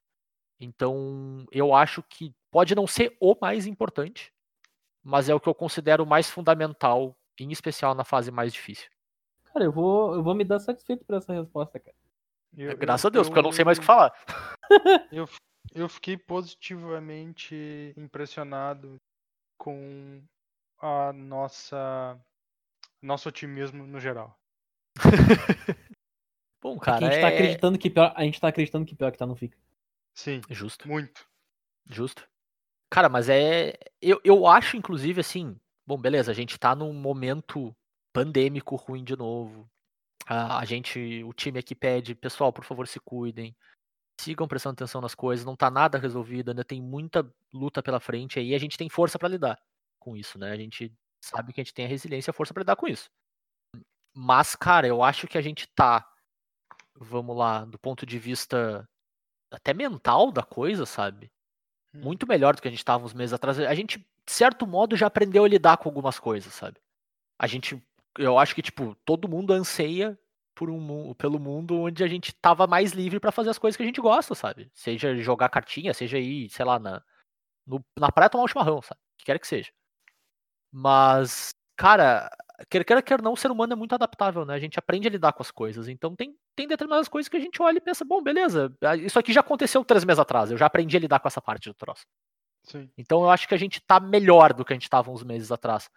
[0.58, 4.32] Então, eu acho que pode não ser o mais importante,
[5.02, 8.88] mas é o que eu considero mais fundamental, em especial na fase mais difícil.
[9.44, 11.96] Cara, eu vou, eu vou me dar satisfeito por essa resposta, cara.
[12.56, 14.12] Eu- Graças eu- a Deus, porque eu não sei mais o que eu- falar.
[15.12, 15.28] Eu,
[15.74, 19.00] eu fiquei positivamente impressionado
[19.58, 20.22] com
[20.78, 22.18] a nossa
[23.00, 24.38] nosso otimismo no geral.
[26.60, 27.34] Bom, cara, a gente tá é...
[27.34, 29.58] acreditando que pior, a gente tá acreditando que pior que tá não fica.
[30.14, 31.28] Sim, Justo, muito.
[31.86, 32.26] justo.
[32.90, 33.74] Cara, mas é...
[34.00, 35.58] Eu, eu acho, inclusive, assim...
[35.86, 37.74] Bom, beleza, a gente tá num momento
[38.12, 39.68] pandêmico ruim de novo.
[40.26, 43.54] A, a gente, o time aqui pede, pessoal, por favor, se cuidem.
[44.20, 48.38] Sigam prestando atenção nas coisas, não tá nada resolvido, ainda tem muita luta pela frente
[48.38, 49.60] aí, a gente tem força pra lidar
[49.98, 50.52] com isso, né?
[50.52, 52.86] A gente sabe que a gente tem a resiliência e a força pra lidar com
[52.86, 53.10] isso.
[54.14, 56.08] Mas, cara, eu acho que a gente tá,
[56.94, 58.88] vamos lá, do ponto de vista
[59.50, 61.32] até mental da coisa, sabe?
[61.92, 62.02] Hum.
[62.02, 63.58] Muito melhor do que a gente tava uns meses atrás.
[63.58, 66.78] A gente, de certo modo, já aprendeu a lidar com algumas coisas, sabe?
[67.38, 67.82] A gente,
[68.18, 70.18] eu acho que, tipo, todo mundo anseia
[70.54, 73.82] por um, pelo mundo onde a gente tava mais livre pra fazer as coisas que
[73.82, 74.70] a gente gosta, sabe?
[74.74, 77.02] Seja jogar cartinha, seja ir, sei lá, na,
[77.66, 79.00] no- na praia tomar um chimarrão, sabe?
[79.00, 79.72] O que quer que seja.
[80.72, 82.28] Mas, cara,
[82.70, 84.54] quer queira, quer não, o ser humano é muito adaptável, né?
[84.54, 85.88] A gente aprende a lidar com as coisas.
[85.88, 88.72] Então tem, tem determinadas coisas que a gente olha e pensa, bom, beleza,
[89.04, 91.68] isso aqui já aconteceu três meses atrás, eu já aprendi a lidar com essa parte
[91.68, 92.04] do troço.
[92.64, 92.90] Sim.
[92.96, 95.52] Então eu acho que a gente tá melhor do que a gente tava uns meses
[95.52, 95.90] atrás.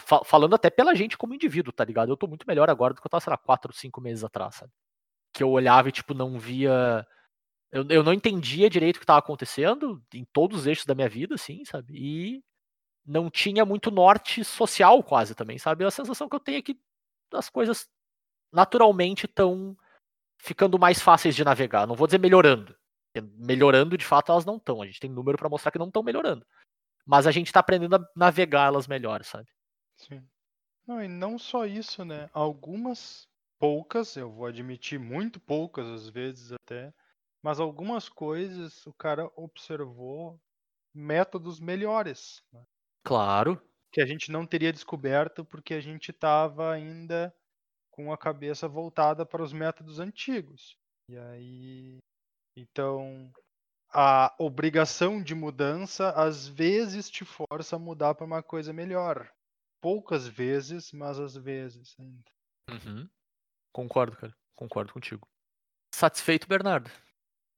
[0.00, 2.10] Fa- Falando até pela gente como indivíduo, tá ligado?
[2.10, 4.56] Eu tô muito melhor agora do que eu tava, sei lá, quatro, cinco meses atrás,
[4.56, 4.72] sabe?
[5.34, 7.06] Que eu olhava e, tipo, não via.
[7.72, 11.08] Eu, eu não entendia direito o que tava acontecendo em todos os eixos da minha
[11.08, 11.94] vida, assim, sabe?
[11.96, 12.44] E
[13.06, 15.84] não tinha muito norte social quase também, sabe?
[15.84, 16.78] A sensação que eu tenho é que
[17.34, 17.88] as coisas
[18.52, 19.76] naturalmente estão
[20.40, 21.86] ficando mais fáceis de navegar.
[21.86, 22.76] Não vou dizer melhorando.
[23.16, 24.82] Porque Melhorando, de fato, elas não estão.
[24.82, 26.46] A gente tem número pra mostrar que não estão melhorando.
[27.06, 29.48] Mas a gente tá aprendendo a navegar elas melhor, sabe?
[29.96, 30.26] Sim.
[30.86, 32.28] Não, e não só isso, né?
[32.32, 36.92] Algumas, poucas, eu vou admitir, muito poucas às vezes até,
[37.42, 40.40] mas algumas coisas o cara observou
[40.94, 42.42] métodos melhores.
[42.52, 42.62] né?
[43.04, 43.60] Claro.
[43.92, 47.34] que a gente não teria descoberto porque a gente estava ainda
[47.90, 50.76] com a cabeça voltada para os métodos antigos.
[51.08, 51.98] E aí,
[52.56, 53.30] então,
[53.92, 59.30] a obrigação de mudança às vezes te força a mudar para uma coisa melhor.
[59.80, 62.24] Poucas vezes, mas às vezes ainda.
[62.70, 63.08] Uhum.
[63.72, 64.34] Concordo, cara.
[64.54, 65.28] Concordo contigo.
[65.94, 66.90] Satisfeito, Bernardo?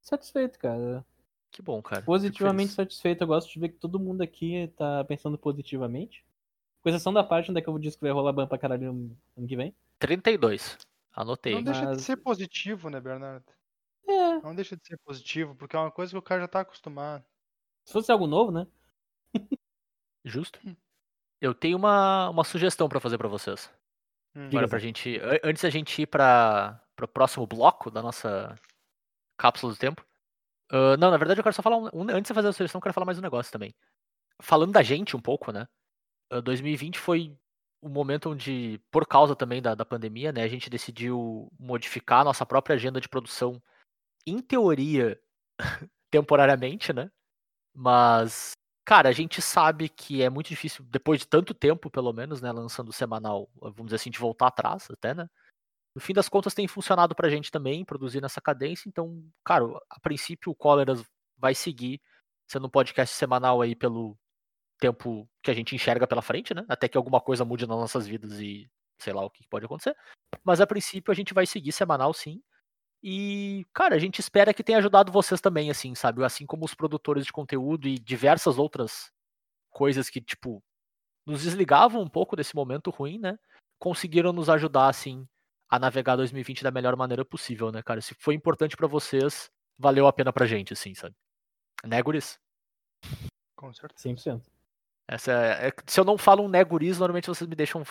[0.03, 1.05] Satisfeito, cara.
[1.51, 2.03] Que bom, cara.
[2.03, 3.22] Positivamente satisfeito.
[3.22, 6.24] Eu gosto de ver que todo mundo aqui tá pensando positivamente.
[6.82, 8.90] Com exceção da parte onde é que eu disse que vai rolar ban pra caralho
[8.90, 9.74] ano ano que vem.
[9.99, 10.76] 32.
[11.12, 11.55] Anotei.
[11.55, 13.44] Não deixa de Mas- ser positivo, né, Bernardo?
[14.09, 16.61] É, Não deixa de ser positivo, porque é uma coisa que o cara já tá
[16.61, 17.25] acostumado.
[17.85, 18.67] se fosse algo novo, né?
[20.25, 20.59] Justo.
[21.41, 23.71] Eu tenho uma, uma sugestão pra fazer pra vocês.
[24.35, 24.47] Hum.
[24.49, 25.19] Agora, pra gente.
[25.21, 28.55] an- Antes da gente ir para o próximo bloco da nossa
[29.39, 30.05] cápsula do tempo.
[30.71, 31.77] Ah, não, na verdade eu quero só falar.
[31.79, 33.75] Um, um- antes de fazer a sugestão, eu quero falar mais um negócio também.
[34.43, 35.67] Falando da gente um pouco, né?
[36.33, 37.37] ah, 2020 foi
[37.83, 42.25] o momento onde, por causa também da, da pandemia, né, a gente decidiu modificar a
[42.25, 43.63] nossa própria agenda de produção,
[44.27, 45.21] em teoria,
[46.11, 47.11] temporariamente, né?
[47.75, 48.53] Mas,
[48.85, 52.53] cara, a gente sabe que é muito difícil, depois de tanto tempo, pelo menos, né,
[52.53, 55.29] lançando semanal, vamos dizer assim, de voltar atrás, até, né?
[55.95, 58.89] No fim das contas, tem funcionado pra gente também, produzir nessa cadência.
[58.89, 61.03] Então, cara, a princípio, o Cóleras
[61.37, 62.01] vai seguir
[62.49, 64.16] sendo um podcast semanal aí pelo
[64.79, 66.64] tempo que a gente enxerga pela frente, né?
[66.69, 69.97] Até que alguma coisa mude nas nossas vidas e sei lá o que pode acontecer.
[70.45, 72.43] Mas a princípio, a gente vai seguir semanal, sim.
[73.03, 76.24] E, cara, a gente espera que tenha ajudado vocês também, assim, sabe?
[76.24, 79.12] Assim como os produtores de conteúdo e diversas outras
[79.70, 80.62] coisas que, tipo,
[81.24, 83.38] nos desligavam um pouco desse momento ruim, né?
[83.78, 85.26] Conseguiram nos ajudar, assim,
[85.68, 88.01] a navegar 2020 da melhor maneira possível, né, cara?
[88.01, 91.14] Se foi importante pra vocês, valeu a pena pra gente, assim, sabe?
[91.84, 92.38] Né, guris?
[93.55, 94.03] Com certeza.
[94.09, 94.42] 100%.
[95.07, 97.82] Essa é, é- se eu não falo um né, guris, normalmente vocês me deixam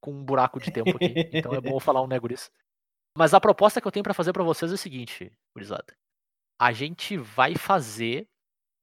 [0.00, 1.14] com um buraco de tempo aqui.
[1.32, 2.50] então é bom eu falar um né, guris.
[3.16, 5.96] Mas a proposta que eu tenho pra fazer pra vocês é o seguinte, gurizada.
[6.58, 8.28] A gente vai fazer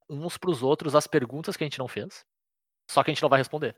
[0.10, 2.26] uns pros outros as perguntas que a gente não fez,
[2.90, 3.76] só que a gente não vai responder.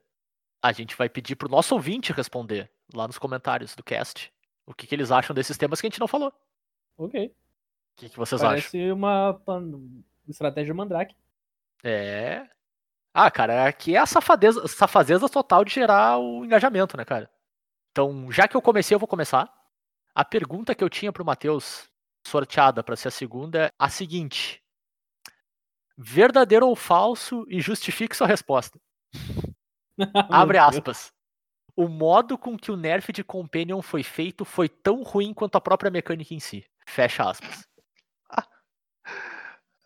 [0.63, 4.33] A gente vai pedir pro nosso ouvinte responder lá nos comentários do cast
[4.65, 6.33] o que, que eles acham desses temas que a gente não falou.
[6.97, 7.27] Ok.
[7.27, 7.31] O
[7.97, 8.55] que, que vocês acham?
[8.55, 9.39] Parece uma
[10.27, 11.15] estratégia mandrake.
[11.83, 12.47] É.
[13.13, 17.29] Ah, cara, aqui é a safadeza, safadeza total de gerar o engajamento, né, cara?
[17.91, 19.49] Então, já que eu comecei, eu vou começar.
[20.15, 21.89] A pergunta que eu tinha pro Matheus,
[22.25, 24.63] sorteada pra ser a segunda, é a seguinte:
[25.97, 28.79] Verdadeiro ou falso e justifique sua resposta.
[30.31, 31.11] Abre aspas.
[31.75, 35.61] O modo com que o nerf de Companion foi feito foi tão ruim quanto a
[35.61, 36.65] própria mecânica em si.
[36.87, 37.67] Fecha aspas.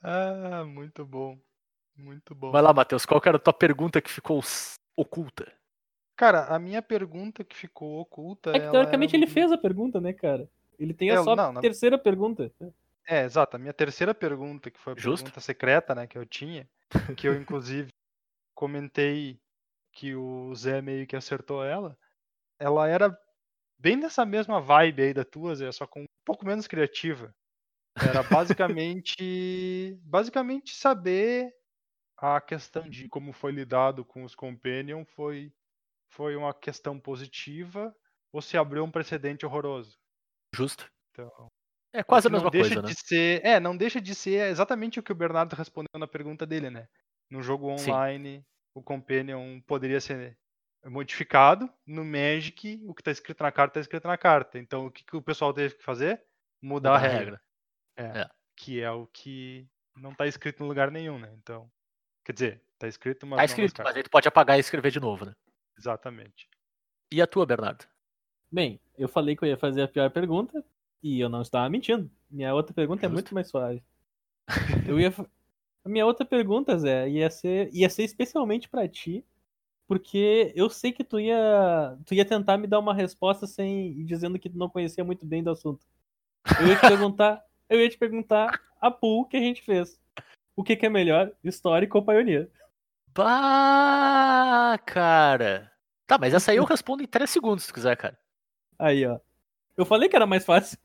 [0.02, 1.38] Ah, muito bom.
[1.94, 2.52] Muito bom.
[2.52, 4.42] Vai lá, Matheus, qual era a tua pergunta que ficou
[4.96, 5.52] oculta?
[6.20, 8.50] Cara, a minha pergunta que ficou oculta.
[8.54, 10.50] É que teoricamente era ele fez a pergunta, né, cara?
[10.78, 12.52] Ele tem a É, sua não, na- terceira pergunta.
[13.08, 13.56] É, exato.
[13.56, 15.24] A minha terceira pergunta, que foi a Justo.
[15.24, 16.68] pergunta secreta, né, que eu tinha,
[17.16, 17.88] que eu inclusive
[18.54, 19.40] comentei
[19.94, 21.98] que o Zé meio que acertou ela,
[22.60, 23.18] ela era
[23.80, 27.34] bem nessa mesma vibe aí da tua, Zé, só com um pouco menos criativa.
[27.96, 31.50] Era basicamente, basicamente saber
[32.18, 35.54] a questão de como foi lidado com os Companion foi
[36.10, 37.96] foi uma questão positiva
[38.32, 39.98] ou se abriu um precedente horroroso.
[40.54, 40.90] Justo.
[41.12, 41.48] Então,
[41.94, 42.94] É quase a mesma deixa coisa, né?
[42.94, 46.46] de ser, é, não deixa de ser exatamente o que o Bernardo respondeu na pergunta
[46.46, 46.88] dele, né?
[47.30, 47.92] No jogo Sim.
[47.92, 50.38] online, o Companion poderia ser
[50.86, 54.58] modificado, no Magic, o que tá escrito na carta tá escrito na carta.
[54.58, 56.24] Então, o que, que o pessoal teve que fazer?
[56.62, 57.42] Mudar, Mudar a regra,
[57.98, 58.30] É.
[58.56, 61.34] que é o que não tá escrito em lugar nenhum, né?
[61.38, 61.70] Então,
[62.24, 64.92] quer dizer, tá escrito, mas Tá nas escrito, mas aí tu pode apagar e escrever
[64.92, 65.34] de novo, né?
[65.80, 66.50] Exatamente.
[67.12, 67.86] E a tua, Bernardo?
[68.52, 70.64] Bem, eu falei que eu ia fazer a pior pergunta
[71.02, 72.12] e eu não estava mentindo.
[72.30, 73.14] Minha outra pergunta é Justo.
[73.14, 73.82] muito mais suave.
[74.88, 75.14] Eu ia.
[75.86, 79.24] A minha outra pergunta, Zé, ia ser, ia ser especialmente pra ti,
[79.88, 84.38] porque eu sei que tu ia, tu ia tentar me dar uma resposta sem dizendo
[84.38, 85.88] que tu não conhecia muito bem do assunto.
[86.60, 89.98] Eu ia te perguntar, eu ia te perguntar a pool que a gente fez.
[90.54, 92.52] O que, que é melhor, histórico ou Pioneer?
[93.14, 95.72] Bah, cara.
[96.08, 98.18] Tá, mas essa aí eu respondo em 3 segundos, se tu quiser, cara.
[98.78, 99.20] Aí, ó.
[99.78, 100.78] Eu falei que era mais fácil.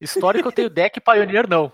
[0.00, 1.72] Histórico eu tenho deck Pioneer, não.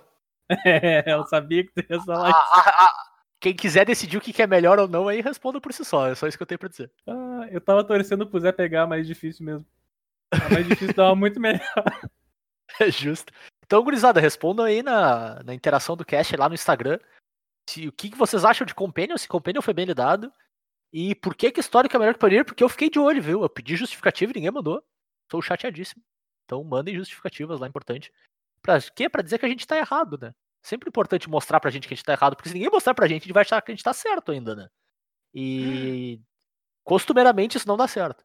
[0.66, 3.04] É, eu sabia que tu ia A- falar a- a-
[3.40, 6.08] quem quiser decidir o que é melhor ou não, aí responda por si só.
[6.08, 6.90] É só isso que eu tenho pra dizer.
[7.06, 9.64] Ah, eu tava torcendo pro Zé pegar mais difícil mesmo.
[10.30, 11.62] A mais difícil tava muito melhor.
[12.80, 13.30] É justo.
[13.66, 16.98] Então, gurizada, respondam aí na, na interação do cast lá no Instagram.
[17.68, 20.32] Se, o que, que vocês acham de Companion, se Companion foi bem lidado.
[20.92, 22.44] E por que que histórico é melhor que planilha?
[22.44, 23.42] Porque eu fiquei de olho, viu?
[23.42, 24.84] Eu pedi justificativa e ninguém mandou.
[25.28, 26.02] Tô chateadíssimo.
[26.44, 28.12] Então mandem justificativas lá, importante.
[28.60, 29.08] Pra quê?
[29.08, 30.34] Pra dizer que a gente tá errado, né?
[30.62, 33.08] Sempre importante mostrar pra gente que a gente tá errado, porque se ninguém mostrar pra
[33.08, 34.68] gente, a gente vai achar que a gente tá certo ainda, né?
[35.34, 36.20] E
[36.84, 38.24] costumeiramente isso não dá certo.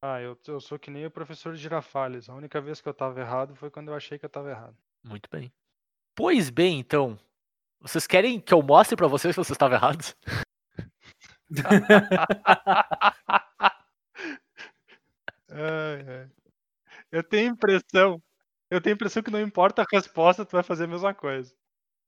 [0.00, 2.28] Ah, eu, eu sou que nem o professor Girafales.
[2.28, 4.76] A única vez que eu tava errado foi quando eu achei que eu tava errado.
[5.02, 5.52] Muito bem.
[6.14, 7.18] Pois bem, então.
[7.80, 10.16] Vocês querem que eu mostre pra vocês se vocês estavam errados?
[17.10, 18.22] Eu tenho impressão.
[18.70, 21.54] Eu tenho impressão que não importa a resposta, tu vai fazer a mesma coisa.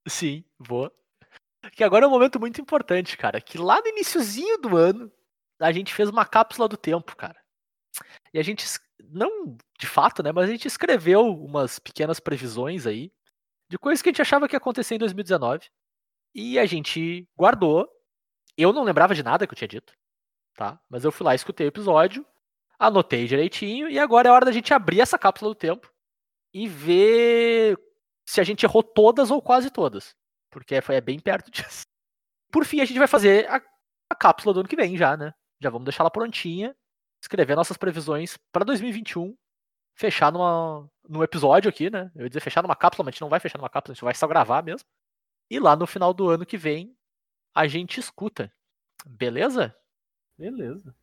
[0.09, 0.93] Sim, vou.
[1.73, 3.41] Que agora é um momento muito importante, cara.
[3.41, 5.13] Que lá no iniciozinho do ano,
[5.61, 7.41] a gente fez uma cápsula do tempo, cara.
[8.33, 8.65] E a gente,
[9.01, 10.33] não de fato, né?
[10.33, 13.13] Mas a gente escreveu umas pequenas previsões aí
[13.69, 15.69] de coisas que a gente achava que ia acontecer em 2019.
[16.35, 17.89] E a gente guardou.
[18.57, 19.93] Eu não lembrava de nada que eu tinha dito,
[20.55, 20.81] tá?
[20.89, 22.27] Mas eu fui lá, escutei o episódio,
[22.79, 25.93] anotei direitinho, e agora é hora da gente abrir essa cápsula do tempo
[26.53, 27.79] e ver
[28.27, 30.15] se a gente errou todas ou quase todas.
[30.51, 31.83] Porque foi é bem perto disso.
[32.51, 33.63] Por fim, a gente vai fazer a,
[34.11, 35.33] a cápsula do ano que vem já, né?
[35.61, 36.75] Já vamos deixar ela prontinha,
[37.23, 39.37] escrever nossas previsões para 2021,
[39.99, 42.11] fechar numa, num episódio aqui, né?
[42.15, 43.95] Eu ia dizer fechar numa cápsula, mas a gente não vai fechar numa cápsula, a
[43.97, 44.89] gente vai só gravar mesmo.
[45.51, 46.95] E lá no final do ano que vem,
[47.53, 48.53] a gente escuta.
[49.05, 49.75] Beleza?
[50.39, 50.95] Beleza.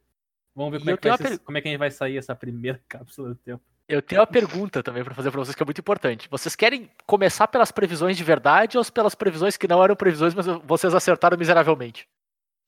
[0.56, 3.30] Vamos ver como é, ser- como é que a gente vai sair essa primeira cápsula
[3.30, 3.62] do tempo.
[3.88, 6.30] Eu tenho uma pergunta também para fazer para vocês que é muito importante.
[6.30, 10.46] Vocês querem começar pelas previsões de verdade ou pelas previsões que não eram previsões, mas
[10.64, 12.08] vocês acertaram miseravelmente?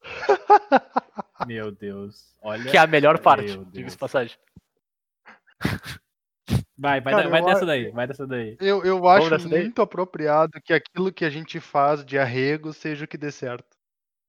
[1.47, 2.35] Meu Deus.
[2.41, 2.69] Olha.
[2.69, 4.37] Que é a melhor parte, diga-se passagem.
[6.79, 8.55] Vai, vai, Cara, vai dessa acho- daí, vai dessa daí.
[8.59, 13.07] Eu, eu acho muito apropriado que aquilo que a gente faz de arrego seja o
[13.07, 13.75] que dê certo.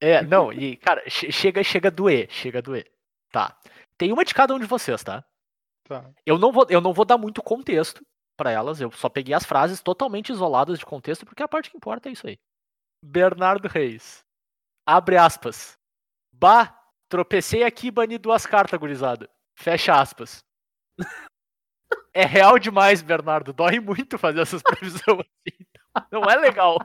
[0.01, 2.91] É, não, e, cara, che- chega, chega a doer, chega a doer.
[3.31, 3.59] Tá.
[3.99, 5.23] Tem uma de cada um de vocês, tá?
[5.87, 6.11] Tá.
[6.25, 8.01] Eu não vou, eu não vou dar muito contexto
[8.37, 11.77] pra elas, eu só peguei as frases totalmente isoladas de contexto, porque a parte que
[11.77, 12.39] importa é isso aí.
[13.05, 14.21] Bernardo Reis.
[14.87, 15.77] Abre aspas.
[16.33, 16.79] Bah,
[17.11, 19.29] tropecei aqui e bani duas cartas, gurizada.
[19.59, 20.39] Fecha aspas.
[22.19, 23.53] É real demais, Bernardo.
[23.53, 25.67] Dói muito fazer essas previsões assim.
[26.11, 26.77] Não é legal.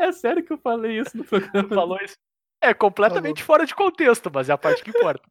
[0.00, 1.68] É sério que eu falei isso no programa.
[1.68, 2.16] Falou isso.
[2.60, 5.22] É completamente fora de contexto, mas é a parte que importa.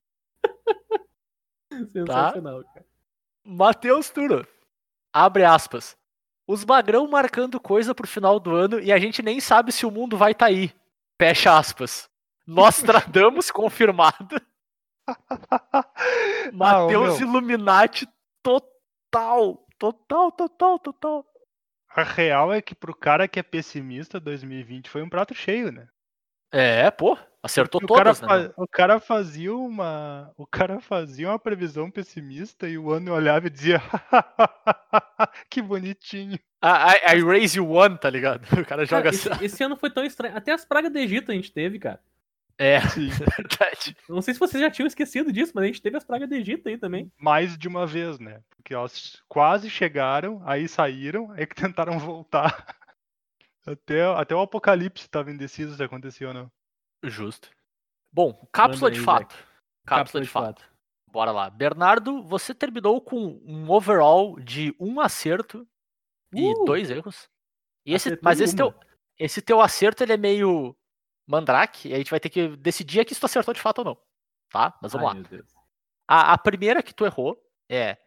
[1.91, 2.85] Sensacional, cara.
[3.43, 4.47] Matheus Turo.
[5.11, 5.97] Abre aspas.
[6.47, 9.91] Os magrão marcando coisa pro final do ano e a gente nem sabe se o
[9.91, 10.73] mundo vai tá aí.
[11.19, 12.09] Fecha aspas.
[12.47, 14.41] Nostradamus confirmado.
[16.53, 17.19] Matheus.
[17.19, 18.07] Illuminati
[18.43, 19.65] total.
[19.77, 21.25] Total, total, total.
[21.95, 25.87] A real é que pro cara que é pessimista, 2020 foi um prato cheio, né?
[26.53, 27.17] É, pô.
[27.43, 28.27] Acertou o cara, todas, né?
[28.27, 28.53] fa- meu?
[28.57, 33.49] o cara fazia uma, o cara fazia uma previsão pessimista e o ano olhava e
[33.49, 33.81] dizia,
[35.49, 36.35] que bonitinho.
[36.63, 38.45] I, I- I raise you one, tá ligado?
[38.53, 39.45] O cara Cara, joga esse, assim.
[39.45, 40.37] esse ano foi tão estranho.
[40.37, 41.99] Até as pragas do Egito a gente teve, cara.
[42.61, 42.77] É,
[43.39, 43.97] verdade.
[44.07, 46.35] Não sei se vocês já tinham esquecido disso, mas a gente teve as pragas do
[46.35, 47.11] Egito aí também.
[47.17, 48.43] Mais de uma vez, né?
[48.51, 52.77] Porque elas quase chegaram, aí saíram, aí que tentaram voltar.
[53.65, 56.51] Até, até o apocalipse estava indeciso se acontecia ou não.
[57.03, 57.49] Justo.
[58.13, 59.35] Bom, cápsula Manda de aí, fato.
[59.35, 59.47] Jack.
[59.87, 60.63] Cápsula, de, fato.
[61.11, 61.49] Bora lá.
[61.49, 65.67] Bernardo, você terminou com um overall de um acerto
[66.31, 66.63] e Uh!
[66.65, 67.27] dois erros.
[67.83, 68.71] E esse, mas esse uma.
[68.71, 68.79] teu,
[69.17, 70.75] esse teu acerto ele é meio
[71.27, 73.85] mandrake, e a gente vai ter que decidir aqui se tu acertou de fato ou
[73.85, 73.97] não.
[74.49, 74.77] Tá?
[74.81, 75.43] Mas vamos Ai, lá.
[76.07, 77.97] A, a primeira que tu errou é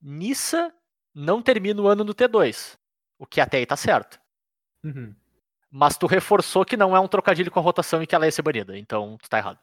[0.00, 0.72] Nissa
[1.14, 2.78] não termina o ano no T2.
[3.18, 4.20] O que até aí tá certo.
[4.84, 5.14] Uhum.
[5.70, 8.32] Mas tu reforçou que não é um trocadilho com a rotação e que ela ia
[8.32, 8.78] ser banida.
[8.78, 9.58] Então tu tá errado.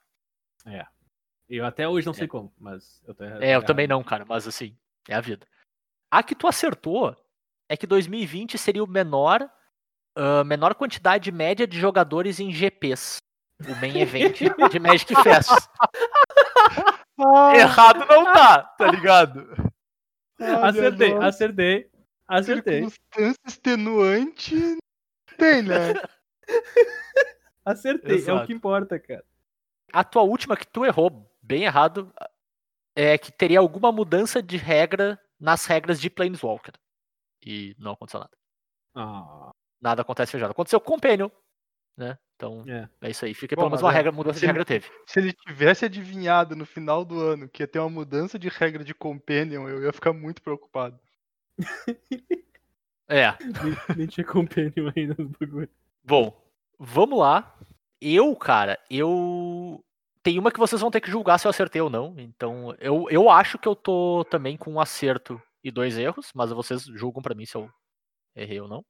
[1.47, 3.41] Eu até hoje não sei como, mas eu tô errado.
[3.41, 4.76] É, eu também não, cara, mas assim,
[5.08, 5.47] é a vida.
[6.12, 7.16] A que tu acertou
[7.70, 9.49] é que 2020 seria o menor,
[10.16, 13.18] ah, menor quantidade média de jogadores em GPs.
[13.68, 14.38] O main event
[14.72, 15.49] de Magic Fest.
[17.55, 19.47] Errado não tá, tá ligado?
[20.38, 21.89] Acertei, acertei,
[22.28, 24.78] acertei, Circunstância extenuante
[25.38, 25.93] tem, né?
[27.63, 28.11] acertei.
[28.11, 28.47] É o Exato.
[28.47, 29.24] que importa, cara.
[29.93, 32.13] A tua última que tu errou, bem errado,
[32.95, 36.74] é que teria alguma mudança de regra nas regras de Planeswalker.
[37.41, 38.38] E não aconteceu nada.
[38.93, 39.51] Ah,
[39.82, 40.51] Nada acontece fechado.
[40.51, 41.30] Aconteceu com o Companion,
[41.97, 42.17] né?
[42.36, 42.89] Então, é.
[43.01, 43.34] é isso aí.
[43.34, 44.89] Fica Bom, pelo menos uma é, regra, mudança de se- regra teve.
[45.05, 48.84] Se ele tivesse adivinhado no final do ano que ia ter uma mudança de regra
[48.84, 50.99] de Companion, eu ia ficar muito preocupado.
[53.07, 53.38] É.
[53.39, 55.69] Nem, nem tinha companion ainda no bagulho.
[56.03, 56.45] Bom,
[56.78, 57.57] Vamos lá.
[58.01, 59.84] Eu, cara, eu.
[60.21, 62.15] Tem uma que vocês vão ter que julgar se eu acertei ou não.
[62.17, 66.49] Então, eu, eu acho que eu tô também com um acerto e dois erros, mas
[66.51, 67.69] vocês julgam pra mim se eu
[68.36, 68.84] errei ou não.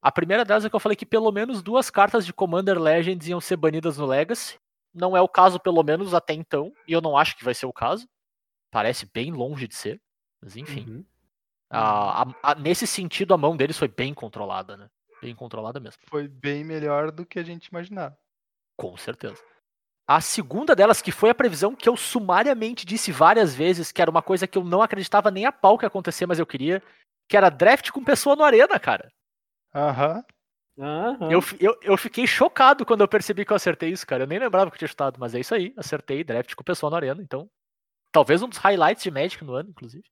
[0.00, 3.26] A primeira delas é que eu falei que pelo menos duas cartas de Commander Legends
[3.28, 4.56] iam ser banidas no Legacy.
[4.94, 7.66] Não é o caso, pelo menos até então, e eu não acho que vai ser
[7.66, 8.08] o caso.
[8.70, 10.00] Parece bem longe de ser,
[10.40, 10.84] mas enfim.
[10.88, 11.04] Uhum.
[11.70, 14.88] A- a- a- nesse sentido, a mão deles foi bem controlada, né?
[15.20, 16.00] Bem controlada mesmo.
[16.06, 18.16] Foi bem melhor do que a gente imaginava.
[18.76, 19.42] Com certeza.
[20.06, 24.10] A segunda delas, que foi a previsão que eu sumariamente disse várias vezes, que era
[24.10, 26.82] uma coisa que eu não acreditava nem a pau que ia acontecer, mas eu queria,
[27.28, 29.12] que era draft com pessoa no Arena, cara.
[29.74, 30.24] Aham.
[30.78, 31.30] Aham.
[31.30, 34.22] Eu, eu, eu fiquei chocado quando eu percebi que eu acertei isso, cara.
[34.24, 35.74] Eu nem lembrava que eu tinha chutado, mas é isso aí.
[35.76, 37.50] Acertei draft com pessoa no Arena, então.
[38.12, 40.04] Talvez um dos highlights de Magic no ano, inclusive.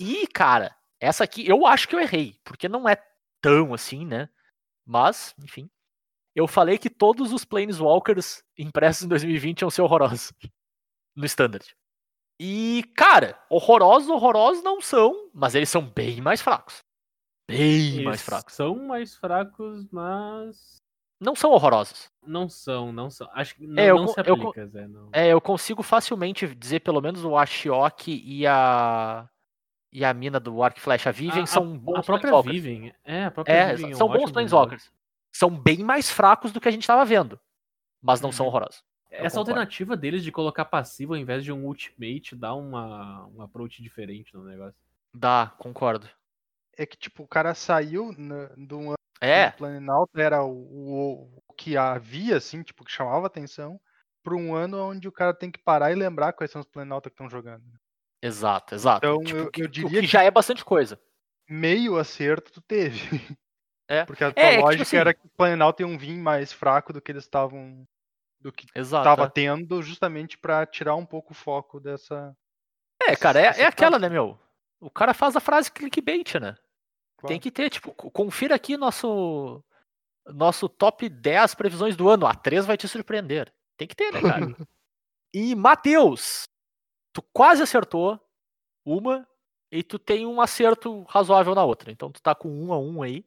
[0.00, 2.96] E, cara, essa aqui eu acho que eu errei, porque não é
[3.42, 4.28] tão assim, né?
[4.86, 5.70] Mas, enfim.
[6.34, 10.32] Eu falei que todos os Planeswalkers impressos em 2020 iam ser horrorosos.
[11.16, 11.66] No Standard.
[12.40, 16.84] E, cara, horrorosos, horrorosos não são, mas eles são bem mais fracos.
[17.48, 18.54] Bem Eles mais fracos.
[18.54, 20.76] São mais fracos, mas.
[21.20, 22.10] Não são horrorosos.
[22.24, 23.28] Não são, não são.
[23.32, 24.86] Acho que não, É, eu não se eu aplica, Zé.
[24.86, 25.08] Não.
[25.12, 29.28] É, eu consigo facilmente dizer pelo menos o Ashiok e a
[29.90, 32.42] e a mina do Arc Flash, a Vivian, A- são a, bons a própria.
[32.42, 32.92] Vivian.
[33.02, 33.88] É, a própria É, Vivian.
[33.88, 34.92] é um são bons ótimo Planeswalkers.
[35.32, 37.40] São bem mais fracos do que a gente tava vendo,
[38.02, 38.50] mas não são Uhum.
[38.52, 38.84] horrorosos.
[39.10, 39.38] Essa concordo.
[39.50, 44.34] alternativa deles de colocar passivo ao invés de um ultimate dá uma, um approach diferente
[44.34, 44.78] no negócio.
[45.14, 46.06] Dá, concordo.
[46.78, 50.42] É que, tipo, o cara saiu na, de um ano É, que o Planalto era
[50.44, 53.80] o, o- o que havia, assim, tipo, que chamava atenção,
[54.22, 57.10] para um ano onde o cara tem que parar e lembrar quais são os Planalto
[57.10, 57.64] que estão jogando.
[58.22, 59.04] exato, exato.
[59.06, 61.00] Então, Tipo, eu- eu o diria que que- já é bastante coisa.
[61.50, 62.98] Meio acerto tu teve.
[63.88, 64.04] É.
[64.06, 66.16] Porque a tua É, é que, tipo lógica assim- era que o Planalto iam vir
[66.16, 67.84] mais fraco do que eles estavam.
[68.40, 69.28] do que estava é.
[69.28, 72.32] tendo, justamente para tirar um pouco o foco dessa.
[73.02, 74.38] É, cara, é, é aquela, né, meu?
[74.80, 76.54] O cara faz a frase clickbait, né?
[77.26, 77.40] Tem Claro.
[77.40, 79.62] que ter, tipo, co- confira aqui nosso
[80.26, 82.26] nosso top 10 previsões do ano.
[82.26, 83.52] A 3 vai te surpreender.
[83.78, 84.40] Tem que ter, né, cara?
[85.34, 86.44] e Matheus,
[87.12, 88.20] tu quase acertou
[88.84, 89.26] uma
[89.72, 91.90] e tu tem um acerto razoável na outra.
[91.90, 93.24] Então tu tá com um a um aí.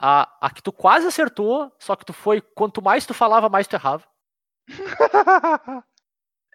[0.00, 3.66] A, a que tu quase acertou, só que tu foi, quanto mais tu falava, mais
[3.66, 4.06] tu errava.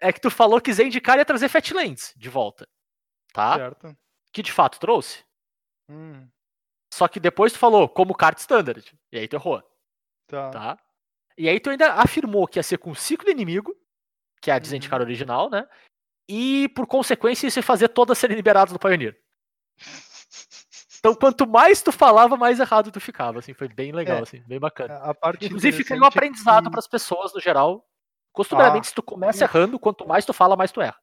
[0.00, 2.68] É que tu falou que Zendikar ia trazer Fatlands de volta.
[3.32, 3.54] Tá?
[3.54, 3.96] certo.
[4.32, 5.24] Que de fato trouxe.
[5.88, 6.28] Hum,
[6.94, 8.84] Só que depois tu falou como carta standard.
[9.10, 9.60] E aí tu errou,
[10.28, 10.50] tá.
[10.50, 10.78] tá?
[11.36, 13.74] E aí tu ainda afirmou que ia ser com ciclo inimigo,
[14.40, 15.00] que é a de Uhum.
[15.00, 15.66] Original, né?
[16.28, 19.18] E por consequência isso ia fazer todas serem liberadas do Pioneer.
[21.00, 24.22] Então quanto mais tu falava, mais errado tu ficava, assim, foi bem legal, É.
[24.22, 24.94] assim, bem bacana.
[25.00, 27.86] A parte Inclusive fica aí um é aprendizado que- para as pessoas no geral.
[28.32, 28.88] Costumeiramente, Ah.
[28.88, 30.96] se tu começa errando, quanto mais tu fala, mais tu erra.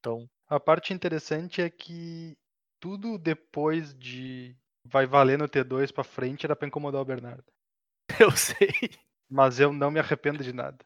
[0.00, 2.36] Então, A parte interessante é que
[2.80, 7.44] tudo depois de vai valer no T2 pra frente era pra incomodar o Bernardo.
[8.20, 8.90] eu sei.
[9.28, 10.78] Mas eu não me arrependo de nada.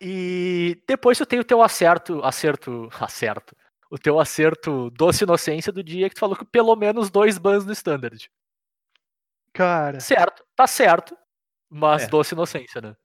[0.00, 3.56] E depois tu tem o teu acerto, acerto, acerto.
[3.90, 7.64] O teu acerto doce inocência do dia que tu falou que pelo menos dois bans
[7.64, 8.30] no standard.
[9.52, 11.16] Cara, Certo, tá certo.
[11.70, 12.06] Mas É.
[12.08, 12.96] doce inocência, né?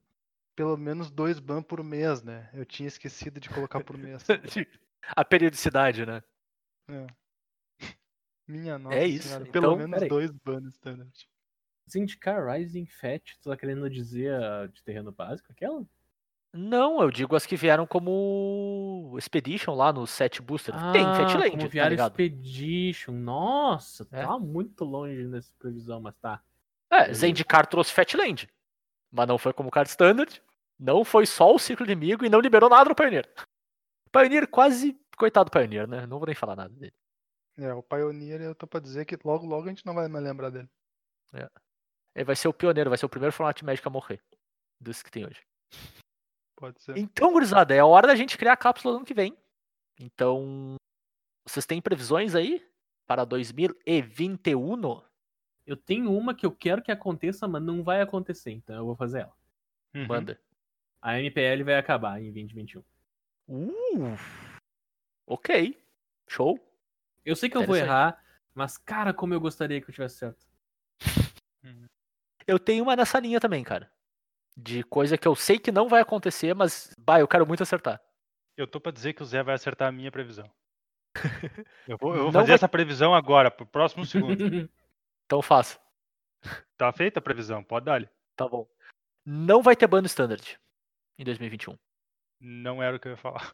[0.56, 2.50] pelo menos dois ban por mês, né?
[2.54, 4.26] Eu tinha esquecido de colocar por mês.
[5.16, 6.22] A periodicidade, né?
[6.90, 7.08] É.
[8.50, 11.30] Minha nossa É isso, senhora, então, pelo menos dois ban no standard.
[11.90, 15.52] Zendikar Rising Fat, tu tá querendo dizer a de terreno básico?
[15.52, 15.84] Aquela?
[16.52, 20.74] Não, eu digo as que vieram como Expedition lá no set booster.
[20.92, 22.10] tem Fatland, Ah, como tá ligado?
[22.12, 23.12] Expedition.
[23.14, 24.24] Nossa, É.
[24.26, 26.42] tá muito longe nessa previsão, mas tá.
[26.90, 28.50] É, Zendikar trouxe Fatland.
[29.12, 30.42] Mas não foi como card standard.
[30.80, 33.30] Não foi só o ciclo inimigo e não liberou nada no Pioneer.
[34.12, 35.00] Pioneer quase.
[35.18, 36.08] Coitado do Pioneer, né?
[36.08, 36.94] Não vou nem falar nada dele.
[37.60, 40.24] É, o Pioneer eu tô pra dizer que logo logo a gente não vai mais
[40.24, 40.70] lembrar dele.
[42.16, 44.22] Ele vai ser o pioneiro, vai ser o primeiro formato Magic a morrer.
[44.80, 45.42] Dos que tem hoje.
[46.56, 46.98] Pode ser.
[46.98, 49.38] Então, gurizada, é a hora da gente criar a cápsula do ano que vem.
[50.00, 50.76] Então.
[51.48, 52.66] Vocês têm previsões aí?
[53.08, 55.02] Para 2021?
[55.66, 58.96] Eu tenho uma que eu quero que aconteça, mas não vai acontecer, então eu vou
[58.96, 59.36] fazer ela.
[59.96, 60.08] Uhum.
[60.08, 60.40] Manda.
[61.02, 62.84] A MPL vai acabar em 2021.
[63.48, 64.18] Uh!
[65.26, 65.82] Ok.
[66.28, 66.60] Show.
[67.26, 70.46] Eu sei que eu vou errar, mas cara, como eu gostaria que eu tivesse certo.
[72.48, 73.92] Eu tenho uma nessa linha também, cara.
[74.58, 78.02] De coisa que eu sei que não vai acontecer, mas, bah, eu quero muito acertar.
[78.58, 80.50] Eu tô pra dizer que o Zé vai acertar a minha previsão.
[81.88, 84.44] Eu vou, eu vou fazer vai- essa previsão agora, pro próximo segundo.
[85.26, 85.80] Então faça.
[86.76, 88.12] tá feita a previsão, pode dar.
[88.36, 88.68] Tá bom.
[89.24, 90.60] Não vai ter bando standard
[91.20, 91.78] em 2021.
[92.42, 93.54] Não era o que eu ia falar.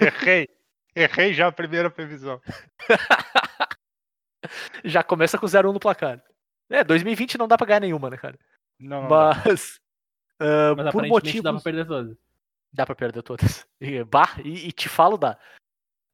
[0.00, 0.48] Errei.
[0.94, 2.40] Errei já a primeira previsão.
[4.84, 6.22] Já começa com 0-1 no placar.
[6.70, 8.38] É, 2020 não dá pra ganhar nenhuma, né, cara?
[8.78, 9.08] Não.
[9.08, 9.80] Mas.
[10.40, 11.42] ah, Mas por motivos.
[11.42, 12.16] dá pra perder todas.
[12.72, 13.66] Dá pra perder todas.
[13.80, 15.38] E, bah, e, e te falo, dá.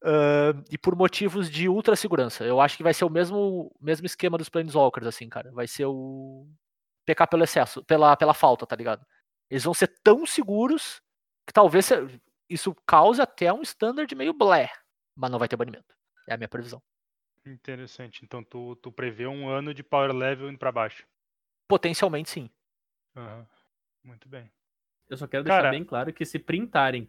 [0.02, 2.44] Ah, e por motivos de ultra segurança.
[2.44, 5.50] Eu acho que vai ser o mesmo, mesmo esquema dos Planeswalkers, assim, cara.
[5.52, 6.46] Vai ser o.
[7.04, 9.06] PK pelo excesso, pela, pela falta, tá ligado?
[9.48, 11.00] Eles vão ser tão seguros
[11.46, 11.88] que talvez
[12.48, 14.70] isso cause até um standard meio blé.
[15.14, 15.94] Mas não vai ter banimento.
[16.28, 16.82] É a minha previsão.
[17.44, 18.24] Interessante.
[18.24, 21.06] Então tu, tu prevê um ano de power level indo pra baixo.
[21.68, 22.50] Potencialmente sim.
[23.16, 23.46] Aham.
[24.04, 24.50] Muito bem.
[25.08, 27.08] Eu só quero deixar Cara- bem claro que se printarem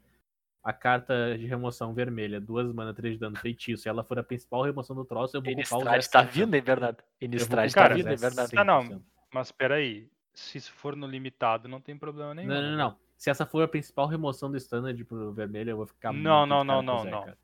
[0.63, 4.23] a carta de remoção vermelha, duas mana, três de dano feitiço, e ela for a
[4.23, 6.09] principal remoção do troço, eu vou ocupar o 0,7%.
[6.11, 6.99] tá vindo, hein, Bernardo?
[6.99, 8.49] Eu vou Innistrad ocupar tá vindo, Bernardo?
[8.51, 8.57] 0,7%.
[8.59, 9.03] Ah, não.
[9.33, 10.09] Mas peraí.
[10.33, 12.49] Se isso for no limitado, não tem problema nenhum.
[12.49, 12.99] Não, não, não, não.
[13.17, 16.49] Se essa for a principal remoção do standard pro vermelho, eu vou ficar Não, muito
[16.49, 17.23] não, não, não, não.
[17.23, 17.37] cara.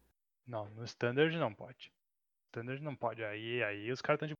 [0.45, 1.91] Não, no standard não pode.
[2.51, 3.24] Standard não pode.
[3.24, 4.36] Aí, aí os caras estão de.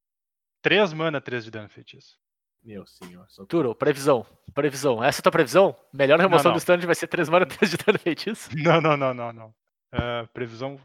[0.62, 2.20] 3 mana, 3 de dano feitiço.
[2.64, 3.26] Meu senhor.
[3.30, 3.46] Só...
[3.46, 4.26] Turo, previsão.
[4.54, 5.04] Previsão.
[5.04, 5.76] Essa é a tua previsão?
[5.92, 6.56] Melhor remoção não.
[6.56, 8.50] do standard vai ser 3 mana 3 de dano feitiço?
[8.56, 9.56] Não, não, não, não, não.
[9.92, 10.80] Ah, previsão.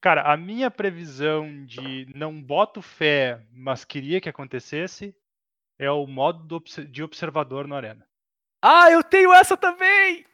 [0.00, 5.16] Cara, a minha previsão de não boto fé, mas queria que acontecesse,
[5.78, 8.06] é o modo de observador no Arena.
[8.66, 10.24] Ah, eu tenho essa também!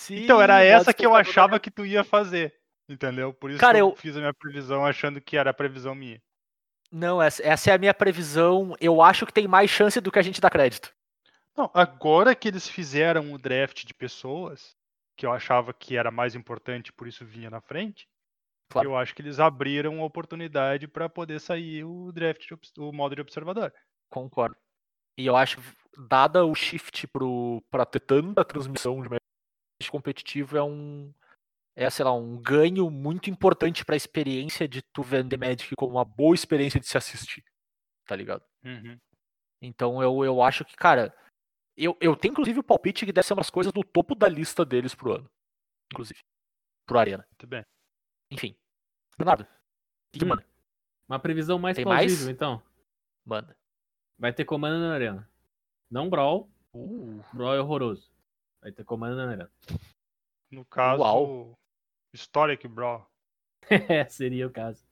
[0.00, 2.54] Sim, Então, era essa que eu achava que tu ia fazer.
[2.88, 3.32] Entendeu?
[3.32, 5.94] Por isso Cara, que eu, eu- fiz a minha previsão achando que era a previsão
[5.94, 6.22] minha.
[6.92, 8.76] Não, essa, essa é a minha previsão.
[8.80, 10.94] Eu acho que tem mais chance do que a gente dá crédito.
[11.56, 14.76] Não, agora que eles fizeram o draft de pessoas,
[15.16, 18.06] que eu achava que era mais importante, por isso vinha na frente,
[18.70, 18.90] Claro.
[18.90, 23.14] eu acho que eles abriram a oportunidade para poder sair o draft, de o modo
[23.14, 23.72] de observador.
[24.10, 24.56] Concordo.
[25.16, 25.60] E eu acho,
[26.08, 31.12] dada o shift pro, pra ter tanta transmissão de match competitivo, é um.
[31.76, 36.04] É, sei lá, um ganho muito importante pra experiência de tu vender Magic como uma
[36.04, 37.44] boa experiência de se assistir.
[38.06, 38.44] Tá ligado?
[38.64, 38.96] Uhum.
[39.60, 41.14] Então eu, eu acho que, cara.
[41.76, 44.64] Eu, eu tenho inclusive o palpite que deve ser umas coisas no topo da lista
[44.64, 45.28] deles pro ano.
[45.92, 46.20] Inclusive.
[46.86, 47.26] Pro Arena.
[47.28, 47.64] Muito bem.
[48.30, 48.54] Enfim.
[49.18, 49.44] Bernardo.
[50.12, 50.28] Que Hum.
[50.28, 50.46] manda?
[51.08, 52.28] Uma previsão mais Tem plausível, mais?
[52.28, 52.62] então.
[53.24, 53.56] Manda.
[54.18, 55.28] Vai ter comando na arena.
[55.90, 56.48] Não Brawl.
[56.72, 58.10] Uh, Brawl é horroroso.
[58.60, 59.50] Vai ter comando na arena.
[60.50, 61.58] No caso, Uau.
[62.12, 63.06] Historic Brawl.
[63.68, 64.86] É, seria o caso.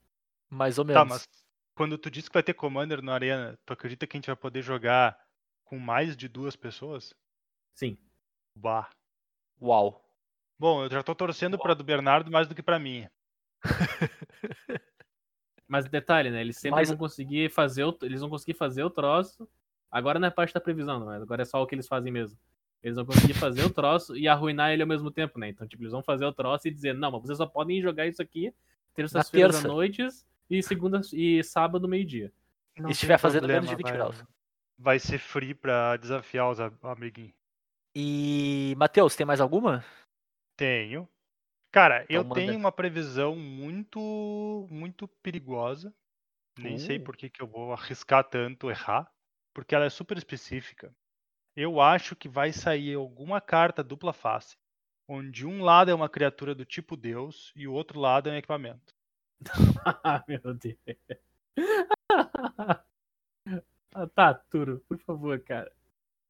[0.49, 1.01] mais ou menos.
[1.01, 1.27] Tá, mas
[1.75, 4.35] quando tu disse que vai ter Commander na Arena, tu acredita que a gente vai
[4.35, 5.17] poder jogar
[5.63, 7.13] com mais de duas pessoas?
[7.73, 7.97] Sim.
[8.55, 8.89] Bah.
[9.61, 10.03] Uau.
[10.59, 13.07] Bom, eu já tô torcendo pra do Bernardo mais do que pra mim.
[15.73, 16.39] Mas detalhe, né?
[16.41, 19.49] Eles sempre Mas- vão conseguir fazer o, eles vão conseguir fazer o troço.
[19.91, 22.11] Agora não é parte da previsão, não, mas agora é só o que eles fazem
[22.13, 22.37] mesmo.
[22.83, 25.49] Eles vão conseguir fazer o troço e arruinar ele ao mesmo tempo, né?
[25.49, 28.05] Então, tipo, eles vão fazer o troço e dizer, não, mas vocês só podem jogar
[28.05, 28.53] isso aqui
[28.93, 32.31] terças-feiras à noites e segunda e sábado meio-dia.
[32.77, 34.27] E estiver fazendo menos de problema, 20 vai- graus.
[34.77, 37.33] Vai ser free pra desafiar os amiguinhos.
[37.95, 39.83] E, Matheus, tem mais alguma?
[40.55, 41.07] Tenho.
[41.73, 42.35] Cara, eu Então manda.
[42.35, 45.91] tenho uma previsão muito, muito perigosa.
[46.59, 47.03] Nem sei Uh.
[47.03, 49.11] por que, que eu vou arriscar tanto errar,
[49.55, 50.95] porque ela é super específica.
[51.55, 54.55] Eu acho que vai sair alguma carta dupla face,
[55.07, 58.37] onde um lado é uma criatura do tipo Deus e o outro lado é um
[58.37, 58.93] equipamento.
[60.03, 60.77] Ah, meu Deus.
[64.13, 65.71] tá, Turo, por favor, cara.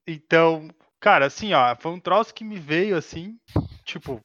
[0.07, 0.69] Então,
[1.01, 3.37] cara, assim, ó, foi um troço que me veio assim,
[3.83, 4.21] tipo,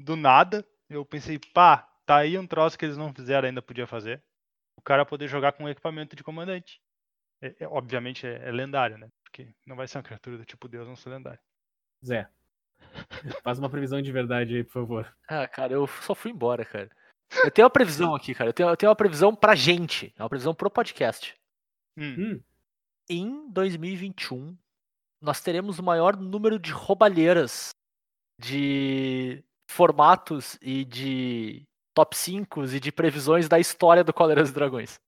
[0.00, 0.66] do nada.
[0.88, 4.22] Eu pensei, pá, tá aí um troço que eles não fizeram ainda podia fazer.
[4.76, 6.80] O cara poder jogar com um equipamento de comandante.
[7.42, 9.08] É- é- obviamente é, é lendário, né?
[9.22, 11.38] Porque não vai ser uma criatura do tipo Deus, não ser lendário.
[12.04, 12.28] Zé,
[13.42, 15.16] faz uma previsão de verdade aí, por favor.
[15.28, 16.90] Ah, cara, eu só fui embora, cara.
[17.44, 18.50] Eu tenho uma previsão aqui, cara.
[18.50, 20.12] Eu tenho, eu tenho uma previsão pra gente.
[20.18, 21.38] É uma previsão pro podcast.
[21.96, 22.42] Hum, Hum,
[23.08, 24.56] Em 2021,
[25.20, 27.70] nós teremos o maior número de roubalheiras
[28.38, 35.00] de formatos e de top 5 e de previsões da história do Cavaleiros e Dragões.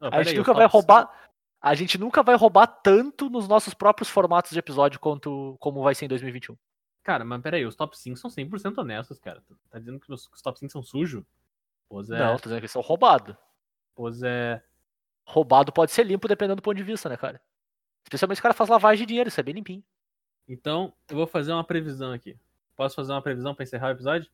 [0.00, 1.30] não, A gente peraí, nunca vai roubar.
[1.60, 5.94] A gente nunca vai roubar tanto nos nossos próprios formatos de episódio quanto como vai
[5.94, 6.56] ser em 2021.
[7.02, 9.42] Cara, mas peraí, os top 5 são 100% honestos, cara.
[9.70, 11.24] Tá dizendo que os, top 5 são sujos?
[11.88, 12.18] Pois é.
[12.18, 13.34] Não, tô dizendo que eles são roubados.
[13.94, 14.62] Pois é.
[15.26, 17.40] Roubado pode ser limpo dependendo do ponto de vista, né, cara?
[18.04, 19.82] Especialmente se o cara faz lavagem de dinheiro, isso é bem limpinho.
[20.46, 22.38] Então, eu vou fazer uma previsão aqui.
[22.76, 24.30] Posso fazer uma previsão pra encerrar o episódio?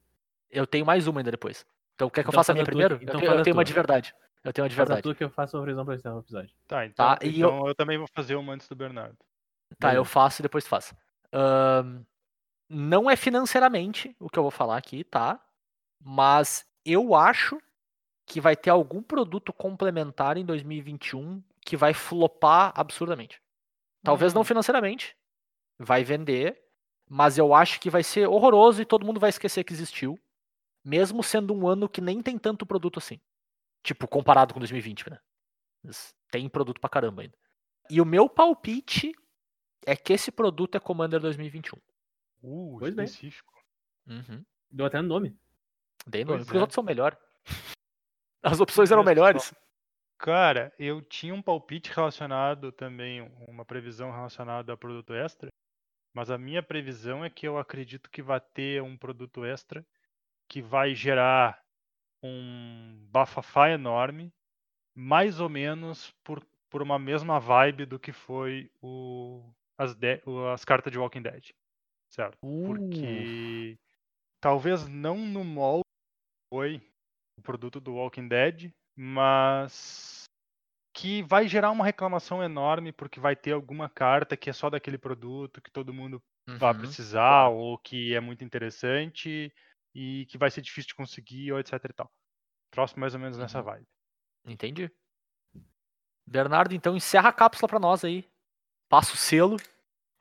[0.51, 1.65] Eu tenho mais uma ainda depois.
[1.95, 2.99] Então quer que eu Então faça a minha a primeiro?
[3.01, 4.15] Então eu eu a tenho uma de verdade.
[4.45, 5.03] Eu tenho uma de Faz a verdade.
[5.03, 6.53] tua que eu faço uma previsão pra encerrar o episódio.
[6.67, 7.75] tá, então, Tá, e eu- então eu...
[7.75, 9.17] também vou fazer uma antes do Bernardo.
[9.79, 10.11] Tá, eu Beleza.
[10.11, 10.93] faço e depois tu faz.
[11.33, 12.03] Ahn,
[12.69, 15.41] não é financeiramente o que eu vou falar aqui, tá?
[16.01, 17.61] Mas eu acho
[18.27, 23.41] que vai ter algum produto complementar em 2021 que vai flopar absurdamente.
[24.03, 24.45] Talvez não Hum.
[24.45, 25.17] financeiramente,
[25.79, 26.61] vai vender,
[27.15, 30.19] mas eu acho que vai ser horroroso e todo mundo vai esquecer que existiu,
[30.83, 33.21] mesmo sendo um ano que nem tem tanto produto assim.
[33.83, 35.19] Tipo, comparado com 2020, né?
[35.85, 37.37] Mas Tem produto pra caramba ainda.
[37.91, 39.13] E o meu palpite
[39.85, 41.79] é que esse produto é Commander 2021.
[42.43, 43.05] Uh, Pois bem.
[43.05, 43.53] específico.
[44.07, 44.43] Uhum.
[44.71, 45.37] Deu até nome.
[46.07, 46.61] Dei Pois nome, porque é.
[46.61, 47.19] os outros são melhores.
[48.43, 49.53] As opções eram melhores.
[50.17, 55.51] Cara, eu tinha um palpite relacionado também, uma previsão relacionada a produto extra,
[56.15, 59.85] mas a minha previsão é que eu acredito que vai ter um produto extra
[60.49, 61.63] que vai gerar
[62.23, 64.33] um bafafá enorme,
[64.95, 69.43] mais ou menos por, por uma mesma vibe do que foi o,
[69.79, 70.23] as, de-
[70.53, 71.51] as cartas de Walking Dead.
[72.11, 72.37] Certo?
[72.43, 72.67] Uh.
[72.67, 73.79] Porque
[74.41, 76.83] talvez não no molde que foi
[77.39, 80.12] o produto do Walking Dead, mas
[80.93, 84.99] que vai gerar uma reclamação enorme porque vai ter alguma carta que é só daquele
[84.99, 86.23] produto que todo mundo
[86.59, 86.81] vai Uhum.
[86.81, 89.53] precisar ou que é muito interessante
[89.95, 92.11] e que vai ser difícil de conseguir ou etc e tal.
[92.71, 93.65] Próximo mais ou menos nessa Uhum.
[93.65, 93.87] vibe.
[94.47, 94.91] Entendi.
[96.27, 98.25] Bernardo, então encerra a cápsula pra nós aí.
[98.89, 99.57] Passa o selo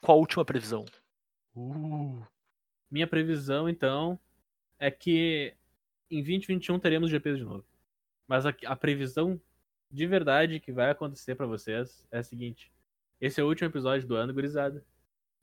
[0.02, 0.85] com a última previsão.
[1.56, 2.26] Uh.
[2.89, 4.19] Minha previsão, então,
[4.80, 5.53] é que
[6.10, 7.65] em 2021 teremos GPs de novo.
[8.27, 9.39] Mas a, a previsão
[9.92, 12.72] de verdade que vai acontecer pra vocês é a seguinte:
[13.20, 14.84] esse é o último episódio do ano, gurizada.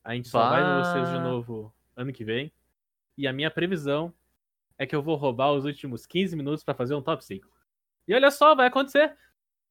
[0.05, 1.23] A gente só vai ver vocês de Bah.
[1.25, 2.51] novo ano que vem.
[3.17, 4.13] E a minha previsão
[4.79, 7.47] é que eu vou roubar os últimos 15 minutos pra fazer um top 5.
[8.07, 9.15] E olha só, vai acontecer.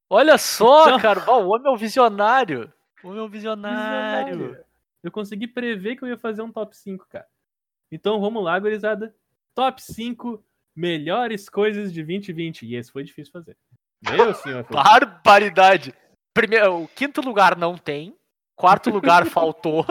[0.10, 1.32] Olha só, Então- cara.
[1.32, 2.72] O homem é um visionário.
[3.04, 4.34] O homem é um visionário.
[4.38, 4.66] Visionário.
[5.04, 7.28] Eu consegui prever que eu ia fazer um top 5, cara.
[7.92, 9.16] Então vamos lá, gurizada.
[9.56, 10.44] Top 5
[10.76, 12.66] melhores coisas de 2020.
[12.66, 13.58] E esse foi difícil fazer.
[14.12, 14.64] Meu senhor.
[14.72, 15.94] Barbaridade.
[16.34, 18.16] Primeiro, o quinto lugar não tem.
[18.56, 19.86] Quarto lugar faltou.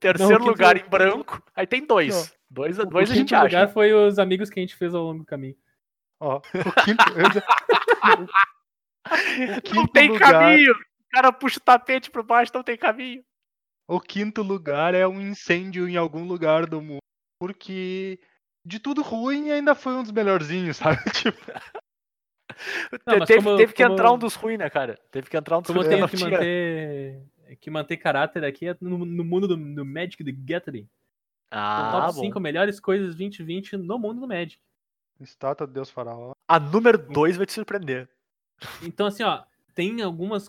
[0.00, 1.42] Terceiro quinto- lugar em branco.
[1.54, 2.34] Aí tem dois.
[2.50, 3.44] Dois, O dois a quinto gente acha.
[3.44, 5.56] lugar foi os amigos que a gente fez ao longo do caminho.
[6.20, 7.04] Ó, o quinto,
[9.10, 10.72] o Não quinto tem lugar- caminho.
[10.72, 13.22] O cara puxa o tapete por baixo, não tem caminho.
[13.88, 16.98] O quinto lugar é um incêndio em algum lugar do mundo,
[17.38, 18.18] porque
[18.66, 20.98] de tudo ruim ainda foi um dos melhorzinhos, sabe?
[21.12, 21.38] Tipo,
[23.06, 24.98] Não, teve, como- teve que como- entrar um dos ruins, né, cara?
[25.10, 25.90] Teve que entrar um dos Como eu ruins.
[25.94, 27.22] tenho não que manter,
[27.60, 30.88] que manter caráter aqui é no, no mundo do, do Magic the Gathering.
[31.46, 32.20] Então, Ah, top bom.
[32.22, 34.58] 5 melhores coisas 2020 no mundo do Magic.
[35.20, 36.32] estátua de Deus faraó.
[36.48, 38.08] A número 2 vai te surpreender.
[38.82, 39.44] Então, assim, ó,
[39.74, 40.48] tem algumas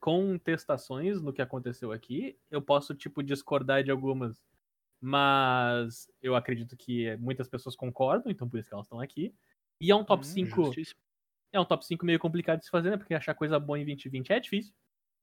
[0.00, 2.36] contestações no que aconteceu aqui.
[2.50, 4.42] Eu posso, tipo, discordar de algumas,
[5.00, 9.34] mas eu acredito que muitas pessoas concordam, então por isso que elas estão aqui.
[9.80, 10.72] E é um top Hum, 5.
[11.54, 12.96] É um top 5 meio complicado de se fazer, né?
[12.96, 14.74] Porque achar coisa boa em 2020 é difícil.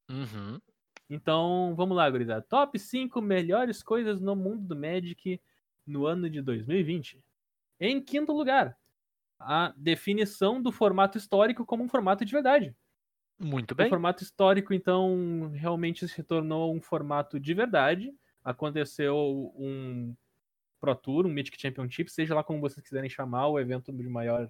[0.10, 0.62] Uhum.
[1.10, 2.42] Então, vamos lá, gurizada.
[2.42, 5.42] Top 5 melhores coisas no mundo do Magic
[5.86, 7.22] no ano de 2020.
[7.82, 8.78] Em quinto lugar,
[9.38, 12.74] a definição do formato histórico como um formato de verdade.
[13.38, 13.90] Muito O bem.
[13.90, 18.14] formato histórico, então, realmente se tornou um formato de verdade.
[18.42, 20.16] Aconteceu um
[20.80, 24.50] Pro Tour, um Mythic Championship, seja lá como vocês quiserem chamar, o evento de maior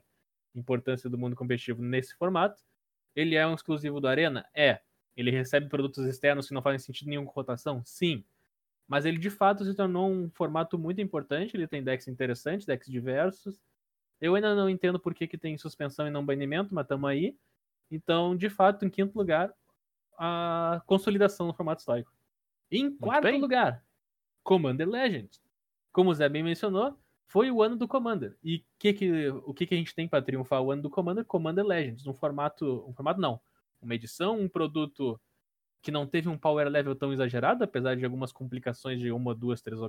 [0.56, 2.62] importância do mundo competitivo nesse formato.
[3.16, 4.46] Ele é um exclusivo do Arena?
[4.54, 4.82] É.
[5.16, 7.82] Ele recebe produtos externos que não fazem sentido nenhum com rotação?
[7.84, 8.24] Sim.
[8.88, 11.56] Mas ele de fato se tornou um formato muito importante.
[11.56, 13.62] Ele tem decks interessantes, decks diversos.
[14.20, 17.36] Eu ainda não entendo por que, que tem suspensão e não banimento, mas tamo aí.
[17.90, 19.54] Então, de fato, em quinto lugar,
[20.18, 22.14] a consolidação no formato histórico.
[22.72, 23.42] Em quarto bem.
[23.42, 23.84] lugar,
[24.44, 25.42] Commander Legends.
[25.92, 26.98] Como o Zé bem mencionou,
[27.32, 28.38] foi o ano do Commander.
[28.44, 31.24] E que que, o que, que a gente tem para triunfar o ano do Commander?
[31.24, 32.06] Commander Legends.
[32.06, 32.84] Um formato.
[32.86, 33.40] Um formato não.
[33.82, 35.20] Uma edição, um produto
[35.82, 39.62] que não teve um power level tão exagerado, apesar de algumas complicações de uma, duas,
[39.62, 39.80] três,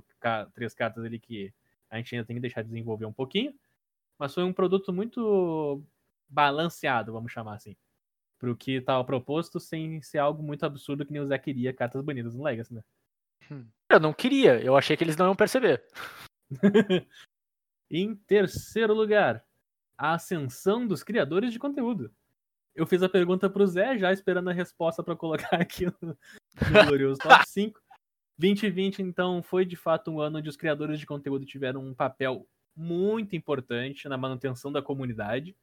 [0.54, 1.52] três cartas ali que
[1.90, 3.52] a gente ainda tem que deixar desenvolver um pouquinho.
[4.16, 5.82] Mas foi um produto muito
[6.28, 7.76] balanceado, vamos chamar assim.
[8.38, 12.02] Pro que estava proposto, sem ser algo muito absurdo que nem o Zé queria, cartas
[12.02, 12.84] banidas no Legacy, né?
[13.90, 15.84] Eu não queria, eu achei que eles não iam perceber.
[17.94, 19.44] Em terceiro lugar,
[19.98, 22.10] a ascensão dos criadores de conteúdo.
[22.74, 26.84] Eu fiz a pergunta pro Zé, já esperando a resposta para colocar aqui no, no
[26.86, 27.78] glorioso top 5.
[28.38, 32.48] 2020, então, foi de fato um ano onde os criadores de conteúdo tiveram um papel
[32.74, 35.54] muito importante na manutenção da comunidade.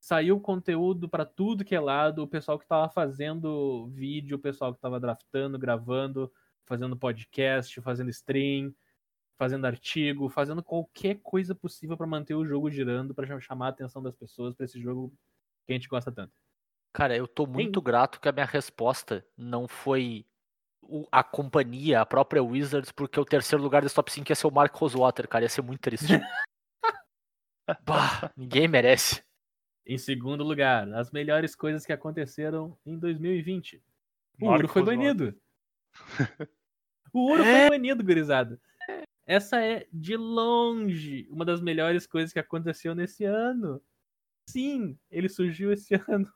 [0.00, 4.72] Saiu conteúdo para tudo que é lado, o pessoal que estava fazendo vídeo, o pessoal
[4.72, 6.32] que estava draftando, gravando,
[6.66, 8.74] fazendo podcast, fazendo stream,
[9.38, 14.02] fazendo artigo, fazendo qualquer coisa possível pra manter o jogo girando, pra chamar a atenção
[14.02, 15.12] das pessoas pra esse jogo
[15.64, 16.32] que a gente gosta tanto.
[16.92, 20.26] Cara, eu tô muito grato que a minha resposta não foi
[20.82, 24.46] o- a companhia, a própria Wizards, porque o terceiro lugar desse top 5 ia ser
[24.46, 25.44] o Mark Rosewater, cara.
[25.44, 26.06] Ia ser muito triste.
[27.84, 29.22] bah, ninguém merece.
[29.86, 33.82] Em segundo lugar, as melhores coisas que aconteceram em 2020.
[34.40, 35.40] O Marco ouro foi banido.
[37.12, 38.60] o ouro foi banido, gurizada.
[39.28, 43.78] Essa é, de longe, uma das melhores coisas que aconteceu nesse ano.
[44.48, 46.26] Sim, ele surgiu esse ano.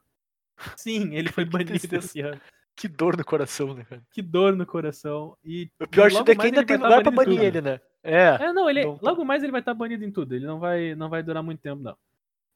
[0.77, 2.39] Sim, ele foi banido esse ano.
[2.77, 4.03] Que dor no coração, né, cara?
[4.11, 5.39] Que dor no coração.
[5.43, 7.37] E O pior de logo tudo é que ainda tem vai tá lugar pra banir
[7.37, 7.45] tudo.
[7.47, 7.81] ele, né?
[8.03, 8.29] É.
[8.45, 9.09] É, não, ele Não tá.
[9.11, 10.35] logo mais ele vai estar banido em tudo.
[10.35, 11.97] Ele não vai, não vai durar muito tempo, não.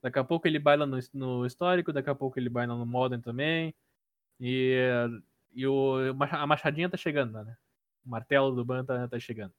[0.02, 3.22] Daqui a pouco ele baila no, no histórico, daqui a pouco ele baila no Modern
[3.22, 3.74] também.
[4.38, 4.76] E,
[5.54, 5.94] e o,
[6.30, 7.56] a machadinha tá chegando, né?
[8.04, 9.52] O martelo do Ban tá, tá chegando.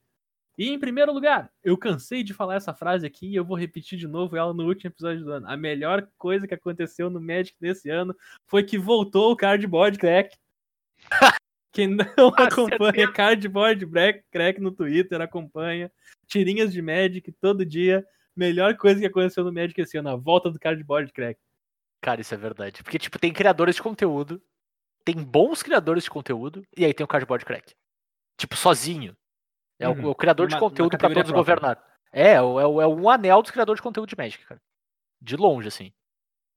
[0.57, 3.97] E em primeiro lugar, eu cansei de falar essa frase aqui e eu vou repetir
[3.97, 5.47] de novo ela no último episódio do ano.
[5.47, 8.15] A melhor coisa que aconteceu no Magic desse ano
[8.45, 10.35] foi que voltou o cardboard crack.
[11.71, 15.91] Quem não acompanha cardboard Black crack no Twitter, acompanha.
[16.25, 18.03] Tirinhas de Magic todo dia.
[18.35, 21.39] Melhor coisa que aconteceu no Magic esse ano, a volta do cardboard crack.
[22.01, 22.83] Cara, isso é verdade.
[22.83, 24.41] Porque, tipo, tem criadores de conteúdo,
[25.03, 27.73] tem bons criadores de conteúdo, e aí tem o Cardboard Crack.
[28.37, 29.15] Tipo, sozinho.
[29.79, 30.09] É o- Uhum.
[30.09, 31.83] o, criador de Uma- uma conteúdo pra categoria todos governar.
[32.11, 34.61] É, é, o- é, é um anel dos criadores de conteúdo de Magic, cara.
[35.21, 35.91] De longe, assim.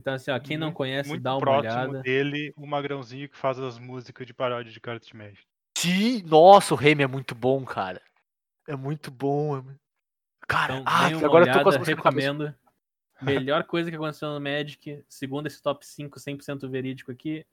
[0.00, 2.00] Então, assim, ó, quem não conhece, Muito dá uma próximo olhada.
[2.02, 5.42] dele, o Magrãozinho que faz as músicas de paródia de cartas de Magic.
[5.76, 8.00] Sim, nossa, o Remy é muito bom, cara.
[8.66, 9.58] É muito bom.
[9.58, 9.62] é
[10.48, 12.54] Cara, Então, ah, agora eu tô com as olhada, recomendo.
[13.22, 17.44] Melhor coisa que aconteceu no Magic, segundo esse top 5 100% verídico aqui,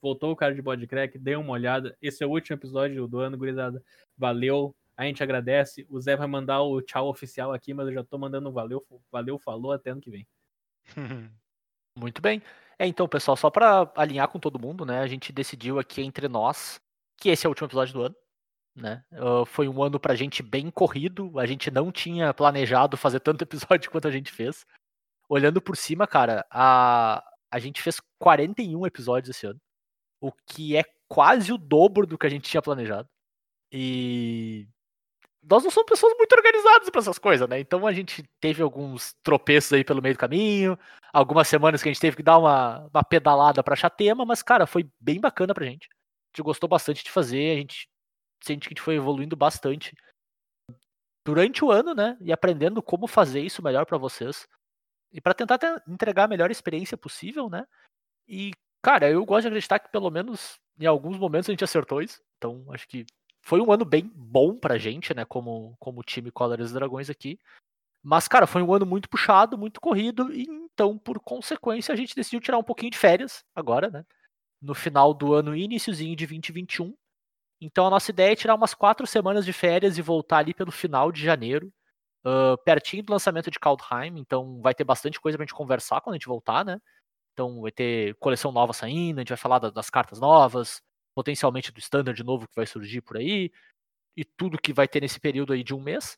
[0.00, 1.96] voltou o cara de body crack, dê uma olhada.
[2.00, 3.82] Esse é o último episódio do ano, gurizada.
[4.16, 5.86] Valeu, a gente agradece.
[5.88, 8.84] O Zé vai mandar o tchau oficial aqui, mas eu já tô mandando um valeu,
[9.12, 10.26] valeu, falou, até ano que vem.
[11.96, 12.42] Muito bem.
[12.76, 14.98] É, então, pessoal, só pra alinhar com todo mundo, né?
[14.98, 16.80] A gente decidiu aqui entre nós
[17.16, 18.16] que esse é o último episódio do ano,
[18.74, 19.04] né?
[19.12, 21.38] Ah, foi um ano pra gente bem corrido.
[21.38, 24.66] A gente não tinha planejado fazer tanto episódio quanto a gente fez.
[25.28, 27.22] Olhando por cima, cara, a,
[27.52, 29.60] a gente fez 41 episódios esse ano,
[30.20, 33.08] o que é quase o dobro do que a gente tinha planejado.
[33.70, 34.66] E
[35.42, 37.58] nós não somos pessoas muito organizadas pra essas coisas, né?
[37.60, 40.78] Então a gente teve alguns tropeços aí pelo meio do caminho,
[41.12, 44.42] algumas semanas que a gente teve que dar uma, uma pedalada pra achar tema, mas,
[44.42, 45.88] cara, foi bem bacana pra gente.
[45.88, 47.88] A gente gostou bastante de fazer, a gente
[48.42, 49.94] sente que a gente foi evoluindo bastante
[51.24, 52.16] durante o ano, né?
[52.20, 54.46] E aprendendo como fazer isso melhor pra vocês.
[55.12, 57.66] E pra tentar te- entregar a melhor experiência possível, né?
[58.26, 58.52] E,
[58.82, 62.20] cara, eu gosto de acreditar que pelo menos em alguns momentos a gente acertou isso.
[62.36, 63.06] Então, acho que
[63.42, 65.24] foi um ano bem bom pra gente, né?
[65.24, 67.38] Como, como time Colors Dragões aqui.
[68.02, 72.14] Mas, cara, foi um ano muito puxado, muito corrido, e então, por consequência, a gente
[72.16, 74.04] decidiu tirar um pouquinho de férias agora, né?
[74.62, 76.94] No final do ano iniciozinho de 2021.
[77.60, 80.72] Então, a nossa ideia é tirar umas quatro semanas de férias e voltar ali pelo
[80.72, 81.72] final de janeiro,
[82.24, 84.18] ah, pertinho do lançamento de Kaldheim.
[84.18, 86.78] Então, vai ter bastante coisa pra gente conversar quando a gente voltar, né?
[87.34, 90.82] Então, vai ter coleção nova saindo, a gente vai falar da- das cartas novas,
[91.18, 93.50] potencialmente do standard novo que vai surgir por aí,
[94.16, 96.16] e tudo que vai ter nesse período aí de um mês.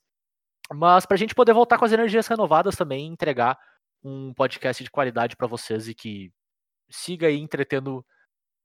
[0.71, 3.59] Mas pra gente poder voltar com as energias renovadas também e entregar
[4.05, 6.31] um podcast de qualidade pra vocês e que
[6.91, 8.05] siga aí entretendo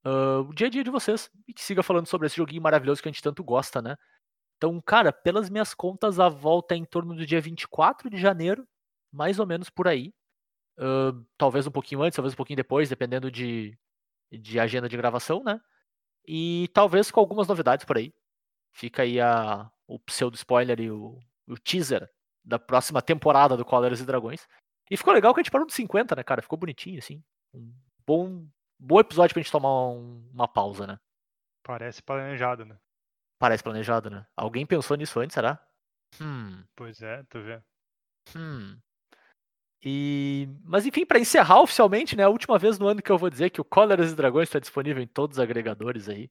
[0.03, 3.01] ah, o dia a dia de vocês e que siga falando sobre esse joguinho maravilhoso
[3.01, 3.95] que a gente tanto gosta, né?
[4.57, 8.67] Então, cara, pelas minhas contas, a volta é em torno do dia 24 de janeiro,
[9.09, 10.13] mais ou menos por aí.
[10.77, 13.77] Ah, talvez um pouquinho antes, talvez um pouquinho depois, dependendo de,
[14.29, 15.61] de agenda de gravação, né?
[16.27, 18.13] E talvez com algumas novidades por aí.
[18.73, 22.09] Fica aí a, o pseudo spoiler e o, o teaser
[22.43, 24.47] da próxima temporada do Colors e Dragões.
[24.89, 26.41] E ficou legal que a gente parou de 50, né, cara?
[26.41, 27.23] Ficou bonitinho, assim.
[27.53, 27.73] Um
[28.05, 28.47] bom,
[28.79, 30.99] bom episódio pra gente tomar um- uma pausa, né?
[31.63, 32.77] Parece planejado, né?
[33.39, 34.25] Parece planejado, né?
[34.35, 35.59] Alguém pensou nisso antes, será?
[36.21, 37.61] Hum, Pois é, tu vê.
[38.35, 38.79] hum.
[39.85, 40.49] E...
[40.63, 42.23] Mas enfim, pra encerrar oficialmente, né?
[42.23, 44.57] A última vez no ano que eu vou dizer que o Colors e Dragões está
[44.59, 46.29] disponível em todos os agregadores aí.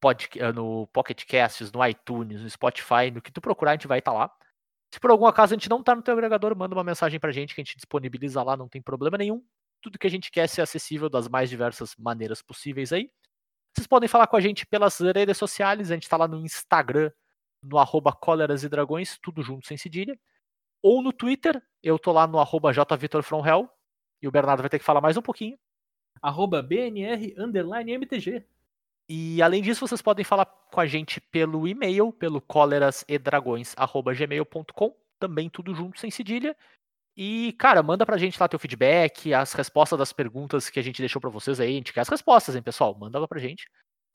[0.00, 3.86] Podca- eh, no Pocket Casts, no iTunes, no Spotify, no que tu procurar, a gente
[3.88, 4.30] vai estar lá.
[4.92, 7.32] Se por algum acaso a gente não tá no teu agregador, manda uma mensagem pra
[7.32, 9.42] gente que a gente disponibiliza lá, não tem problema nenhum.
[9.80, 13.10] Tudo que a gente quer é ser acessível das mais diversas maneiras possíveis aí.
[13.74, 17.10] Vocês podem falar com a gente pelas redes sociais, a gente tá lá no Instagram,
[17.62, 20.18] no arroba Cóleras e Dragões, tudo junto sem cedilha.
[20.82, 23.68] Ou no Twitter, eu tô lá no arroba jvitorfromhell,
[24.20, 25.58] e o Bernardo vai ter que falar mais um pouquinho.
[26.20, 28.44] Arroba BNR underline MTG.
[29.08, 35.74] E além disso, vocês podem falar com a gente pelo e-mail, pelo colerasedragões.gmail.com, também tudo
[35.74, 36.56] junto, sem cedilha.
[37.16, 41.02] E, cara, manda pra gente lá teu feedback, as respostas das perguntas que a gente
[41.02, 41.72] deixou pra vocês aí.
[41.72, 42.96] A gente quer as respostas, hein, pessoal?
[42.98, 43.68] Manda lá pra gente.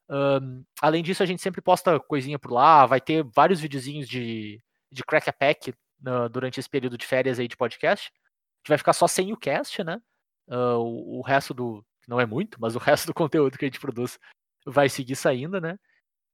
[0.10, 2.86] Ahn, além disso, a gente sempre posta coisinha por lá.
[2.86, 4.62] Vai ter vários videozinhos de,
[4.92, 8.12] de Crack a Pack na- durante esse período de férias aí de podcast.
[8.14, 10.02] A gente vai ficar só sem o cast, né?
[10.50, 11.86] Ah, o, o resto do.
[12.08, 14.20] Não é muito, mas o resto do conteúdo que a gente produz
[14.66, 15.78] vai seguir saindo, né?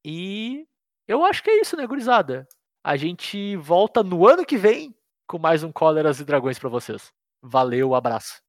[0.06, 0.68] E
[1.08, 2.48] eu acho que é isso, né, gurizada?
[2.84, 4.94] A gente volta no ano que vem
[5.28, 7.14] com mais um Cóleras e Dragões pra vocês.
[7.42, 8.42] Valeu, abraço.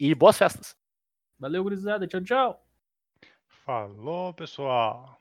[0.00, 0.76] E boas festas.
[1.38, 2.06] Valeu, gurizada.
[2.06, 2.66] Tchau, tchau.
[3.48, 5.20] Falou, pessoal.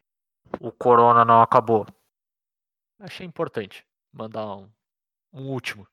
[0.60, 1.86] O Corona não acabou.
[3.00, 4.70] Achei importante mandar um,
[5.36, 5.86] um último.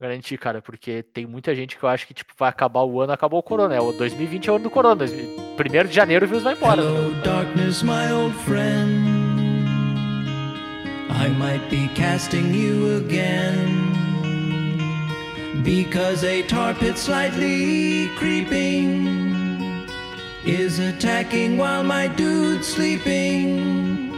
[0.00, 3.12] Garantir, cara, porque tem muita gente que eu acho que tipo, vai acabar o ano,
[3.12, 3.74] acabou o Corona.
[3.74, 4.96] É, o 2020 é o ano do Corona.
[4.96, 6.82] 2000 Primeiro de janeiro o vírus vai embora.
[6.82, 9.14] Hello, darkness, my old friend.
[11.10, 13.92] I might be casting you again.
[15.62, 19.86] Because a tar pit slightly creeping
[20.44, 24.12] is attacking while my dude's sleeping.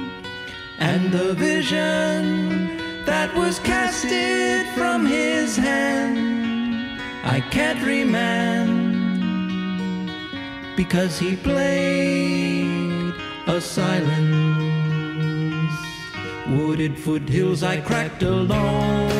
[0.80, 2.75] And the vision
[3.06, 8.96] that was casted from his hand, I can't remand
[10.76, 13.14] because he played
[13.46, 14.26] a silence.
[16.48, 19.10] Wooded foothills I cracked alone,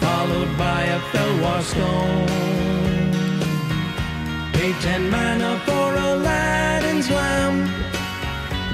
[0.00, 2.26] followed by a Felwar stone.
[4.52, 7.77] Paid ten mana for Aladdin's lamp,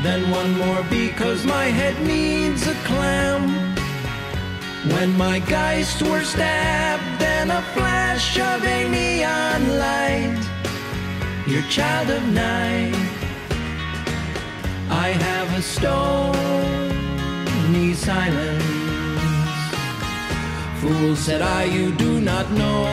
[0.05, 3.75] then one more because my head needs a clam.
[4.93, 10.39] When my geists were stabbed, then a flash of a neon light,
[11.47, 12.95] your child of night.
[14.91, 16.35] I have a stony
[17.95, 18.65] silence.
[20.81, 22.85] Fool said I, you do not know.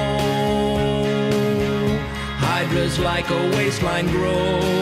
[2.38, 4.81] Hydras like a waistline grow.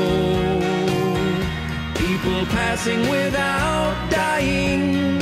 [2.39, 5.19] People passing without dying.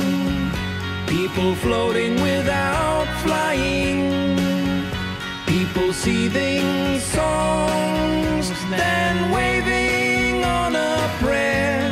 [1.08, 4.76] People floating without flying.
[5.44, 11.90] People seething songs, then waving on a prayer.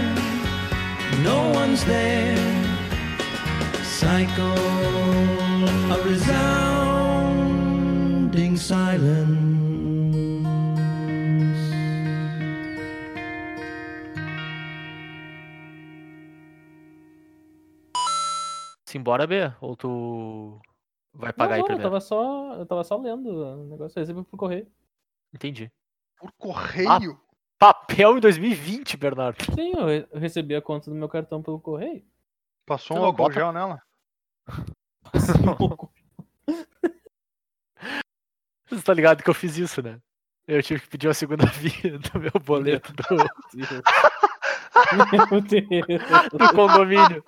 [1.24, 2.38] No one's there.
[3.82, 4.46] Cycle,
[5.92, 6.45] a resounding
[19.06, 19.52] Simbora, B?
[19.60, 20.60] Ou tu
[21.14, 21.88] vai pagar não, aí não, eu primeiro?
[21.90, 24.66] tava só, eu tava só lendo o negócio, eu recebi por correio.
[25.32, 25.70] Entendi.
[26.18, 27.16] Por correio?
[27.56, 29.44] Papel em 2020, Bernardo.
[29.54, 32.04] Sim, eu, re- eu recebi a conta do meu cartão pelo correio.
[32.66, 33.80] Passou um Não, álcool bota- gel nela?
[38.68, 40.00] Você tá ligado que eu fiz isso, né?
[40.48, 43.02] Eu tive que pedir uma segunda via do meu boleto do,
[45.30, 46.30] Meu Deus.
[46.32, 47.24] do condomínio.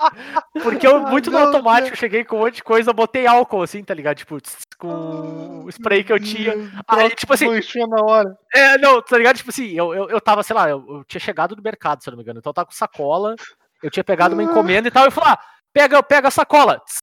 [0.63, 3.83] Porque eu, Ah, muito no automático, cheguei com um monte de coisa, botei álcool, assim,
[3.83, 4.17] tá ligado?
[4.17, 6.55] Tipo, tss, com o spray que eu tinha.
[6.87, 7.47] Aí, tipo assim,
[7.89, 8.39] na hora.
[8.55, 9.37] É, não, tá ligado?
[9.37, 12.09] Tipo assim, eu, eu, eu tava, sei lá, eu, eu tinha chegado do mercado, se
[12.09, 12.39] eu não me engano.
[12.39, 13.35] Então eu tava com sacola,
[13.83, 15.05] eu tinha pegado uma encomenda e tal.
[15.05, 15.39] Eu falei, ah,
[15.73, 16.99] pega, pega a sacola, tss,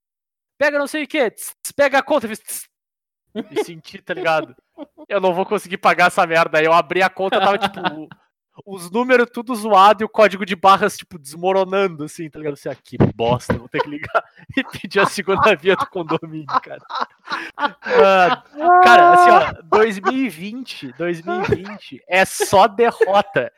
[0.57, 1.33] pega não sei o que,
[1.75, 2.25] pega a conta.
[2.25, 2.67] Eu fiz, tss,
[3.51, 4.55] e senti, tá ligado?
[5.07, 6.57] Eu não vou conseguir pagar essa merda.
[6.59, 7.79] Aí eu abri a conta, tava tipo,
[8.65, 12.53] os números tudo zoado e o código de barras, tipo, desmoronando, assim, tá ligado?
[12.53, 14.23] Assim, ah, que bosta, vou ter que ligar
[14.55, 16.81] e pedir a segunda via do condomínio, cara.
[17.57, 18.43] Ah,
[18.83, 23.51] Cara, assim, ó, 2020, 2020 é só derrota.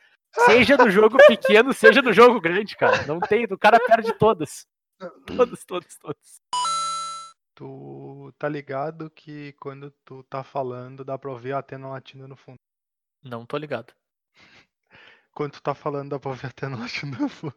[0.46, 3.06] Seja no jogo pequeno, seja no jogo grande, cara.
[3.06, 4.66] Não tem, o cara perde todas.
[5.26, 6.40] Todas, todas, todas.
[7.54, 12.36] Tu tá ligado que quando tu tá falando dá pra ouvir a Atena latindo no
[12.36, 12.58] fundo.
[13.22, 13.92] Não tô ligado.
[15.38, 17.54] Quando tu tá falando dá pra ouvir a Atena latindo no fundo.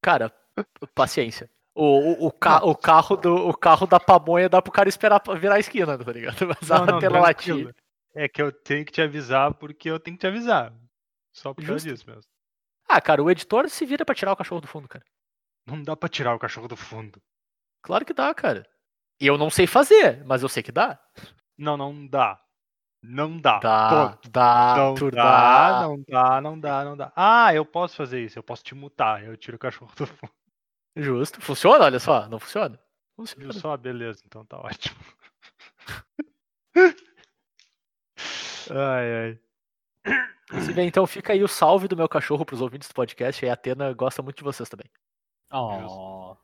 [0.00, 0.32] Cara,
[0.94, 1.50] paciência.
[1.74, 5.20] O, o, o, ca- o carro do, o carro da pamonha dá pro cara esperar
[5.36, 6.46] virar a esquina, tá ligado?
[6.46, 7.20] Mas a tela tranquilo.
[7.20, 7.74] latir.
[8.14, 10.72] É que eu tenho que te avisar porque eu tenho que te avisar.
[11.32, 12.22] Só por causa disso mesmo.
[12.88, 15.04] Ah, cara, o editor se vira pra tirar o cachorro do fundo, cara.
[15.66, 17.20] Não dá pra tirar o cachorro do fundo.
[17.82, 18.64] Claro que dá, cara.
[19.20, 21.00] E eu não sei fazer, mas eu sei que dá.
[21.58, 22.40] Não, não dá.
[23.02, 23.58] Não dá.
[23.58, 24.30] Dá, Ponto.
[24.30, 25.82] dá, Não dá, dá.
[25.82, 27.12] não dá, não dá, não dá.
[27.16, 30.32] Ah, eu posso fazer isso, eu posso te mutar, eu tiro o cachorro do fundo.
[30.96, 31.40] Justo.
[31.40, 32.28] Funciona, olha só.
[32.28, 32.78] Não funciona?
[33.16, 33.42] Funciona.
[33.42, 33.76] Viu só?
[33.76, 34.96] Beleza, então tá ótimo.
[38.70, 39.38] ai, ai.
[40.48, 43.44] Inclusive, então fica aí o salve do meu cachorro pros ouvintes do podcast.
[43.44, 44.86] E a Atena gosta muito de vocês também.
[45.50, 46.36] Oh.